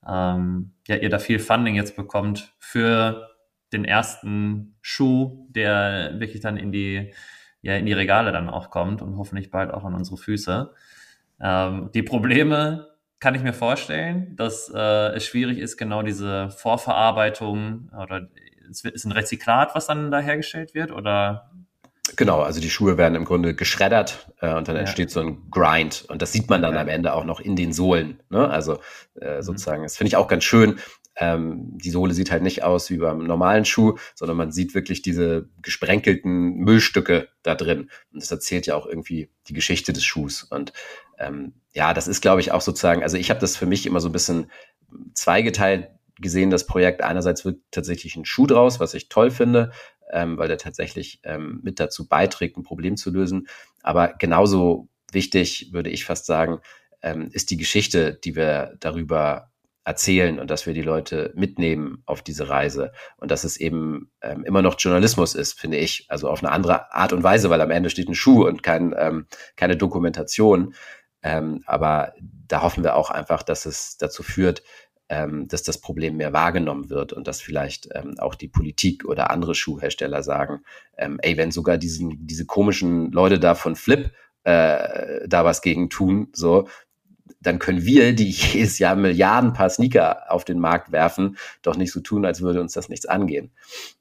ähm, 0.07 0.73
ja, 0.87 0.97
ihr 0.97 1.11
da 1.11 1.19
viel 1.19 1.39
Funding 1.39 1.75
jetzt 1.75 1.97
bekommt 1.97 2.55
für 2.59 3.29
den 3.73 3.85
ersten 3.85 4.77
Schuh, 4.81 5.47
der 5.51 6.19
wirklich 6.19 6.41
dann 6.41 6.57
in 6.57 6.73
die, 6.73 7.13
ja, 7.63 7.77
in 7.77 7.87
die 7.87 7.93
Regale 7.93 8.33
dann 8.33 8.49
auch 8.49 8.71
kommt 8.71 9.03
und 9.03 9.17
hoffentlich 9.17 9.51
bald 9.51 9.73
auch 9.73 9.85
an 9.85 9.95
unsere 9.95 10.17
Füße. 10.17 10.75
Ähm, 11.41 11.91
die 11.93 12.03
Probleme 12.03 12.89
kann 13.21 13.35
ich 13.35 13.43
mir 13.43 13.53
vorstellen, 13.53 14.35
dass 14.37 14.73
äh, 14.75 15.15
es 15.15 15.27
schwierig 15.27 15.59
ist, 15.59 15.77
genau 15.77 16.03
diese 16.03 16.49
Vorverarbeitung 16.51 17.91
oder 17.91 18.29
es 18.71 18.85
ist 18.85 19.05
ein 19.05 19.13
Rezyklat, 19.13 19.75
was 19.75 19.87
dann 19.87 20.11
da 20.11 20.21
hergestellt 20.21 20.75
wird 20.75 20.93
oder 20.93 21.50
Genau, 22.21 22.43
also 22.43 22.61
die 22.61 22.69
Schuhe 22.69 22.99
werden 22.99 23.15
im 23.15 23.25
Grunde 23.25 23.55
geschreddert 23.55 24.31
äh, 24.43 24.53
und 24.53 24.69
dann 24.69 24.77
ja. 24.77 24.83
entsteht 24.83 25.11
so 25.11 25.21
ein 25.21 25.51
Grind 25.51 26.05
und 26.07 26.21
das 26.21 26.33
sieht 26.33 26.51
man 26.51 26.61
dann 26.61 26.75
ja. 26.75 26.83
am 26.83 26.89
Ende 26.89 27.15
auch 27.15 27.25
noch 27.25 27.41
in 27.41 27.57
den 27.57 27.73
Sohlen. 27.73 28.23
Ne? 28.29 28.47
Also 28.47 28.79
äh, 29.19 29.39
mhm. 29.39 29.43
sozusagen, 29.43 29.85
das 29.85 29.97
finde 29.97 30.09
ich 30.09 30.17
auch 30.17 30.29
ganz 30.29 30.45
schön. 30.45 30.79
Ähm, 31.17 31.79
die 31.79 31.89
Sohle 31.89 32.13
sieht 32.13 32.31
halt 32.31 32.43
nicht 32.43 32.63
aus 32.63 32.91
wie 32.91 32.99
beim 32.99 33.25
normalen 33.25 33.65
Schuh, 33.65 33.97
sondern 34.15 34.37
man 34.37 34.53
sieht 34.53 34.75
wirklich 34.75 35.01
diese 35.01 35.49
gesprenkelten 35.63 36.57
Müllstücke 36.57 37.29
da 37.43 37.55
drin. 37.55 37.89
Und 38.13 38.23
das 38.23 38.31
erzählt 38.31 38.67
ja 38.67 38.77
auch 38.77 38.85
irgendwie 38.85 39.31
die 39.49 39.55
Geschichte 39.55 39.95
des 39.95 40.05
Schuhs. 40.05 40.43
Und 40.43 40.75
ähm, 41.19 41.55
ja, 41.73 41.95
das 41.95 42.07
ist, 42.07 42.21
glaube 42.21 42.43
ich, 42.43 42.53
auch 42.53 42.61
sozusagen, 42.61 43.03
also 43.03 43.17
ich 43.17 43.31
habe 43.31 43.41
das 43.41 43.57
für 43.57 43.65
mich 43.65 43.87
immer 43.87 44.01
so 44.01 44.11
ein 44.11 44.13
bisschen 44.13 44.51
zweigeteilt 45.15 45.89
gesehen, 46.19 46.51
das 46.51 46.67
Projekt. 46.67 47.03
Einerseits 47.03 47.47
wird 47.47 47.61
tatsächlich 47.71 48.15
ein 48.17 48.27
Schuh 48.27 48.47
draus, 48.47 48.79
was 48.79 48.93
ich 48.93 49.09
toll 49.09 49.31
finde, 49.31 49.73
ähm, 50.13 50.39
weil 50.39 50.49
der 50.49 50.59
tatsächlich 50.59 51.21
ähm, 51.23 51.61
mit 51.63 51.81
dazu 51.81 52.09
beiträgt, 52.09 52.57
ein 52.57 52.63
Problem 52.63 52.97
zu 52.97 53.11
lösen. 53.11 53.49
Aber 53.83 54.15
genauso 54.19 54.89
wichtig, 55.13 55.71
würde 55.73 55.91
ich 55.91 56.05
fast 56.05 56.27
sagen, 56.27 56.61
ähm, 57.03 57.29
ist 57.33 57.51
die 57.51 57.57
Geschichte, 57.57 58.15
die 58.15 58.37
wir 58.37 58.77
darüber 58.81 59.51
erzählen 59.85 60.39
und 60.39 60.51
dass 60.51 60.67
wir 60.67 60.75
die 60.75 60.83
Leute 60.83 61.33
mitnehmen 61.35 62.03
auf 62.07 62.23
diese 62.23 62.49
Reise 62.49 62.93
und 63.17 63.31
dass 63.31 63.45
es 63.45 63.57
eben 63.57 64.11
ähm, 64.21 64.45
immer 64.45 64.63
noch 64.63 64.77
Journalismus 64.79 65.35
ist, 65.35 65.59
finde 65.59 65.79
ich. 65.79 66.07
Also 66.09 66.29
auf 66.29 66.43
eine 66.43 66.53
andere 66.53 66.93
Art 66.93 67.13
und 67.13 67.23
Weise, 67.23 67.51
weil 67.51 67.61
am 67.61 67.71
Ende 67.71 67.91
steht 67.91 68.09
ein 68.09 68.15
Schuh 68.15 68.47
und 68.47 68.63
kein, 68.63 68.95
ähm, 68.99 69.27
keine 69.57 69.77
Dokumentation. 69.77 70.75
Ähm, 71.23 71.63
aber 71.67 72.13
da 72.21 72.63
hoffen 72.63 72.85
wir 72.85 72.95
auch 72.95 73.11
einfach, 73.11 73.43
dass 73.43 73.67
es 73.67 73.97
dazu 73.97 74.23
führt, 74.23 74.63
ähm, 75.11 75.49
dass 75.49 75.65
das 75.65 75.79
Problem 75.79 76.17
mehr 76.17 76.33
wahrgenommen 76.33 76.89
wird 76.89 77.13
und 77.13 77.27
dass 77.27 77.41
vielleicht 77.41 77.89
ähm, 77.95 78.15
auch 78.19 78.37
die 78.37 78.47
Politik 78.47 79.05
oder 79.05 79.31
andere 79.31 79.57
Schuhhersteller 79.57 80.23
sagen, 80.23 80.63
ähm, 80.97 81.19
ey, 81.21 81.37
wenn 81.37 81.51
sogar 81.51 81.79
diesen, 81.79 82.27
diese 82.27 82.47
komischen 82.47 83.11
Leute 83.11 83.41
da 83.41 83.57
von 83.57 83.75
Flip 83.75 84.13
äh, 84.45 85.27
da 85.29 85.45
was 85.45 85.63
gegen 85.63 85.91
tun, 85.91 86.29
so, 86.33 86.69
dann 87.41 87.59
können 87.59 87.85
wir, 87.85 88.15
die 88.15 88.31
jedes 88.31 88.79
Jahr 88.79 88.95
Milliarden 88.95 89.53
Paar 89.53 89.69
Sneaker 89.69 90.31
auf 90.31 90.45
den 90.45 90.61
Markt 90.61 90.93
werfen, 90.93 91.37
doch 91.63 91.77
nicht 91.77 91.91
so 91.91 91.99
tun, 91.99 92.25
als 92.25 92.41
würde 92.41 92.61
uns 92.61 92.75
das 92.75 92.89
nichts 92.89 93.07
angehen. 93.07 93.51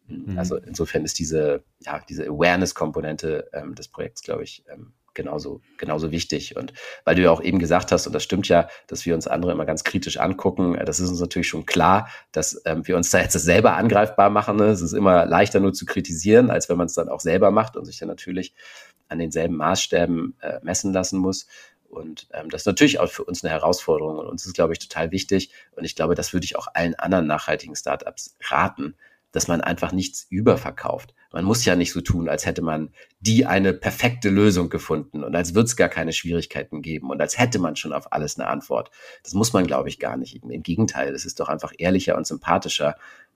Mhm. 0.07 0.37
Also 0.37 0.57
insofern 0.57 1.05
ist 1.05 1.17
diese, 1.17 1.63
ja, 1.79 1.99
diese 2.07 2.27
Awareness-Komponente 2.27 3.49
ähm, 3.53 3.73
des 3.73 3.87
Projekts, 3.87 4.21
glaube 4.21 4.43
ich, 4.43 4.63
ähm, 4.71 4.93
genauso, 5.13 5.61
genauso 5.77 6.11
wichtig. 6.11 6.55
Und 6.55 6.73
weil 7.05 7.15
du 7.15 7.21
ja 7.21 7.31
auch 7.31 7.41
eben 7.41 7.59
gesagt 7.59 7.91
hast, 7.91 8.07
und 8.07 8.13
das 8.13 8.23
stimmt 8.23 8.47
ja, 8.47 8.67
dass 8.87 9.05
wir 9.05 9.15
uns 9.15 9.27
andere 9.27 9.51
immer 9.51 9.65
ganz 9.65 9.83
kritisch 9.83 10.17
angucken, 10.17 10.75
äh, 10.75 10.85
das 10.85 10.99
ist 10.99 11.09
uns 11.09 11.19
natürlich 11.19 11.47
schon 11.47 11.65
klar, 11.65 12.09
dass 12.31 12.61
ähm, 12.65 12.87
wir 12.87 12.97
uns 12.97 13.09
da 13.09 13.19
jetzt 13.19 13.33
selber 13.33 13.75
angreifbar 13.75 14.29
machen. 14.29 14.57
Ne? 14.57 14.65
Es 14.65 14.81
ist 14.81 14.93
immer 14.93 15.25
leichter 15.25 15.59
nur 15.59 15.73
zu 15.73 15.85
kritisieren, 15.85 16.49
als 16.49 16.69
wenn 16.69 16.77
man 16.77 16.87
es 16.87 16.93
dann 16.93 17.09
auch 17.09 17.19
selber 17.19 17.51
macht 17.51 17.75
und 17.75 17.85
sich 17.85 17.99
dann 17.99 18.09
natürlich 18.09 18.53
an 19.07 19.19
denselben 19.19 19.55
Maßstäben 19.55 20.35
äh, 20.41 20.59
messen 20.63 20.93
lassen 20.93 21.19
muss. 21.19 21.47
Und 21.89 22.27
ähm, 22.33 22.49
das 22.49 22.61
ist 22.61 22.67
natürlich 22.67 22.99
auch 22.99 23.09
für 23.09 23.23
uns 23.23 23.43
eine 23.43 23.51
Herausforderung 23.51 24.19
und 24.19 24.27
uns 24.27 24.45
ist, 24.45 24.53
glaube 24.53 24.73
ich, 24.73 24.79
total 24.79 25.11
wichtig. 25.11 25.51
Und 25.75 25.83
ich 25.83 25.95
glaube, 25.95 26.15
das 26.15 26.33
würde 26.33 26.45
ich 26.45 26.55
auch 26.55 26.67
allen 26.73 26.95
anderen 26.95 27.25
nachhaltigen 27.25 27.75
Startups 27.75 28.35
raten, 28.41 28.95
dass 29.31 29.47
man 29.47 29.61
einfach 29.61 29.91
nichts 29.91 30.25
überverkauft. 30.29 31.13
Man 31.31 31.45
muss 31.45 31.63
ja 31.65 31.75
nicht 31.75 31.91
so 31.91 32.01
tun, 32.01 32.27
als 32.27 32.45
hätte 32.45 32.61
man 32.61 32.89
die 33.19 33.45
eine 33.45 33.73
perfekte 33.73 34.29
Lösung 34.29 34.69
gefunden 34.69 35.23
und 35.23 35.35
als 35.35 35.53
würde 35.53 35.67
es 35.67 35.75
gar 35.75 35.89
keine 35.89 36.13
Schwierigkeiten 36.13 36.81
geben 36.81 37.09
und 37.09 37.21
als 37.21 37.37
hätte 37.37 37.59
man 37.59 37.75
schon 37.75 37.93
auf 37.93 38.11
alles 38.11 38.39
eine 38.39 38.47
Antwort. 38.47 38.89
Das 39.23 39.33
muss 39.33 39.53
man, 39.53 39.67
glaube 39.67 39.89
ich, 39.89 39.99
gar 39.99 40.17
nicht. 40.17 40.43
Im 40.43 40.63
Gegenteil, 40.63 41.13
es 41.13 41.25
ist 41.25 41.39
doch 41.39 41.49
einfach 41.49 41.73
ehrlicher 41.77 42.17
und 42.17 42.25
sympathischer, 42.25 42.95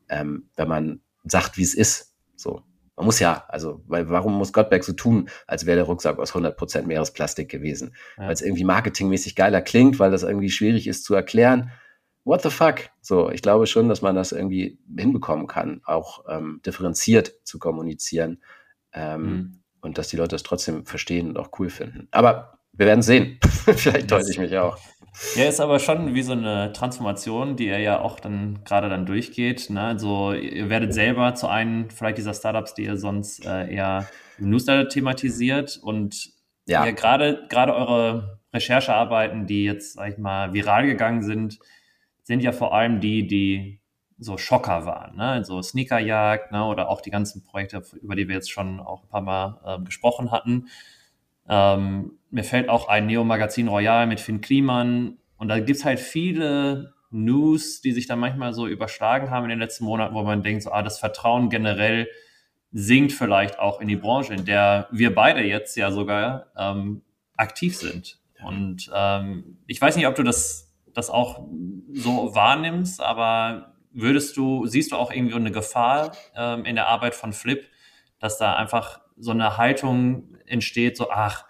ähm, 0.10 0.50
wenn 0.56 0.68
man 0.68 1.02
sagt, 1.24 1.58
wie 1.58 1.64
es 1.64 1.76
ist. 1.76 2.14
So. 2.36 2.62
Man 2.96 3.06
muss 3.08 3.20
ja, 3.20 3.46
also, 3.48 3.82
weil 3.88 4.10
warum 4.10 4.34
muss 4.34 4.54
Gottberg 4.54 4.84
so 4.84 4.94
tun, 4.94 5.30
als 5.48 5.66
wäre 5.66 5.78
der 5.78 5.86
Rucksack 5.86 6.20
aus 6.20 6.34
100% 6.34 6.84
Meeresplastik 6.84 7.50
gewesen? 7.50 7.96
Ja. 8.18 8.26
Weil 8.26 8.34
es 8.34 8.42
irgendwie 8.42 8.64
marketingmäßig 8.64 9.36
geiler 9.36 9.62
klingt, 9.62 10.00
weil 10.00 10.12
das 10.12 10.24
irgendwie 10.24 10.52
schwierig 10.52 10.88
ist 10.88 11.04
zu 11.04 11.16
erklären. 11.16 11.72
What 12.26 12.42
the 12.42 12.50
fuck? 12.50 12.90
So, 13.02 13.30
ich 13.30 13.42
glaube 13.42 13.68
schon, 13.68 13.90
dass 13.90 14.02
man 14.02 14.16
das 14.16 14.32
irgendwie 14.32 14.80
hinbekommen 14.98 15.48
kann, 15.48 15.82
auch 15.86 16.24
ähm, 16.30 16.62
differenziert 16.66 17.34
zu 17.44 17.60
kommunizieren 17.60 18.42
ähm, 18.94 19.22
mhm. 19.22 19.60
und 19.82 19.98
dass 19.98 20.08
die 20.08 20.18
Leute 20.18 20.30
das 20.30 20.44
trotzdem 20.44 20.86
verstehen 20.86 21.30
und 21.30 21.38
auch 21.38 21.50
cool 21.60 21.70
finden. 21.70 22.08
Aber 22.12 22.60
wir 22.74 22.86
werden 22.86 23.02
sehen. 23.02 23.40
Vielleicht 23.76 24.10
täusche 24.10 24.32
ich 24.32 24.40
mich 24.40 24.58
auch. 24.58 24.78
Ja, 25.36 25.46
ist 25.46 25.60
aber 25.60 25.78
schon 25.80 26.16
wie 26.16 26.24
so 26.24 26.32
eine 26.32 26.74
Transformation, 26.74 27.56
die 27.56 27.68
er 27.68 27.80
ja 27.80 28.00
auch 28.00 28.20
dann 28.20 28.64
gerade 28.64 28.90
dann 28.90 29.06
durchgeht. 29.06 29.70
Ne? 29.70 29.82
Also 29.82 30.34
ihr 30.34 30.70
werdet 30.70 30.94
selber 30.94 31.36
zu 31.36 31.48
einem 31.48 31.92
vielleicht 31.92 32.18
dieser 32.18 32.34
Startups, 32.34 32.74
die 32.74 32.86
ihr 32.86 32.98
sonst 32.98 33.46
äh, 33.46 33.72
eher 33.72 34.08
im 34.40 34.50
Newsletter 34.50 34.90
thematisiert 34.90 35.80
und 35.84 36.32
ja, 36.66 36.90
gerade 36.92 37.46
gerade 37.50 37.76
eure 37.76 38.40
Recherchearbeiten, 38.54 39.46
die 39.46 39.66
jetzt 39.66 39.94
sag 39.94 40.14
ich 40.14 40.18
mal 40.18 40.54
viral 40.54 40.88
gegangen 40.88 41.22
sind, 41.22 41.60
sind 42.24 42.42
ja 42.42 42.52
vor 42.52 42.74
allem 42.74 43.00
die, 43.00 43.28
die 43.28 43.80
so 44.18 44.38
Schocker 44.38 44.86
waren, 44.86 45.18
ne? 45.18 45.44
so 45.44 45.62
Sneakerjagd 45.62 46.52
ne? 46.52 46.66
oder 46.66 46.90
auch 46.90 47.02
die 47.02 47.12
ganzen 47.12 47.44
Projekte, 47.44 47.84
über 48.02 48.16
die 48.16 48.28
wir 48.28 48.36
jetzt 48.36 48.52
schon 48.52 48.80
auch 48.80 49.04
ein 49.04 49.10
paar 49.10 49.22
Mal 49.22 49.60
äh, 49.66 49.84
gesprochen 49.84 50.32
hatten. 50.32 50.68
Ähm, 51.48 52.14
mir 52.30 52.44
fällt 52.44 52.70
auch 52.70 52.88
ein 52.88 53.06
Neo-Magazin 53.06 53.68
Royal 53.68 54.08
mit 54.08 54.20
Finn 54.20 54.42
Kliman. 54.42 55.18
Und 55.38 55.50
da 55.50 55.60
gibt 55.60 55.78
es 55.78 55.86
halt 55.86 56.00
viele 56.00 56.94
News, 57.12 57.82
die 57.82 57.92
sich 57.92 58.08
dann 58.08 58.20
manchmal 58.20 58.54
so 58.54 58.68
überschlagen 58.68 59.30
haben 59.30 59.44
in 59.44 59.50
den 59.50 59.60
letzten 59.60 59.86
Monaten, 59.86 60.16
wo 60.16 60.24
man 60.24 60.42
denkt, 60.42 60.64
so, 60.64 60.72
ah, 60.72 60.82
das 60.82 61.00
Vertrauen 61.00 61.50
generell 61.50 62.08
sinkt 62.72 63.12
vielleicht 63.12 63.60
auch 63.60 63.82
in 63.82 63.88
die 63.88 63.96
Branche, 63.96 64.34
in 64.34 64.46
der 64.46 64.88
wir 64.92 65.14
beide 65.14 65.44
jetzt 65.44 65.78
ja 65.78 65.92
sogar 65.92 66.48
ähm, 66.58 67.02
aktiv 67.38 67.78
sind. 67.78 68.20
Und 68.44 68.90
ähm, 68.94 69.58
ich 69.68 69.80
weiß 69.80 69.96
nicht, 69.96 70.08
ob 70.08 70.16
du 70.16 70.24
das, 70.24 70.63
das 70.94 71.10
auch 71.10 71.48
so 71.92 72.36
wahrnimmst, 72.36 73.02
aber 73.02 73.74
würdest 73.92 74.38
du, 74.38 74.66
siehst 74.66 74.92
du 74.92 74.96
auch 74.96 75.12
irgendwie 75.12 75.36
eine 75.36 75.52
Gefahr 75.52 76.14
ähm, 76.36 76.66
in 76.66 76.76
der 76.76 76.88
Arbeit 76.88 77.16
von 77.16 77.34
Flip, 77.34 77.66
dass 78.20 78.38
da 78.38 78.56
einfach 78.56 79.02
so 79.18 79.32
eine 79.32 79.58
Haltung 79.58 80.36
entsteht, 80.46 80.98
so, 80.98 81.10
ach, 81.12 81.46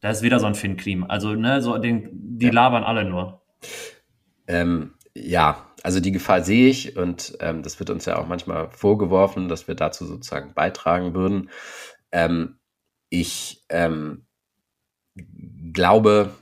da 0.00 0.10
ist 0.10 0.22
wieder 0.22 0.38
so 0.38 0.46
ein 0.46 0.54
Finn 0.54 0.76
Klim. 0.76 1.04
Also, 1.08 1.34
ne, 1.34 1.62
so 1.62 1.78
den, 1.78 2.10
die 2.12 2.50
labern 2.50 2.84
alle 2.84 3.04
nur. 3.04 3.42
Ähm, 4.46 4.94
ja, 5.14 5.64
also 5.82 6.00
die 6.00 6.12
Gefahr 6.12 6.42
sehe 6.42 6.68
ich 6.68 6.96
und 6.96 7.36
ähm, 7.40 7.62
das 7.62 7.78
wird 7.78 7.90
uns 7.90 8.04
ja 8.04 8.18
auch 8.18 8.26
manchmal 8.26 8.70
vorgeworfen, 8.70 9.48
dass 9.48 9.66
wir 9.66 9.74
dazu 9.74 10.04
sozusagen 10.04 10.52
beitragen 10.52 11.14
würden. 11.14 11.50
Ähm, 12.12 12.58
ich 13.08 13.64
ähm, 13.68 14.26
glaube, 15.72 16.34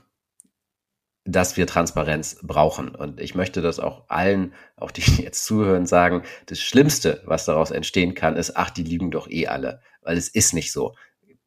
dass 1.25 1.57
wir 1.57 1.67
Transparenz 1.67 2.37
brauchen. 2.43 2.89
Und 2.95 3.19
ich 3.19 3.35
möchte 3.35 3.61
das 3.61 3.79
auch 3.79 4.05
allen, 4.09 4.53
auch 4.77 4.91
die 4.91 5.01
jetzt 5.23 5.45
zuhören, 5.45 5.85
sagen, 5.85 6.23
das 6.45 6.59
Schlimmste, 6.59 7.21
was 7.25 7.45
daraus 7.45 7.71
entstehen 7.71 8.13
kann, 8.13 8.37
ist, 8.37 8.55
ach, 8.55 8.69
die 8.69 8.83
liegen 8.83 9.11
doch 9.11 9.29
eh 9.29 9.47
alle. 9.47 9.81
Weil 10.01 10.17
es 10.17 10.29
ist 10.29 10.53
nicht 10.53 10.71
so 10.71 10.95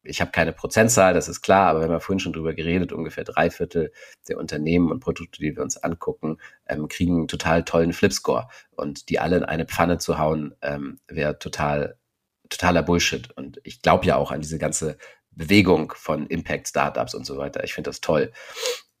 ich 0.03 0.21
habe 0.21 0.31
keine 0.31 0.53
Prozentzahl, 0.53 1.13
das 1.13 1.27
ist 1.27 1.41
klar, 1.41 1.69
aber 1.69 1.79
wir 1.79 1.85
haben 1.85 1.91
ja 1.91 1.99
vorhin 1.99 2.19
schon 2.19 2.33
drüber 2.33 2.53
geredet, 2.53 2.91
ungefähr 2.91 3.23
drei 3.23 3.49
Viertel 3.49 3.91
der 4.27 4.37
Unternehmen 4.37 4.91
und 4.91 5.01
Produkte, 5.01 5.39
die 5.39 5.55
wir 5.55 5.63
uns 5.63 5.77
angucken, 5.77 6.37
ähm, 6.67 6.87
kriegen 6.87 7.17
einen 7.17 7.27
total 7.27 7.63
tollen 7.63 7.93
Flipscore. 7.93 8.47
Und 8.71 9.09
die 9.09 9.19
alle 9.19 9.37
in 9.37 9.43
eine 9.43 9.65
Pfanne 9.65 9.97
zu 9.97 10.17
hauen, 10.17 10.55
ähm, 10.61 10.99
wäre 11.07 11.37
total, 11.39 11.97
totaler 12.49 12.83
Bullshit. 12.83 13.31
Und 13.35 13.59
ich 13.63 13.81
glaube 13.81 14.05
ja 14.05 14.15
auch 14.15 14.31
an 14.31 14.41
diese 14.41 14.57
ganze 14.57 14.97
Bewegung 15.31 15.93
von 15.95 16.27
Impact-Startups 16.27 17.13
und 17.13 17.25
so 17.25 17.37
weiter. 17.37 17.63
Ich 17.63 17.73
finde 17.73 17.89
das 17.89 18.01
toll. 18.01 18.31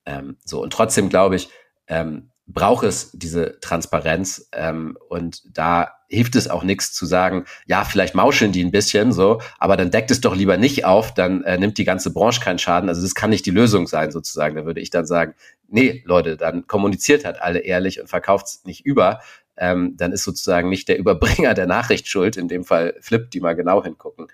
Ähm, 0.09 0.37
so, 0.43 0.61
und 0.61 0.73
trotzdem 0.73 1.09
glaube 1.09 1.35
ich, 1.35 1.49
ähm, 1.87 2.31
braucht 2.47 2.83
es 2.83 3.11
diese 3.11 3.59
Transparenz 3.59 4.49
ähm, 4.53 4.97
und 5.07 5.43
da 5.55 5.91
hilft 6.07 6.35
es 6.35 6.49
auch 6.49 6.63
nichts 6.63 6.93
zu 6.93 7.05
sagen, 7.05 7.45
ja, 7.67 7.83
vielleicht 7.83 8.15
mauscheln 8.15 8.51
die 8.51 8.63
ein 8.63 8.71
bisschen 8.71 9.11
so, 9.11 9.39
aber 9.59 9.77
dann 9.77 9.91
deckt 9.91 10.09
es 10.09 10.21
doch 10.21 10.35
lieber 10.35 10.57
nicht 10.57 10.83
auf, 10.83 11.13
dann 11.13 11.43
äh, 11.43 11.59
nimmt 11.59 11.77
die 11.77 11.83
ganze 11.83 12.11
Branche 12.11 12.41
keinen 12.41 12.57
Schaden. 12.57 12.89
Also 12.89 13.03
das 13.03 13.13
kann 13.13 13.29
nicht 13.29 13.45
die 13.45 13.51
Lösung 13.51 13.85
sein 13.85 14.11
sozusagen. 14.11 14.55
Da 14.55 14.65
würde 14.65 14.81
ich 14.81 14.89
dann 14.89 15.05
sagen, 15.05 15.35
nee, 15.67 16.01
Leute, 16.07 16.37
dann 16.37 16.65
kommuniziert 16.65 17.23
halt 17.23 17.39
alle 17.39 17.59
ehrlich 17.59 18.01
und 18.01 18.07
verkauft 18.07 18.47
es 18.47 18.65
nicht 18.65 18.83
über. 18.83 19.19
Ähm, 19.55 19.95
dann 19.97 20.11
ist 20.11 20.23
sozusagen 20.23 20.69
nicht 20.69 20.87
der 20.87 20.97
Überbringer 20.97 21.53
der 21.53 21.67
Nachricht 21.67 22.07
schuld, 22.07 22.35
in 22.35 22.47
dem 22.47 22.63
Fall 22.63 22.95
Flip, 22.99 23.29
die 23.29 23.41
mal 23.41 23.55
genau 23.55 23.83
hingucken. 23.83 24.25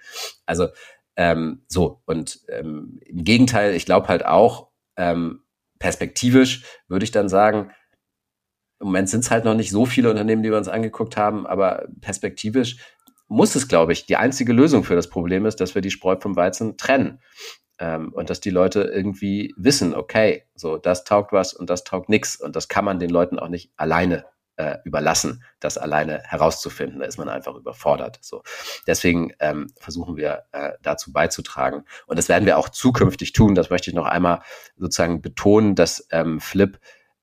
Also 0.46 0.70
ähm, 1.18 1.64
so, 1.68 2.02
und 2.06 2.40
ähm, 2.48 3.02
im 3.06 3.26
Gegenteil, 3.26 3.74
ich 3.74 3.86
glaube 3.86 4.08
halt 4.08 4.26
auch, 4.26 4.70
ähm, 4.96 5.42
perspektivisch 5.80 6.64
würde 6.88 7.04
ich 7.04 7.12
dann 7.12 7.30
sagen, 7.30 7.72
im 8.80 8.88
Moment 8.88 9.10
sind 9.10 9.22
es 9.22 9.32
halt 9.32 9.46
noch 9.46 9.56
nicht 9.56 9.72
so 9.72 9.86
viele 9.86 10.10
Unternehmen, 10.10 10.44
die 10.44 10.50
wir 10.50 10.58
uns 10.58 10.68
angeguckt 10.68 11.18
haben, 11.18 11.48
aber 11.48 11.88
perspektivisch 12.02 12.78
muss 13.28 13.56
es, 13.56 13.68
glaube 13.68 13.94
ich, 13.94 14.06
die 14.06 14.18
einzige 14.18 14.54
Lösung 14.54 14.84
für 14.84 14.96
das 14.96 15.10
Problem 15.10 15.46
ist, 15.46 15.60
dass 15.62 15.76
wir 15.76 15.82
die 15.82 15.92
Spreu 15.92 16.18
vom 16.20 16.36
Weizen 16.36 16.78
trennen. 16.78 17.20
Ähm, 17.78 18.14
und 18.14 18.30
dass 18.30 18.40
die 18.40 18.52
Leute 18.52 18.84
irgendwie 18.84 19.54
wissen, 19.58 19.96
okay, 19.96 20.44
so 20.56 20.78
das 20.78 21.04
taugt 21.04 21.34
was 21.34 21.54
und 21.54 21.70
das 21.70 21.84
taugt 21.84 22.08
nichts. 22.08 22.40
Und 22.40 22.56
das 22.56 22.68
kann 22.68 22.86
man 22.86 23.00
den 23.00 23.10
Leuten 23.10 23.40
auch 23.40 23.50
nicht 23.50 23.72
alleine 23.76 24.26
äh, 24.58 24.78
überlassen, 24.84 25.44
das 25.60 25.78
alleine 25.78 26.22
herauszufinden. 26.24 27.00
Da 27.00 27.06
ist 27.06 27.18
man 27.18 27.30
einfach 27.30 27.56
überfordert. 27.56 28.20
So. 28.22 28.44
Deswegen 28.88 29.34
ähm, 29.40 29.68
versuchen 29.80 30.16
wir 30.16 30.44
äh, 30.52 30.74
dazu 30.82 31.12
beizutragen. 31.12 31.84
Und 32.08 32.18
das 32.18 32.30
werden 32.30 32.46
wir 32.46 32.58
auch 32.58 32.70
zukünftig 32.70 33.34
tun. 33.34 33.56
Das 33.56 33.70
möchte 33.70 33.90
ich 33.90 33.96
noch 33.96 34.06
einmal 34.06 34.42
sozusagen 34.78 35.22
betonen, 35.22 35.76
dass 35.76 36.08
ähm, 36.12 36.40
Flip 36.40 36.80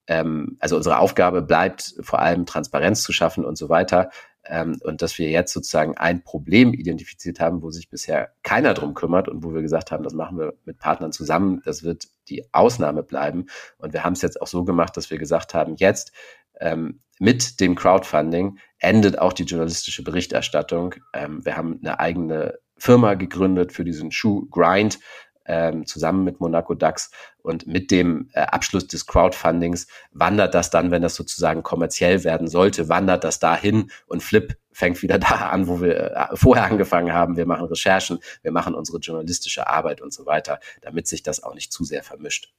ähm, 0.09 0.57
also 0.61 0.77
unsere 0.77 0.99
Aufgabe 0.99 1.43
bleibt 1.43 1.95
vor 2.01 2.19
allem 2.19 2.47
Transparenz 2.47 3.03
zu 3.03 3.13
schaffen 3.13 3.45
und 3.45 3.57
so 3.57 3.69
weiter. 3.69 4.11
Ähm, 4.45 4.79
und 4.83 5.03
dass 5.03 5.19
wir 5.19 5.31
jetzt 5.31 5.53
sozusagen 5.53 5.97
ein 5.97 6.25
Problem 6.25 6.75
identifiziert 6.75 7.39
haben, 7.39 7.63
wo 7.63 7.71
sich 7.71 7.89
bisher 7.89 8.33
keiner 8.43 8.75
drum 8.75 8.95
kümmert 8.95 9.29
und 9.29 9.45
wo 9.45 9.55
wir 9.55 9.63
gesagt 9.63 9.93
haben, 9.93 10.03
das 10.03 10.15
machen 10.15 10.37
wir 10.37 10.55
mit 10.65 10.79
Partnern 10.79 11.13
zusammen, 11.13 11.63
das 11.65 11.85
wird 11.85 12.09
die 12.29 12.53
Ausnahme 12.53 13.05
bleiben. 13.05 13.47
Und 13.79 13.93
wir 13.93 14.05
haben 14.05 14.15
es 14.15 14.23
jetzt 14.23 14.41
auch 14.41 14.49
so 14.49 14.65
gemacht, 14.65 14.97
dass 14.97 15.11
wir 15.11 15.19
gesagt 15.19 15.55
haben, 15.55 15.77
jetzt 15.77 16.13
ähm, 16.61 17.01
mit 17.19 17.61
dem 17.61 17.75
Crowdfunding 17.75 18.59
endet 18.79 19.19
auch 19.19 19.33
die 19.33 19.45
journalistische 19.45 20.03
Berichterstattung. 20.03 20.97
Ähm, 21.15 21.45
wir 21.45 21.57
haben 21.57 21.79
eine 21.83 22.01
eigene 22.01 22.59
Firma 22.77 23.15
gegründet 23.15 23.73
für 23.73 23.85
diesen 23.85 24.11
Schuh 24.11 24.49
Grind, 24.51 24.99
ähm, 25.47 25.87
zusammen 25.87 26.25
mit 26.25 26.41
Monaco 26.41 26.75
DAX. 26.75 27.11
Und 27.43 27.67
mit 27.67 27.91
dem 27.91 28.29
äh, 28.33 28.41
Abschluss 28.41 28.87
des 28.87 29.07
Crowdfundings 29.07 29.87
wandert 30.13 30.55
das 30.55 30.71
dann, 30.71 30.91
wenn 30.91 31.03
das 31.03 31.15
sozusagen 31.15 31.63
kommerziell 31.63 32.25
werden 32.25 32.49
sollte, 32.49 32.89
wandert 32.89 33.25
das 33.25 33.39
dahin 33.39 33.91
und 34.07 34.23
Flip 34.23 34.57
fängt 34.73 35.03
wieder 35.03 35.19
da 35.21 35.51
an, 35.51 35.67
wo 35.69 35.81
wir 35.81 36.13
äh, 36.13 36.37
vorher 36.37 36.65
angefangen 36.65 37.13
haben. 37.13 37.37
Wir 37.37 37.47
machen 37.47 37.67
Recherchen, 37.67 38.19
wir 38.43 38.53
machen 38.53 38.75
unsere 38.75 38.99
journalistische 38.99 39.67
Arbeit 39.69 40.01
und 40.01 40.13
so 40.13 40.27
weiter, 40.27 40.61
damit 40.81 41.07
sich 41.07 41.23
das 41.23 41.43
auch 41.43 41.55
nicht 41.55 41.73
zu 41.73 41.85
sehr 41.85 42.03
vermischt. 42.03 42.53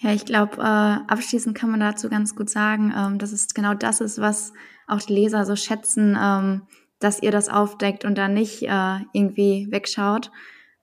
Ja, 0.00 0.12
ich 0.12 0.24
glaube, 0.24 0.58
äh, 0.58 1.12
abschließend 1.12 1.56
kann 1.56 1.70
man 1.70 1.80
dazu 1.80 2.08
ganz 2.08 2.36
gut 2.36 2.48
sagen, 2.48 2.92
ähm, 2.96 3.18
dass 3.18 3.32
es 3.32 3.52
genau 3.52 3.74
das 3.74 4.00
ist, 4.00 4.20
was 4.20 4.52
auch 4.86 5.00
die 5.02 5.12
Leser 5.12 5.44
so 5.44 5.56
schätzen, 5.56 6.16
ähm, 6.20 6.62
dass 7.00 7.20
ihr 7.22 7.32
das 7.32 7.48
aufdeckt 7.48 8.04
und 8.04 8.16
da 8.16 8.28
nicht 8.28 8.62
äh, 8.62 8.98
irgendwie 9.12 9.66
wegschaut, 9.70 10.30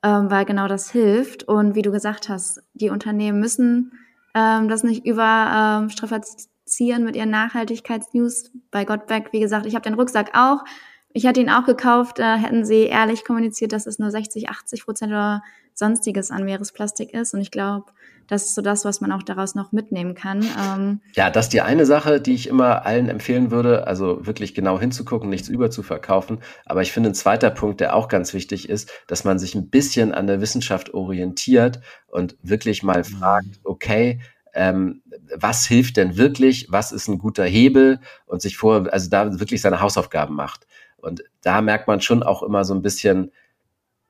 ähm, 0.03 0.29
weil 0.29 0.43
genau 0.43 0.67
das 0.67 0.91
hilft. 0.91 1.43
Und 1.43 1.75
wie 1.75 1.81
du 1.81 1.91
gesagt 1.91 2.27
hast, 2.27 2.61
die 2.73 2.89
Unternehmen 2.89 3.39
müssen 3.39 3.93
ähm, 4.33 4.67
das 4.67 4.83
nicht 4.83 5.05
über 5.05 5.79
ähm, 5.81 5.89
strapazieren 5.89 7.05
mit 7.05 7.15
ihren 7.15 7.29
Nachhaltigkeitsnews. 7.29 8.51
Bei 8.69 8.83
Gottberg, 8.83 9.31
wie 9.31 9.39
gesagt, 9.39 9.65
ich 9.65 9.75
habe 9.75 9.83
den 9.83 9.93
Rucksack 9.93 10.31
auch. 10.33 10.65
Ich 11.13 11.23
hätte 11.23 11.39
ihn 11.39 11.49
auch 11.49 11.65
gekauft, 11.65 12.19
äh, 12.19 12.35
hätten 12.35 12.65
sie 12.65 12.83
ehrlich 12.83 13.23
kommuniziert, 13.23 13.71
dass 13.71 13.87
es 13.87 13.97
nur 13.97 14.11
60, 14.11 14.49
80 14.49 14.83
Prozent 14.83 15.13
oder 15.13 15.41
sonstiges 15.75 16.31
an 16.31 16.45
Meeresplastik 16.45 17.13
ist. 17.13 17.33
Und 17.33 17.41
ich 17.41 17.51
glaube, 17.51 17.91
das 18.27 18.45
ist 18.45 18.55
so 18.55 18.61
das, 18.61 18.85
was 18.85 19.01
man 19.01 19.11
auch 19.11 19.21
daraus 19.21 19.53
noch 19.53 19.71
mitnehmen 19.71 20.15
kann. 20.15 20.43
Ähm 20.59 21.01
ja, 21.13 21.29
das 21.29 21.45
ist 21.45 21.53
die 21.53 21.61
eine 21.61 21.85
Sache, 21.85 22.19
die 22.19 22.33
ich 22.33 22.47
immer 22.47 22.85
allen 22.85 23.09
empfehlen 23.09 23.51
würde, 23.51 23.85
also 23.85 24.25
wirklich 24.25 24.55
genau 24.55 24.79
hinzugucken, 24.79 25.29
nichts 25.29 25.49
überzuverkaufen. 25.49 26.39
Aber 26.65 26.81
ich 26.81 26.91
finde, 26.91 27.09
ein 27.11 27.15
zweiter 27.15 27.51
Punkt, 27.51 27.81
der 27.81 27.95
auch 27.95 28.07
ganz 28.07 28.33
wichtig 28.33 28.69
ist, 28.69 28.91
dass 29.07 29.25
man 29.25 29.37
sich 29.37 29.53
ein 29.53 29.69
bisschen 29.69 30.13
an 30.13 30.27
der 30.27 30.41
Wissenschaft 30.41 30.93
orientiert 30.93 31.81
und 32.07 32.37
wirklich 32.41 32.81
mal 32.81 32.99
mhm. 32.99 33.03
fragt, 33.03 33.59
okay, 33.63 34.21
ähm, 34.53 35.03
was 35.35 35.65
hilft 35.65 35.97
denn 35.97 36.17
wirklich, 36.17 36.67
was 36.69 36.93
ist 36.93 37.09
ein 37.09 37.17
guter 37.17 37.43
Hebel 37.43 37.99
und 38.25 38.41
sich 38.41 38.57
vor, 38.57 38.87
also 38.91 39.09
da 39.09 39.39
wirklich 39.39 39.61
seine 39.61 39.81
Hausaufgaben 39.81 40.33
macht. 40.33 40.65
Und 40.97 41.23
da 41.41 41.61
merkt 41.61 41.87
man 41.87 42.01
schon 42.01 42.23
auch 42.23 42.41
immer 42.41 42.63
so 42.63 42.73
ein 42.73 42.81
bisschen, 42.81 43.31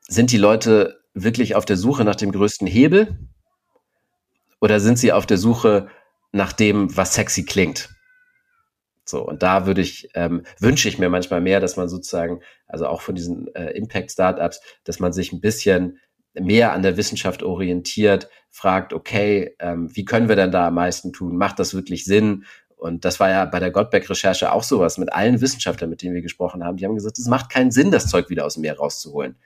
sind 0.08 0.30
die 0.30 0.38
Leute 0.38 1.00
wirklich 1.16 1.54
auf 1.54 1.64
der 1.64 1.76
Suche 1.76 2.04
nach 2.04 2.14
dem 2.14 2.30
größten 2.30 2.66
Hebel 2.66 3.18
oder 4.60 4.80
sind 4.80 4.98
sie 4.98 5.12
auf 5.12 5.26
der 5.26 5.38
Suche 5.38 5.88
nach 6.32 6.52
dem, 6.52 6.94
was 6.96 7.14
sexy 7.14 7.44
klingt? 7.44 7.88
So, 9.04 9.26
und 9.26 9.42
da 9.42 9.66
würde 9.66 9.80
ich, 9.80 10.10
ähm, 10.14 10.42
wünsche 10.58 10.88
ich 10.88 10.98
mir 10.98 11.08
manchmal 11.08 11.40
mehr, 11.40 11.60
dass 11.60 11.76
man 11.76 11.88
sozusagen, 11.88 12.40
also 12.66 12.86
auch 12.86 13.00
von 13.00 13.14
diesen 13.14 13.54
äh, 13.54 13.70
Impact-Startups, 13.70 14.60
dass 14.84 14.98
man 14.98 15.12
sich 15.12 15.32
ein 15.32 15.40
bisschen 15.40 15.98
mehr 16.34 16.72
an 16.72 16.82
der 16.82 16.96
Wissenschaft 16.96 17.42
orientiert, 17.42 18.28
fragt, 18.50 18.92
okay, 18.92 19.54
ähm, 19.58 19.94
wie 19.94 20.04
können 20.04 20.28
wir 20.28 20.36
denn 20.36 20.50
da 20.50 20.66
am 20.66 20.74
meisten 20.74 21.12
tun? 21.12 21.36
Macht 21.36 21.58
das 21.60 21.72
wirklich 21.72 22.04
Sinn? 22.04 22.44
Und 22.76 23.04
das 23.04 23.20
war 23.20 23.30
ja 23.30 23.44
bei 23.46 23.60
der 23.60 23.70
Gottberg-Recherche 23.70 24.52
auch 24.52 24.64
sowas 24.64 24.98
mit 24.98 25.12
allen 25.12 25.40
Wissenschaftlern, 25.40 25.88
mit 25.88 26.02
denen 26.02 26.14
wir 26.14 26.20
gesprochen 26.20 26.62
haben. 26.62 26.76
Die 26.76 26.84
haben 26.84 26.94
gesagt, 26.94 27.18
es 27.18 27.26
macht 27.26 27.48
keinen 27.48 27.70
Sinn, 27.70 27.90
das 27.90 28.08
Zeug 28.08 28.28
wieder 28.28 28.44
aus 28.44 28.54
dem 28.54 28.62
Meer 28.62 28.76
rauszuholen. 28.76 29.36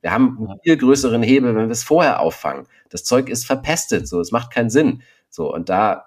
Wir 0.00 0.12
haben 0.12 0.38
einen 0.38 0.60
viel 0.62 0.76
größeren 0.76 1.22
Hebel, 1.22 1.54
wenn 1.54 1.66
wir 1.66 1.72
es 1.72 1.82
vorher 1.82 2.20
auffangen. 2.20 2.66
Das 2.88 3.04
Zeug 3.04 3.28
ist 3.28 3.46
verpestet, 3.46 4.08
so, 4.08 4.20
es 4.20 4.32
macht 4.32 4.52
keinen 4.52 4.70
Sinn. 4.70 5.02
So, 5.28 5.52
und 5.52 5.68
da. 5.68 6.06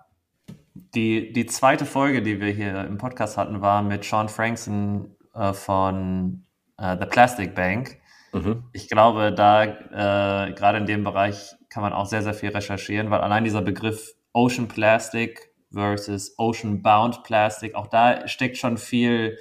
Die, 0.96 1.32
die 1.34 1.46
zweite 1.46 1.86
Folge, 1.86 2.24
die 2.24 2.40
wir 2.40 2.52
hier 2.52 2.86
im 2.86 2.98
Podcast 2.98 3.38
hatten, 3.38 3.62
war 3.62 3.84
mit 3.84 4.04
Sean 4.04 4.28
Frankson 4.28 5.16
äh, 5.36 5.54
von 5.54 6.46
äh, 6.78 6.98
The 7.00 7.06
Plastic 7.06 7.54
Bank. 7.54 7.98
Mhm. 8.32 8.64
Ich 8.74 8.90
glaube, 8.90 9.32
da 9.32 9.64
äh, 9.64 10.54
gerade 10.54 10.80
in 10.80 10.86
dem 10.86 11.04
Bereich 11.04 11.56
kann 11.70 11.84
man 11.84 11.94
auch 11.94 12.08
sehr, 12.08 12.24
sehr 12.24 12.34
viel 12.34 12.50
recherchieren, 12.50 13.12
weil 13.12 13.22
allein 13.22 13.44
dieser 13.44 13.62
Begriff 13.62 14.14
Ocean 14.34 14.68
Plastic 14.68 15.52
versus 15.72 16.34
Ocean 16.38 16.82
Bound 16.82 17.24
Plastic, 17.24 17.76
auch 17.76 17.88
da 17.88 18.28
steckt 18.28 18.58
schon 18.58 18.78
viel 18.78 19.38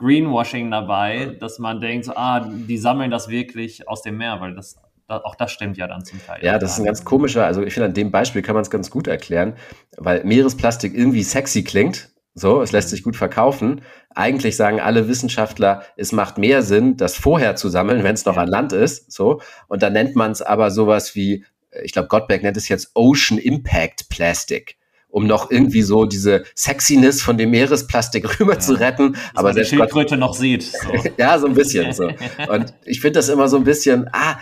Greenwashing 0.00 0.70
dabei, 0.70 1.36
dass 1.38 1.58
man 1.58 1.80
denkt, 1.80 2.06
so, 2.06 2.12
ah, 2.16 2.40
die 2.40 2.78
sammeln 2.78 3.10
das 3.10 3.28
wirklich 3.28 3.86
aus 3.86 4.02
dem 4.02 4.16
Meer, 4.16 4.40
weil 4.40 4.54
das 4.54 4.80
auch 5.08 5.34
das 5.34 5.50
stimmt 5.50 5.76
ja 5.76 5.88
dann 5.88 6.04
zum 6.04 6.24
Teil. 6.24 6.38
Ja, 6.42 6.58
das 6.58 6.74
ist 6.74 6.78
ein 6.78 6.84
ganz 6.84 7.04
komischer, 7.04 7.44
also 7.44 7.62
ich 7.62 7.74
finde, 7.74 7.88
an 7.88 7.94
dem 7.94 8.12
Beispiel 8.12 8.42
kann 8.42 8.54
man 8.54 8.62
es 8.62 8.70
ganz 8.70 8.90
gut 8.90 9.08
erklären, 9.08 9.54
weil 9.96 10.22
Meeresplastik 10.24 10.94
irgendwie 10.94 11.24
sexy 11.24 11.64
klingt. 11.64 12.10
So, 12.34 12.62
es 12.62 12.70
lässt 12.70 12.90
sich 12.90 13.02
gut 13.02 13.16
verkaufen. 13.16 13.80
Eigentlich 14.14 14.56
sagen 14.56 14.80
alle 14.80 15.08
Wissenschaftler, 15.08 15.82
es 15.96 16.12
macht 16.12 16.38
mehr 16.38 16.62
Sinn, 16.62 16.96
das 16.96 17.16
vorher 17.16 17.56
zu 17.56 17.68
sammeln, 17.68 18.04
wenn 18.04 18.14
es 18.14 18.24
noch 18.24 18.36
an 18.36 18.46
Land 18.46 18.72
ist. 18.72 19.10
So, 19.10 19.40
und 19.66 19.82
dann 19.82 19.92
nennt 19.92 20.14
man 20.14 20.30
es 20.30 20.40
aber 20.40 20.70
sowas 20.70 21.16
wie, 21.16 21.44
ich 21.82 21.92
glaube, 21.92 22.08
Gottberg 22.08 22.44
nennt 22.44 22.56
es 22.56 22.68
jetzt 22.68 22.92
Ocean 22.94 23.36
Impact 23.36 24.08
Plastic 24.10 24.76
um 25.10 25.26
noch 25.26 25.50
irgendwie 25.50 25.82
so 25.82 26.04
diese 26.04 26.44
Sexiness 26.56 27.22
von 27.22 27.36
dem 27.36 27.50
Meeresplastik 27.50 28.40
rüber 28.40 28.54
ja. 28.54 28.60
zu 28.60 28.74
retten. 28.74 29.12
Dass 29.12 29.20
aber 29.34 29.52
selbst 29.52 29.72
die 29.72 29.76
Schildkröte 29.76 30.10
Gott, 30.10 30.18
noch 30.18 30.34
sieht. 30.34 30.62
So. 30.62 30.92
ja, 31.18 31.38
so 31.38 31.46
ein 31.46 31.54
bisschen 31.54 31.92
so. 31.92 32.08
Und 32.48 32.74
ich 32.84 33.00
finde 33.00 33.18
das 33.18 33.28
immer 33.28 33.48
so 33.48 33.56
ein 33.56 33.64
bisschen, 33.64 34.08
ah, 34.12 34.38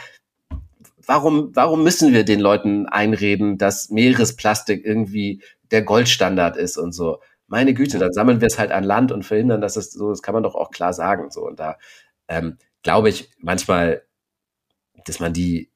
warum, 1.06 1.50
warum 1.54 1.82
müssen 1.82 2.12
wir 2.12 2.24
den 2.24 2.40
Leuten 2.40 2.86
einreden, 2.86 3.58
dass 3.58 3.90
Meeresplastik 3.90 4.84
irgendwie 4.84 5.42
der 5.70 5.82
Goldstandard 5.82 6.56
ist 6.56 6.76
und 6.76 6.92
so? 6.92 7.20
Meine 7.46 7.72
Güte, 7.72 7.98
dann 7.98 8.12
sammeln 8.12 8.42
wir 8.42 8.46
es 8.46 8.58
halt 8.58 8.72
an 8.72 8.84
Land 8.84 9.10
und 9.10 9.24
verhindern, 9.24 9.62
dass 9.62 9.76
es 9.76 9.90
so, 9.90 10.10
das 10.10 10.22
kann 10.22 10.34
man 10.34 10.42
doch 10.42 10.54
auch 10.54 10.70
klar 10.70 10.92
sagen. 10.92 11.30
So, 11.30 11.46
und 11.46 11.58
da 11.58 11.78
ähm, 12.28 12.58
glaube 12.82 13.08
ich 13.08 13.30
manchmal, 13.38 14.02
dass 15.06 15.18
man 15.18 15.32
die 15.32 15.70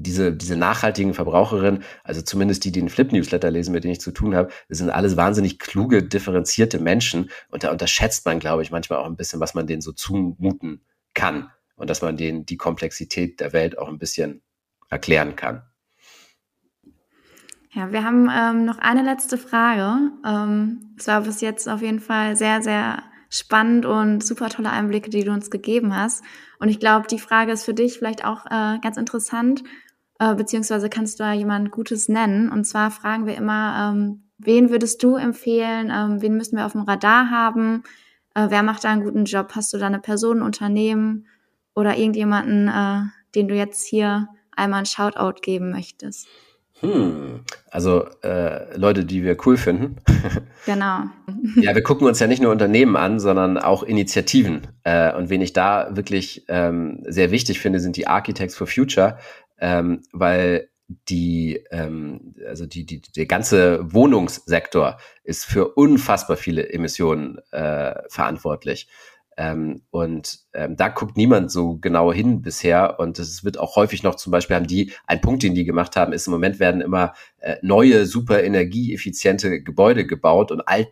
diese, 0.00 0.32
diese 0.32 0.56
nachhaltigen 0.56 1.14
Verbraucherinnen, 1.14 1.82
also 2.04 2.22
zumindest 2.22 2.64
die, 2.64 2.72
die 2.72 2.80
den 2.80 2.88
Flip-Newsletter 2.88 3.50
lesen, 3.50 3.72
mit 3.72 3.84
denen 3.84 3.92
ich 3.92 4.00
zu 4.00 4.12
tun 4.12 4.34
habe, 4.34 4.50
das 4.68 4.78
sind 4.78 4.90
alles 4.90 5.16
wahnsinnig 5.16 5.58
kluge, 5.58 6.02
differenzierte 6.02 6.78
Menschen. 6.78 7.30
Und 7.50 7.64
da 7.64 7.70
unterschätzt 7.70 8.24
man, 8.24 8.38
glaube 8.38 8.62
ich, 8.62 8.70
manchmal 8.70 8.98
auch 8.98 9.06
ein 9.06 9.16
bisschen, 9.16 9.40
was 9.40 9.54
man 9.54 9.66
denen 9.66 9.82
so 9.82 9.92
zumuten 9.92 10.82
kann. 11.14 11.50
Und 11.76 11.88
dass 11.88 12.02
man 12.02 12.16
denen 12.16 12.44
die 12.44 12.56
Komplexität 12.56 13.40
der 13.40 13.52
Welt 13.52 13.78
auch 13.78 13.88
ein 13.88 13.98
bisschen 13.98 14.42
erklären 14.90 15.36
kann. 15.36 15.62
Ja, 17.72 17.92
wir 17.92 18.04
haben 18.04 18.28
ähm, 18.30 18.64
noch 18.64 18.78
eine 18.78 19.02
letzte 19.02 19.38
Frage. 19.38 20.10
Ähm, 20.26 20.94
es 20.98 21.06
war 21.06 21.22
bis 21.22 21.40
jetzt 21.40 21.68
auf 21.68 21.82
jeden 21.82 22.00
Fall 22.00 22.36
sehr, 22.36 22.62
sehr 22.62 23.02
spannend 23.30 23.86
und 23.86 24.24
super 24.24 24.48
tolle 24.48 24.70
Einblicke, 24.70 25.08
die 25.08 25.24
du 25.24 25.30
uns 25.30 25.50
gegeben 25.50 25.94
hast. 25.94 26.24
Und 26.58 26.68
ich 26.68 26.80
glaube, 26.80 27.06
die 27.06 27.20
Frage 27.20 27.52
ist 27.52 27.64
für 27.64 27.74
dich 27.74 27.96
vielleicht 27.96 28.24
auch 28.24 28.44
äh, 28.46 28.78
ganz 28.82 28.96
interessant 28.96 29.62
äh, 30.20 30.34
beziehungsweise 30.34 30.90
kannst 30.90 31.18
du 31.18 31.24
da 31.24 31.32
jemand 31.32 31.72
Gutes 31.72 32.08
nennen. 32.08 32.50
Und 32.50 32.64
zwar 32.64 32.90
fragen 32.90 33.26
wir 33.26 33.36
immer, 33.36 33.92
ähm, 33.92 34.22
wen 34.38 34.70
würdest 34.70 35.02
du 35.02 35.16
empfehlen, 35.16 35.90
ähm, 35.92 36.20
wen 36.20 36.36
müssen 36.36 36.56
wir 36.56 36.66
auf 36.66 36.72
dem 36.72 36.82
Radar 36.82 37.30
haben, 37.30 37.82
äh, 38.34 38.46
wer 38.50 38.62
macht 38.62 38.84
da 38.84 38.90
einen 38.90 39.02
guten 39.02 39.24
Job? 39.24 39.52
Hast 39.56 39.72
du 39.72 39.78
da 39.78 39.86
eine 39.86 39.98
Person, 39.98 40.38
ein 40.38 40.42
Unternehmen 40.42 41.26
oder 41.74 41.96
irgendjemanden, 41.96 42.68
äh, 42.68 43.00
den 43.34 43.48
du 43.48 43.54
jetzt 43.54 43.86
hier 43.86 44.28
einmal 44.54 44.80
ein 44.80 44.86
Shoutout 44.86 45.40
geben 45.40 45.70
möchtest? 45.70 46.28
Hm, 46.80 47.40
also 47.70 48.06
äh, 48.22 48.76
Leute, 48.76 49.04
die 49.04 49.22
wir 49.22 49.36
cool 49.46 49.56
finden. 49.56 49.96
Genau. 50.66 51.04
ja, 51.56 51.74
wir 51.74 51.82
gucken 51.82 52.06
uns 52.06 52.20
ja 52.20 52.26
nicht 52.26 52.42
nur 52.42 52.52
Unternehmen 52.52 52.94
an, 52.94 53.18
sondern 53.18 53.56
auch 53.56 53.82
Initiativen. 53.82 54.66
Äh, 54.84 55.14
und 55.16 55.30
wen 55.30 55.40
ich 55.40 55.54
da 55.54 55.96
wirklich 55.96 56.44
ähm, 56.48 57.02
sehr 57.08 57.30
wichtig 57.30 57.60
finde, 57.60 57.80
sind 57.80 57.96
die 57.96 58.06
Architects 58.06 58.54
for 58.54 58.66
Future 58.66 59.16
ähm, 59.60 60.02
weil 60.12 60.70
die, 61.08 61.64
ähm, 61.70 62.34
also 62.46 62.66
die, 62.66 62.84
die, 62.84 63.00
der 63.00 63.26
ganze 63.26 63.92
Wohnungssektor 63.92 64.98
ist 65.22 65.44
für 65.44 65.68
unfassbar 65.74 66.36
viele 66.36 66.72
Emissionen 66.72 67.38
äh, 67.52 67.94
verantwortlich. 68.08 68.88
Ähm, 69.36 69.82
und 69.90 70.40
ähm, 70.52 70.76
da 70.76 70.88
guckt 70.88 71.16
niemand 71.16 71.50
so 71.50 71.76
genau 71.76 72.12
hin 72.12 72.42
bisher. 72.42 72.98
Und 72.98 73.18
es 73.18 73.44
wird 73.44 73.58
auch 73.58 73.76
häufig 73.76 74.02
noch 74.02 74.16
zum 74.16 74.32
Beispiel 74.32 74.56
haben 74.56 74.66
die, 74.66 74.92
ein 75.06 75.20
Punkt, 75.20 75.42
den 75.42 75.54
die 75.54 75.64
gemacht 75.64 75.96
haben, 75.96 76.12
ist 76.12 76.26
im 76.26 76.32
Moment 76.32 76.58
werden 76.58 76.80
immer 76.80 77.14
äh, 77.38 77.56
neue, 77.62 78.06
super 78.06 78.42
energieeffiziente 78.42 79.62
Gebäude 79.62 80.06
gebaut 80.06 80.50
und 80.50 80.66
alt, 80.66 80.88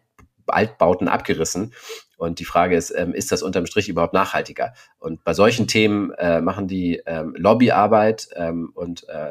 Altbauten 0.46 1.08
abgerissen. 1.08 1.74
Und 2.18 2.40
die 2.40 2.44
Frage 2.44 2.76
ist, 2.76 2.90
ähm, 2.94 3.14
ist 3.14 3.32
das 3.32 3.42
unterm 3.42 3.64
Strich 3.64 3.88
überhaupt 3.88 4.12
nachhaltiger? 4.12 4.74
Und 4.98 5.24
bei 5.24 5.32
solchen 5.32 5.66
Themen 5.66 6.10
äh, 6.18 6.42
machen 6.42 6.68
die 6.68 7.00
ähm, 7.06 7.34
Lobbyarbeit 7.38 8.28
ähm, 8.34 8.72
und 8.74 9.08
äh, 9.08 9.30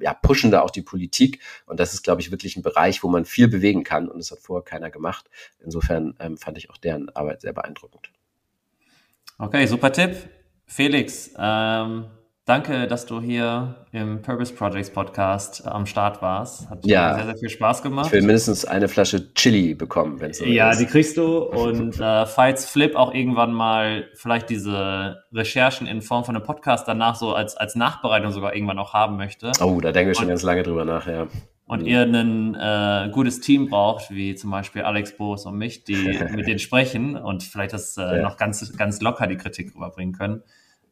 ja, 0.00 0.14
pushen 0.14 0.52
da 0.52 0.62
auch 0.62 0.70
die 0.70 0.82
Politik. 0.82 1.40
Und 1.66 1.80
das 1.80 1.92
ist, 1.92 2.02
glaube 2.02 2.20
ich, 2.20 2.30
wirklich 2.30 2.56
ein 2.56 2.62
Bereich, 2.62 3.02
wo 3.02 3.08
man 3.08 3.24
viel 3.24 3.48
bewegen 3.48 3.82
kann. 3.82 4.08
Und 4.08 4.18
das 4.18 4.30
hat 4.30 4.38
vorher 4.38 4.64
keiner 4.64 4.90
gemacht. 4.90 5.28
Insofern 5.62 6.14
ähm, 6.20 6.38
fand 6.38 6.56
ich 6.56 6.70
auch 6.70 6.76
deren 6.76 7.08
Arbeit 7.10 7.40
sehr 7.40 7.52
beeindruckend. 7.52 8.10
Okay, 9.38 9.66
super 9.66 9.92
Tipp. 9.92 10.16
Felix, 10.66 11.32
ähm, 11.36 12.06
danke, 12.48 12.86
dass 12.86 13.04
du 13.04 13.20
hier 13.20 13.74
im 13.92 14.22
Purpose 14.22 14.54
Projects 14.54 14.90
Podcast 14.90 15.66
am 15.66 15.84
Start 15.84 16.22
warst. 16.22 16.70
Hat 16.70 16.84
ja, 16.86 17.14
sehr, 17.14 17.24
sehr 17.26 17.36
viel 17.36 17.50
Spaß 17.50 17.82
gemacht. 17.82 18.06
Ich 18.06 18.12
will 18.12 18.22
mindestens 18.22 18.64
eine 18.64 18.88
Flasche 18.88 19.34
Chili 19.34 19.74
bekommen, 19.74 20.18
wenn 20.20 20.30
es 20.30 20.38
so 20.38 20.46
ja, 20.46 20.70
ist. 20.70 20.80
Ja, 20.80 20.86
die 20.86 20.90
kriegst 20.90 21.16
du. 21.18 21.42
Und 21.42 22.00
äh, 22.00 22.24
falls 22.24 22.68
Flip 22.68 22.96
auch 22.96 23.12
irgendwann 23.12 23.52
mal 23.52 24.08
vielleicht 24.14 24.48
diese 24.48 25.22
Recherchen 25.32 25.86
in 25.86 26.00
Form 26.00 26.24
von 26.24 26.36
einem 26.36 26.44
Podcast 26.44 26.88
danach 26.88 27.16
so 27.16 27.34
als, 27.34 27.56
als 27.56 27.74
Nachbereitung 27.74 28.32
sogar 28.32 28.54
irgendwann 28.54 28.78
auch 28.78 28.94
haben 28.94 29.16
möchte. 29.16 29.52
Oh, 29.60 29.80
da 29.80 29.92
denken 29.92 30.08
wir 30.08 30.14
schon 30.14 30.24
und, 30.24 30.30
ganz 30.30 30.42
lange 30.42 30.62
drüber 30.62 30.86
nach, 30.86 31.06
ja. 31.06 31.26
Und 31.66 31.82
mhm. 31.82 31.86
ihr 31.86 32.00
ein 32.00 32.54
äh, 32.54 33.10
gutes 33.12 33.40
Team 33.40 33.68
braucht, 33.68 34.10
wie 34.10 34.34
zum 34.36 34.50
Beispiel 34.50 34.82
Alex 34.82 35.18
Boos 35.18 35.44
und 35.44 35.58
mich, 35.58 35.84
die 35.84 36.18
mit 36.34 36.46
denen 36.46 36.58
sprechen 36.58 37.14
und 37.14 37.42
vielleicht 37.42 37.74
das 37.74 37.98
äh, 37.98 38.00
ja. 38.00 38.22
noch 38.22 38.38
ganz, 38.38 38.74
ganz 38.78 39.02
locker 39.02 39.26
die 39.26 39.36
Kritik 39.36 39.74
rüberbringen 39.74 40.14
können 40.14 40.42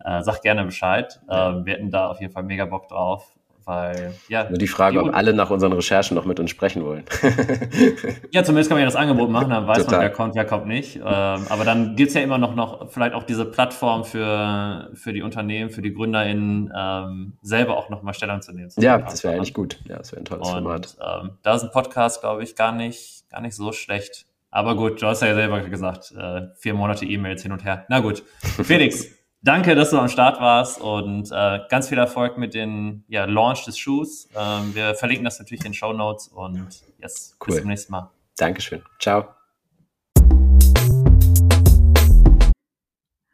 äh, 0.04 0.22
sagt 0.22 0.42
gerne 0.42 0.64
Bescheid. 0.64 1.20
Ja. 1.28 1.50
Ähm, 1.50 1.66
wir 1.66 1.74
hätten 1.74 1.90
da 1.90 2.08
auf 2.08 2.20
jeden 2.20 2.32
Fall 2.32 2.42
mega 2.42 2.64
Bock 2.64 2.88
drauf. 2.88 3.36
Weil, 3.66 4.14
ja, 4.28 4.48
Nur 4.48 4.58
die 4.58 4.68
Frage, 4.68 5.00
die 5.00 5.08
ob 5.08 5.12
alle 5.16 5.34
nach 5.34 5.50
unseren 5.50 5.72
Recherchen 5.72 6.14
noch 6.14 6.24
mit 6.24 6.38
uns 6.38 6.50
sprechen 6.50 6.84
wollen. 6.84 7.02
ja, 8.30 8.44
zumindest 8.44 8.70
kann 8.70 8.76
man 8.76 8.82
ja 8.82 8.84
das 8.84 8.94
Angebot 8.94 9.28
machen, 9.28 9.50
dann 9.50 9.66
weiß 9.66 9.78
Total. 9.78 9.92
man, 9.92 10.00
wer 10.02 10.10
kommt, 10.10 10.34
wer 10.36 10.44
kommt 10.44 10.66
nicht. 10.66 10.94
Ähm, 10.94 11.02
aber 11.04 11.64
dann 11.64 11.96
gibt's 11.96 12.14
ja 12.14 12.20
immer 12.20 12.38
noch, 12.38 12.54
noch 12.54 12.88
vielleicht 12.92 13.12
auch 13.12 13.24
diese 13.24 13.44
Plattform 13.44 14.04
für, 14.04 14.92
für 14.94 15.12
die 15.12 15.20
Unternehmen, 15.20 15.70
für 15.70 15.82
die 15.82 15.92
GründerInnen, 15.92 16.72
ähm, 16.78 17.32
selber 17.42 17.76
auch 17.76 17.88
nochmal 17.88 18.14
Stellung 18.14 18.40
zu 18.40 18.52
nehmen. 18.52 18.70
Ja, 18.76 18.98
das 18.98 19.24
wäre 19.24 19.34
eigentlich 19.34 19.52
gut. 19.52 19.80
Ja, 19.88 19.96
das 19.96 20.12
wäre 20.12 20.22
ein 20.22 20.26
tolles 20.26 20.46
Und, 20.46 20.62
Format. 20.62 20.96
Ähm, 21.04 21.30
da 21.42 21.56
ist 21.56 21.64
ein 21.64 21.72
Podcast, 21.72 22.20
glaube 22.20 22.44
ich, 22.44 22.54
gar 22.54 22.70
nicht, 22.70 23.28
gar 23.30 23.40
nicht 23.40 23.56
so 23.56 23.72
schlecht. 23.72 24.26
Aber 24.52 24.76
gut, 24.76 25.02
du 25.02 25.06
hast 25.08 25.22
ja 25.22 25.34
selber 25.34 25.60
gesagt, 25.62 26.14
äh, 26.16 26.42
vier 26.54 26.74
Monate 26.74 27.04
E-Mails 27.04 27.42
hin 27.42 27.50
und 27.50 27.64
her. 27.64 27.84
Na 27.88 27.98
gut. 27.98 28.22
Felix, 28.62 29.08
danke, 29.46 29.76
dass 29.76 29.90
du 29.90 29.98
am 29.98 30.08
Start 30.08 30.40
warst 30.40 30.80
und 30.80 31.30
äh, 31.30 31.60
ganz 31.70 31.88
viel 31.88 31.98
Erfolg 31.98 32.36
mit 32.36 32.52
dem 32.52 33.04
ja, 33.06 33.26
Launch 33.26 33.64
des 33.64 33.78
Schuhs. 33.78 34.28
Ähm, 34.36 34.74
wir 34.74 34.94
verlinken 34.96 35.24
das 35.24 35.38
natürlich 35.38 35.64
in 35.64 35.70
den 35.70 35.74
Show 35.74 35.92
Notes 35.92 36.28
und 36.28 36.82
yes, 36.98 37.36
cool. 37.40 37.46
bis 37.46 37.56
zum 37.60 37.68
nächsten 37.68 37.92
Mal. 37.92 38.10
Dankeschön. 38.36 38.82
Ciao. 38.98 39.28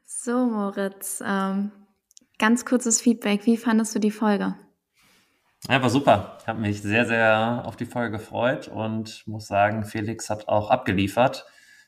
So, 0.04 0.46
Moritz, 0.46 1.22
ähm, 1.26 1.72
ganz 2.38 2.64
kurzes 2.66 3.00
Feedback. 3.00 3.46
Wie 3.46 3.56
fandest 3.56 3.94
du 3.94 3.98
die 3.98 4.10
Folge? 4.10 4.54
Ja, 5.68 5.80
war 5.80 5.90
super. 5.90 6.38
Ich 6.42 6.46
habe 6.46 6.60
mich 6.60 6.82
sehr, 6.82 7.06
sehr 7.06 7.62
auf 7.64 7.76
die 7.76 7.86
Folge 7.86 8.18
gefreut 8.18 8.68
und 8.68 9.26
muss 9.26 9.46
sagen, 9.46 9.84
Felix 9.84 10.28
hat 10.28 10.46
auch 10.48 10.70
abgeliefert. 10.70 11.46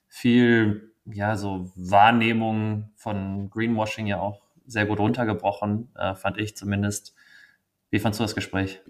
Viel 0.08 0.93
ja, 1.06 1.36
so 1.36 1.70
Wahrnehmung 1.74 2.90
von 2.96 3.50
Greenwashing 3.50 4.06
ja 4.06 4.20
auch 4.20 4.40
sehr 4.66 4.86
gut 4.86 4.98
runtergebrochen, 4.98 5.88
äh, 5.94 6.14
fand 6.14 6.38
ich 6.38 6.56
zumindest. 6.56 7.14
Wie 7.90 7.98
fandst 7.98 8.18
du 8.18 8.24
das 8.24 8.34
Gespräch? 8.34 8.80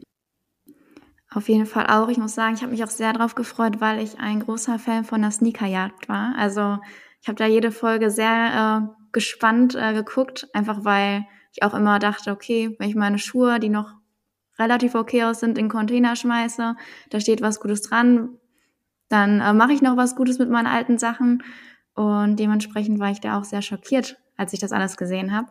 Auf 1.31 1.49
jeden 1.49 1.67
Fall 1.67 1.89
auch. 1.89 2.09
Ich 2.09 2.19
muss 2.19 2.35
sagen, 2.35 2.55
ich 2.55 2.63
habe 2.63 2.71
mich 2.71 2.85
auch 2.85 2.91
sehr 2.91 3.13
darauf 3.13 3.35
gefreut, 3.35 3.81
weil 3.81 4.01
ich 4.01 4.21
ein 4.21 4.41
großer 4.41 4.79
Fan 4.79 5.05
von 5.05 5.21
der 5.21 5.33
Sneakerjagd 5.33 6.09
war. 6.09 6.35
Also 6.39 6.79
ich 7.21 7.29
habe 7.29 7.37
da 7.37 7.47
jede 7.47 7.73
Folge 7.73 8.11
sehr 8.11 8.87
äh, 8.87 9.05
gespannt 9.13 9.75
äh, 9.75 9.95
geguckt, 9.95 10.49
einfach 10.53 10.85
weil 10.85 11.27
ich 11.53 11.63
auch 11.63 11.75
immer 11.75 11.99
dachte, 11.99 12.31
okay, 12.31 12.77
wenn 12.79 12.89
ich 12.89 12.95
meine 12.95 13.19
Schuhe, 13.19 13.59
die 13.59 13.69
noch 13.69 13.95
relativ 14.59 14.95
okay 14.95 15.25
aus 15.25 15.41
sind, 15.41 15.59
in 15.59 15.69
Container 15.69 16.15
schmeiße, 16.15 16.77
da 17.11 17.21
steht 17.21 17.43
was 17.43 17.61
Gutes 17.61 17.83
dran, 17.83 18.39
dann 19.09 19.41
äh, 19.41 19.53
mache 19.53 19.73
ich 19.73 19.83
noch 19.83 19.97
was 19.97 20.15
Gutes 20.15 20.39
mit 20.39 20.51
meinen 20.51 20.67
alten 20.67 20.99
Sachen. 20.99 21.43
Und 21.95 22.37
dementsprechend 22.37 22.99
war 22.99 23.11
ich 23.11 23.21
da 23.21 23.39
auch 23.39 23.45
sehr 23.45 23.63
schockiert, 23.63 24.17
als 24.37 24.53
ich 24.53 24.61
das 24.61 24.73
alles 24.73 24.97
gesehen 24.97 25.33
habe. 25.33 25.49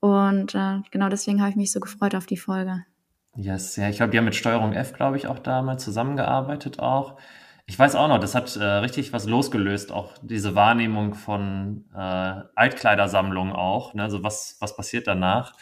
Und 0.00 0.54
äh, 0.54 0.80
genau 0.90 1.08
deswegen 1.08 1.40
habe 1.40 1.50
ich 1.50 1.56
mich 1.56 1.72
so 1.72 1.80
gefreut 1.80 2.14
auf 2.14 2.26
die 2.26 2.36
Folge. 2.36 2.84
Yes, 3.36 3.76
ja, 3.76 3.88
ich 3.88 3.96
glaube, 3.96 4.12
die 4.12 4.18
haben 4.18 4.26
mit 4.26 4.36
Steuerung 4.36 4.72
F, 4.72 4.92
glaube 4.92 5.16
ich, 5.16 5.26
auch 5.26 5.38
damals 5.38 5.82
zusammengearbeitet 5.82 6.78
auch. 6.78 7.16
Ich 7.66 7.78
weiß 7.78 7.94
auch 7.94 8.08
noch, 8.08 8.18
das 8.18 8.34
hat 8.34 8.54
äh, 8.56 8.62
richtig 8.62 9.12
was 9.12 9.26
losgelöst, 9.26 9.90
auch 9.90 10.12
diese 10.22 10.54
Wahrnehmung 10.54 11.14
von 11.14 11.86
äh, 11.94 11.98
Altkleidersammlungen 12.54 13.54
auch. 13.54 13.94
Ne? 13.94 14.02
Also 14.02 14.22
was, 14.22 14.58
was 14.60 14.76
passiert 14.76 15.06
danach? 15.06 15.54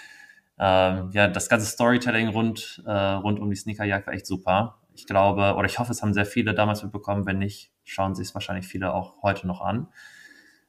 Ähm, 0.58 1.10
ja, 1.12 1.28
das 1.28 1.48
ganze 1.48 1.66
Storytelling 1.66 2.28
rund, 2.28 2.82
äh, 2.84 2.90
rund 2.90 3.38
um 3.38 3.48
die 3.48 3.56
Sneakerjagd 3.56 4.06
war 4.06 4.14
echt 4.14 4.26
super. 4.26 4.80
Ich 4.94 5.06
glaube, 5.06 5.54
oder 5.54 5.66
ich 5.66 5.78
hoffe, 5.78 5.92
es 5.92 6.02
haben 6.02 6.12
sehr 6.12 6.26
viele 6.26 6.54
damals 6.54 6.82
mitbekommen. 6.82 7.24
Wenn 7.24 7.38
nicht, 7.38 7.70
schauen 7.84 8.14
sich 8.14 8.28
es 8.28 8.34
wahrscheinlich 8.34 8.66
viele 8.66 8.92
auch 8.92 9.22
heute 9.22 9.46
noch 9.46 9.60
an. 9.60 9.88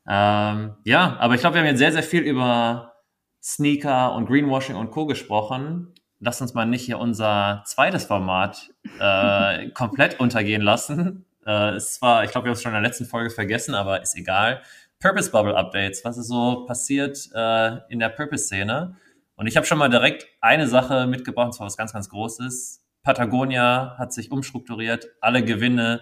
Ähm, 0.08 0.76
ja, 0.84 1.18
aber 1.20 1.36
ich 1.36 1.42
glaube, 1.42 1.56
wir 1.56 1.62
haben 1.62 1.68
jetzt 1.68 1.80
sehr, 1.80 1.92
sehr 1.92 2.04
viel 2.04 2.22
über 2.22 2.94
Sneaker 3.42 4.14
und 4.14 4.26
Greenwashing 4.28 4.76
und 4.76 4.92
Co. 4.92 5.06
gesprochen. 5.06 5.94
Lass 6.20 6.42
uns 6.42 6.54
mal 6.54 6.66
nicht 6.66 6.86
hier 6.86 7.00
unser 7.00 7.64
zweites 7.66 8.06
Format 8.06 8.72
äh, 9.00 9.70
komplett 9.74 10.20
untergehen 10.20 10.62
lassen. 10.62 11.26
Äh, 11.46 11.76
es 11.76 12.02
war, 12.02 12.24
ich 12.24 12.32
glaube, 12.32 12.46
wir 12.46 12.50
haben 12.50 12.56
es 12.56 12.62
schon 12.62 12.72
in 12.72 12.82
der 12.82 12.90
letzten 12.90 13.06
Folge 13.06 13.30
vergessen, 13.30 13.76
aber 13.76 14.02
ist 14.02 14.16
egal. 14.16 14.62
Purpose 15.00 15.32
Bubble 15.32 15.56
Updates, 15.58 16.06
was 16.06 16.18
ist 16.18 16.28
so 16.28 16.66
passiert 16.66 17.30
äh, 17.36 17.78
in 17.90 18.00
der 18.00 18.10
Purpose-Szene? 18.10 18.96
Und 19.36 19.48
ich 19.48 19.58
habe 19.58 19.66
schon 19.66 19.78
mal 19.78 19.90
direkt 19.90 20.26
eine 20.40 20.68
Sache 20.68 21.08
mitgebracht, 21.08 21.48
und 21.48 21.54
zwar 21.54 21.66
was 21.66 21.76
ganz, 21.76 21.92
ganz 21.92 22.08
Großes. 22.10 22.82
Patagonia 23.04 23.96
hat 23.98 24.14
sich 24.14 24.32
umstrukturiert, 24.32 25.08
alle 25.20 25.44
Gewinne 25.44 26.02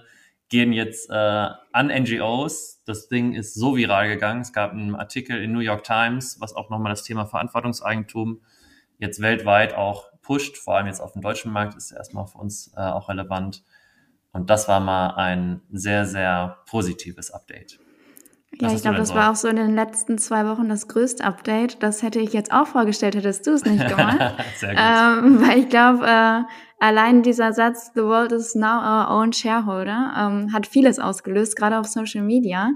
gehen 0.52 0.74
jetzt 0.74 1.10
äh, 1.10 1.14
an 1.14 1.88
NGOs. 1.88 2.84
Das 2.86 3.08
Ding 3.08 3.34
ist 3.34 3.56
so 3.56 3.78
viral 3.78 4.10
gegangen. 4.10 4.42
Es 4.42 4.52
gab 4.52 4.74
einen 4.74 4.96
Artikel 4.96 5.42
in 5.42 5.54
New 5.54 5.62
York 5.62 5.86
Times, 5.86 6.42
was 6.42 6.54
auch 6.54 6.70
nochmal 6.70 6.92
das 6.92 7.04
Thema 7.04 7.26
Verantwortungseigentum 7.26 8.42
jetzt 9.00 9.22
weltweit 9.22 9.74
auch 9.74 10.12
pusht. 10.22 10.58
Vor 10.58 10.76
allem 10.76 10.88
jetzt 10.88 11.00
auf 11.00 11.14
dem 11.14 11.22
deutschen 11.22 11.54
Markt 11.54 11.76
ist 11.76 11.92
erstmal 11.92 12.28
für 12.28 12.38
uns 12.38 12.74
äh, 12.76 12.82
auch 12.82 13.08
relevant. 13.08 13.64
Und 14.34 14.50
das 14.50 14.68
war 14.68 14.82
mal 14.82 15.16
ein 15.16 15.62
sehr, 15.72 16.06
sehr 16.06 16.58
positives 16.66 17.32
Update. 17.32 17.80
Ja, 18.60 18.72
ich 18.74 18.82
glaube, 18.82 18.98
das 18.98 19.16
war 19.16 19.32
auch 19.32 19.36
so 19.36 19.48
in 19.48 19.56
den 19.56 19.76
letzten 19.76 20.18
zwei 20.18 20.46
Wochen 20.46 20.68
das 20.68 20.88
größte 20.88 21.24
Update. 21.24 21.82
Das 21.82 22.04
hätte 22.04 22.20
ich 22.20 22.34
jetzt 22.34 22.52
auch 22.52 22.68
vorgestellt, 22.68 23.16
hättest 23.16 23.48
du 23.48 23.52
es 23.52 23.66
nicht 23.66 23.88
gemacht. 23.88 24.34
Sehr 24.58 24.70
gut. 24.70 24.78
Ähm, 24.78 25.48
weil 25.48 25.60
ich 25.60 25.70
glaube, 25.70 26.06
äh, 26.06 26.42
allein 26.80 27.24
dieser 27.24 27.54
Satz, 27.54 27.92
the 27.96 28.04
world 28.04 28.32
is 28.34 28.54
now 28.54 28.80
our 28.80 29.10
own 29.10 29.32
shareholder, 29.32 30.14
ähm, 30.18 30.54
hat 30.54 30.68
vieles 30.68 31.00
ausgelöst, 31.00 31.56
gerade 31.56 31.80
auf 31.80 31.88
Social 31.88 32.24
Media. 32.24 32.72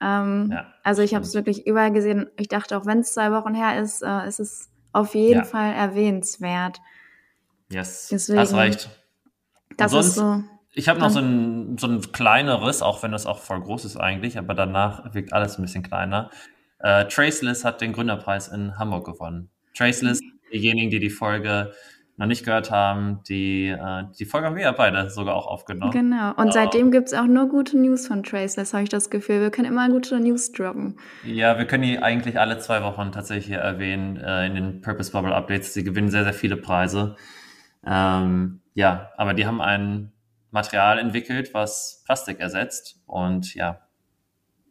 Ähm, 0.00 0.50
ja, 0.52 0.66
also 0.82 1.02
ich 1.02 1.14
habe 1.14 1.24
es 1.24 1.34
wirklich 1.34 1.66
überall 1.66 1.92
gesehen. 1.92 2.28
Ich 2.36 2.48
dachte, 2.48 2.76
auch 2.76 2.84
wenn 2.84 2.98
es 2.98 3.14
zwei 3.14 3.30
Wochen 3.30 3.54
her 3.54 3.80
ist, 3.80 4.02
äh, 4.02 4.26
ist 4.26 4.40
es 4.40 4.70
auf 4.92 5.14
jeden 5.14 5.40
ja. 5.40 5.44
Fall 5.44 5.72
erwähnenswert. 5.72 6.80
Yes, 7.70 8.08
Deswegen, 8.10 8.38
das 8.38 8.52
reicht. 8.52 8.90
Das 9.76 9.92
sonst, 9.92 10.06
ist 10.08 10.14
so. 10.16 10.42
Ich 10.74 10.88
habe 10.88 11.00
noch 11.00 11.10
so 11.10 11.20
ein, 11.20 11.76
so 11.78 11.86
ein 11.86 12.00
kleineres, 12.12 12.80
auch 12.80 13.02
wenn 13.02 13.12
das 13.12 13.26
auch 13.26 13.38
voll 13.38 13.60
groß 13.60 13.84
ist 13.84 13.96
eigentlich, 13.96 14.38
aber 14.38 14.54
danach 14.54 15.12
wirkt 15.14 15.32
alles 15.32 15.58
ein 15.58 15.62
bisschen 15.62 15.82
kleiner. 15.82 16.30
Äh, 16.78 17.06
Traceless 17.06 17.64
hat 17.64 17.80
den 17.80 17.92
Gründerpreis 17.92 18.48
in 18.48 18.78
Hamburg 18.78 19.04
gewonnen. 19.04 19.50
Traceless, 19.76 20.20
diejenigen, 20.52 20.90
die 20.90 20.98
die 20.98 21.10
Folge 21.10 21.72
noch 22.16 22.26
nicht 22.26 22.44
gehört 22.44 22.70
haben, 22.70 23.20
die, 23.28 23.68
äh, 23.68 24.04
die 24.18 24.24
Folge 24.24 24.46
haben 24.46 24.56
wir 24.56 24.62
ja 24.62 24.72
beide 24.72 25.10
sogar 25.10 25.34
auch 25.34 25.46
aufgenommen. 25.46 25.92
Genau. 25.92 26.32
Und 26.34 26.52
seitdem 26.52 26.90
gibt 26.90 27.08
es 27.08 27.14
auch 27.14 27.26
nur 27.26 27.48
gute 27.48 27.78
News 27.78 28.06
von 28.06 28.22
Traceless, 28.22 28.74
habe 28.74 28.84
ich 28.84 28.88
das 28.88 29.10
Gefühl. 29.10 29.40
Wir 29.40 29.50
können 29.50 29.68
immer 29.68 29.88
gute 29.88 30.20
News 30.20 30.52
droppen. 30.52 30.98
Ja, 31.24 31.58
wir 31.58 31.66
können 31.66 31.82
die 31.82 31.98
eigentlich 31.98 32.38
alle 32.38 32.58
zwei 32.58 32.82
Wochen 32.82 33.12
tatsächlich 33.12 33.46
hier 33.46 33.58
erwähnen 33.58 34.16
äh, 34.16 34.46
in 34.46 34.54
den 34.54 34.80
Purpose 34.82 35.12
Bubble 35.12 35.34
Updates. 35.34 35.74
Sie 35.74 35.84
gewinnen 35.84 36.10
sehr, 36.10 36.24
sehr 36.24 36.34
viele 36.34 36.56
Preise. 36.56 37.16
Ähm, 37.84 38.60
ja, 38.74 39.10
aber 39.16 39.34
die 39.34 39.46
haben 39.46 39.60
ein 39.60 40.12
Material 40.52 40.98
entwickelt, 40.98 41.52
was 41.54 42.02
Plastik 42.04 42.40
ersetzt. 42.40 43.00
Und 43.06 43.54
ja, 43.54 43.80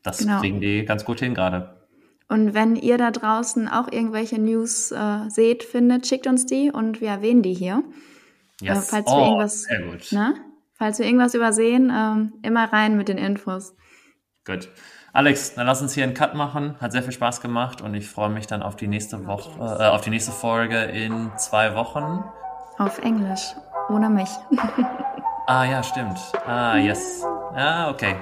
das 0.03 0.19
genau. 0.19 0.39
kriegen 0.39 0.61
die 0.61 0.85
ganz 0.85 1.05
gut 1.05 1.19
hin 1.19 1.33
gerade. 1.33 1.77
Und 2.29 2.53
wenn 2.53 2.77
ihr 2.77 2.97
da 2.97 3.11
draußen 3.11 3.67
auch 3.67 3.91
irgendwelche 3.91 4.39
News 4.39 4.91
äh, 4.91 5.29
seht, 5.29 5.63
findet, 5.63 6.07
schickt 6.07 6.27
uns 6.27 6.45
die 6.45 6.71
und 6.71 7.01
wir 7.01 7.09
erwähnen 7.09 7.41
die 7.41 7.53
hier. 7.53 7.83
Äh, 8.61 8.67
yes. 8.67 8.87
Äh, 8.87 8.91
falls, 8.91 9.07
oh, 9.07 9.17
wir 9.17 9.25
irgendwas, 9.25 9.61
sehr 9.63 9.81
gut. 9.81 10.11
Ne? 10.13 10.35
falls 10.81 10.97
wir 10.97 11.05
irgendwas 11.05 11.35
übersehen, 11.35 11.91
ähm, 11.95 12.33
immer 12.41 12.73
rein 12.73 12.97
mit 12.97 13.07
den 13.07 13.19
Infos. 13.19 13.75
Gut. 14.45 14.67
Alex, 15.13 15.53
dann 15.53 15.67
lass 15.67 15.79
uns 15.81 15.93
hier 15.93 16.05
einen 16.05 16.15
Cut 16.15 16.33
machen. 16.33 16.75
Hat 16.81 16.91
sehr 16.91 17.03
viel 17.03 17.11
Spaß 17.11 17.39
gemacht 17.41 17.81
und 17.81 17.93
ich 17.93 18.09
freue 18.09 18.29
mich 18.29 18.47
dann 18.47 18.63
auf 18.63 18.77
die 18.77 18.87
nächste 18.87 19.27
Woche, 19.27 19.59
äh, 19.59 19.89
auf 19.89 20.01
die 20.01 20.09
nächste 20.09 20.31
Folge 20.31 20.81
in 20.81 21.29
zwei 21.37 21.75
Wochen. 21.75 22.23
Auf 22.79 22.97
Englisch, 22.97 23.53
ohne 23.89 24.09
mich. 24.09 24.29
ah 25.47 25.63
ja, 25.65 25.83
stimmt. 25.83 26.19
Ah 26.47 26.77
yes. 26.77 27.23
Ah 27.55 27.89
okay. 27.89 28.15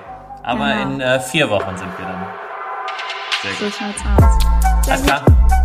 Aber 0.43 0.67
genau. 0.67 0.81
in 0.81 1.01
äh, 1.01 1.19
vier 1.19 1.49
Wochen 1.49 1.77
sind 1.77 1.97
wir 1.97 2.05
dann. 2.05 2.25
Sehr 3.41 3.51
gut. 3.51 3.59
So 3.59 3.69
schaut's 3.71 4.01
aus. 4.05 4.85
Sehr 4.85 4.93
Alles 4.93 5.05
klar. 5.05 5.58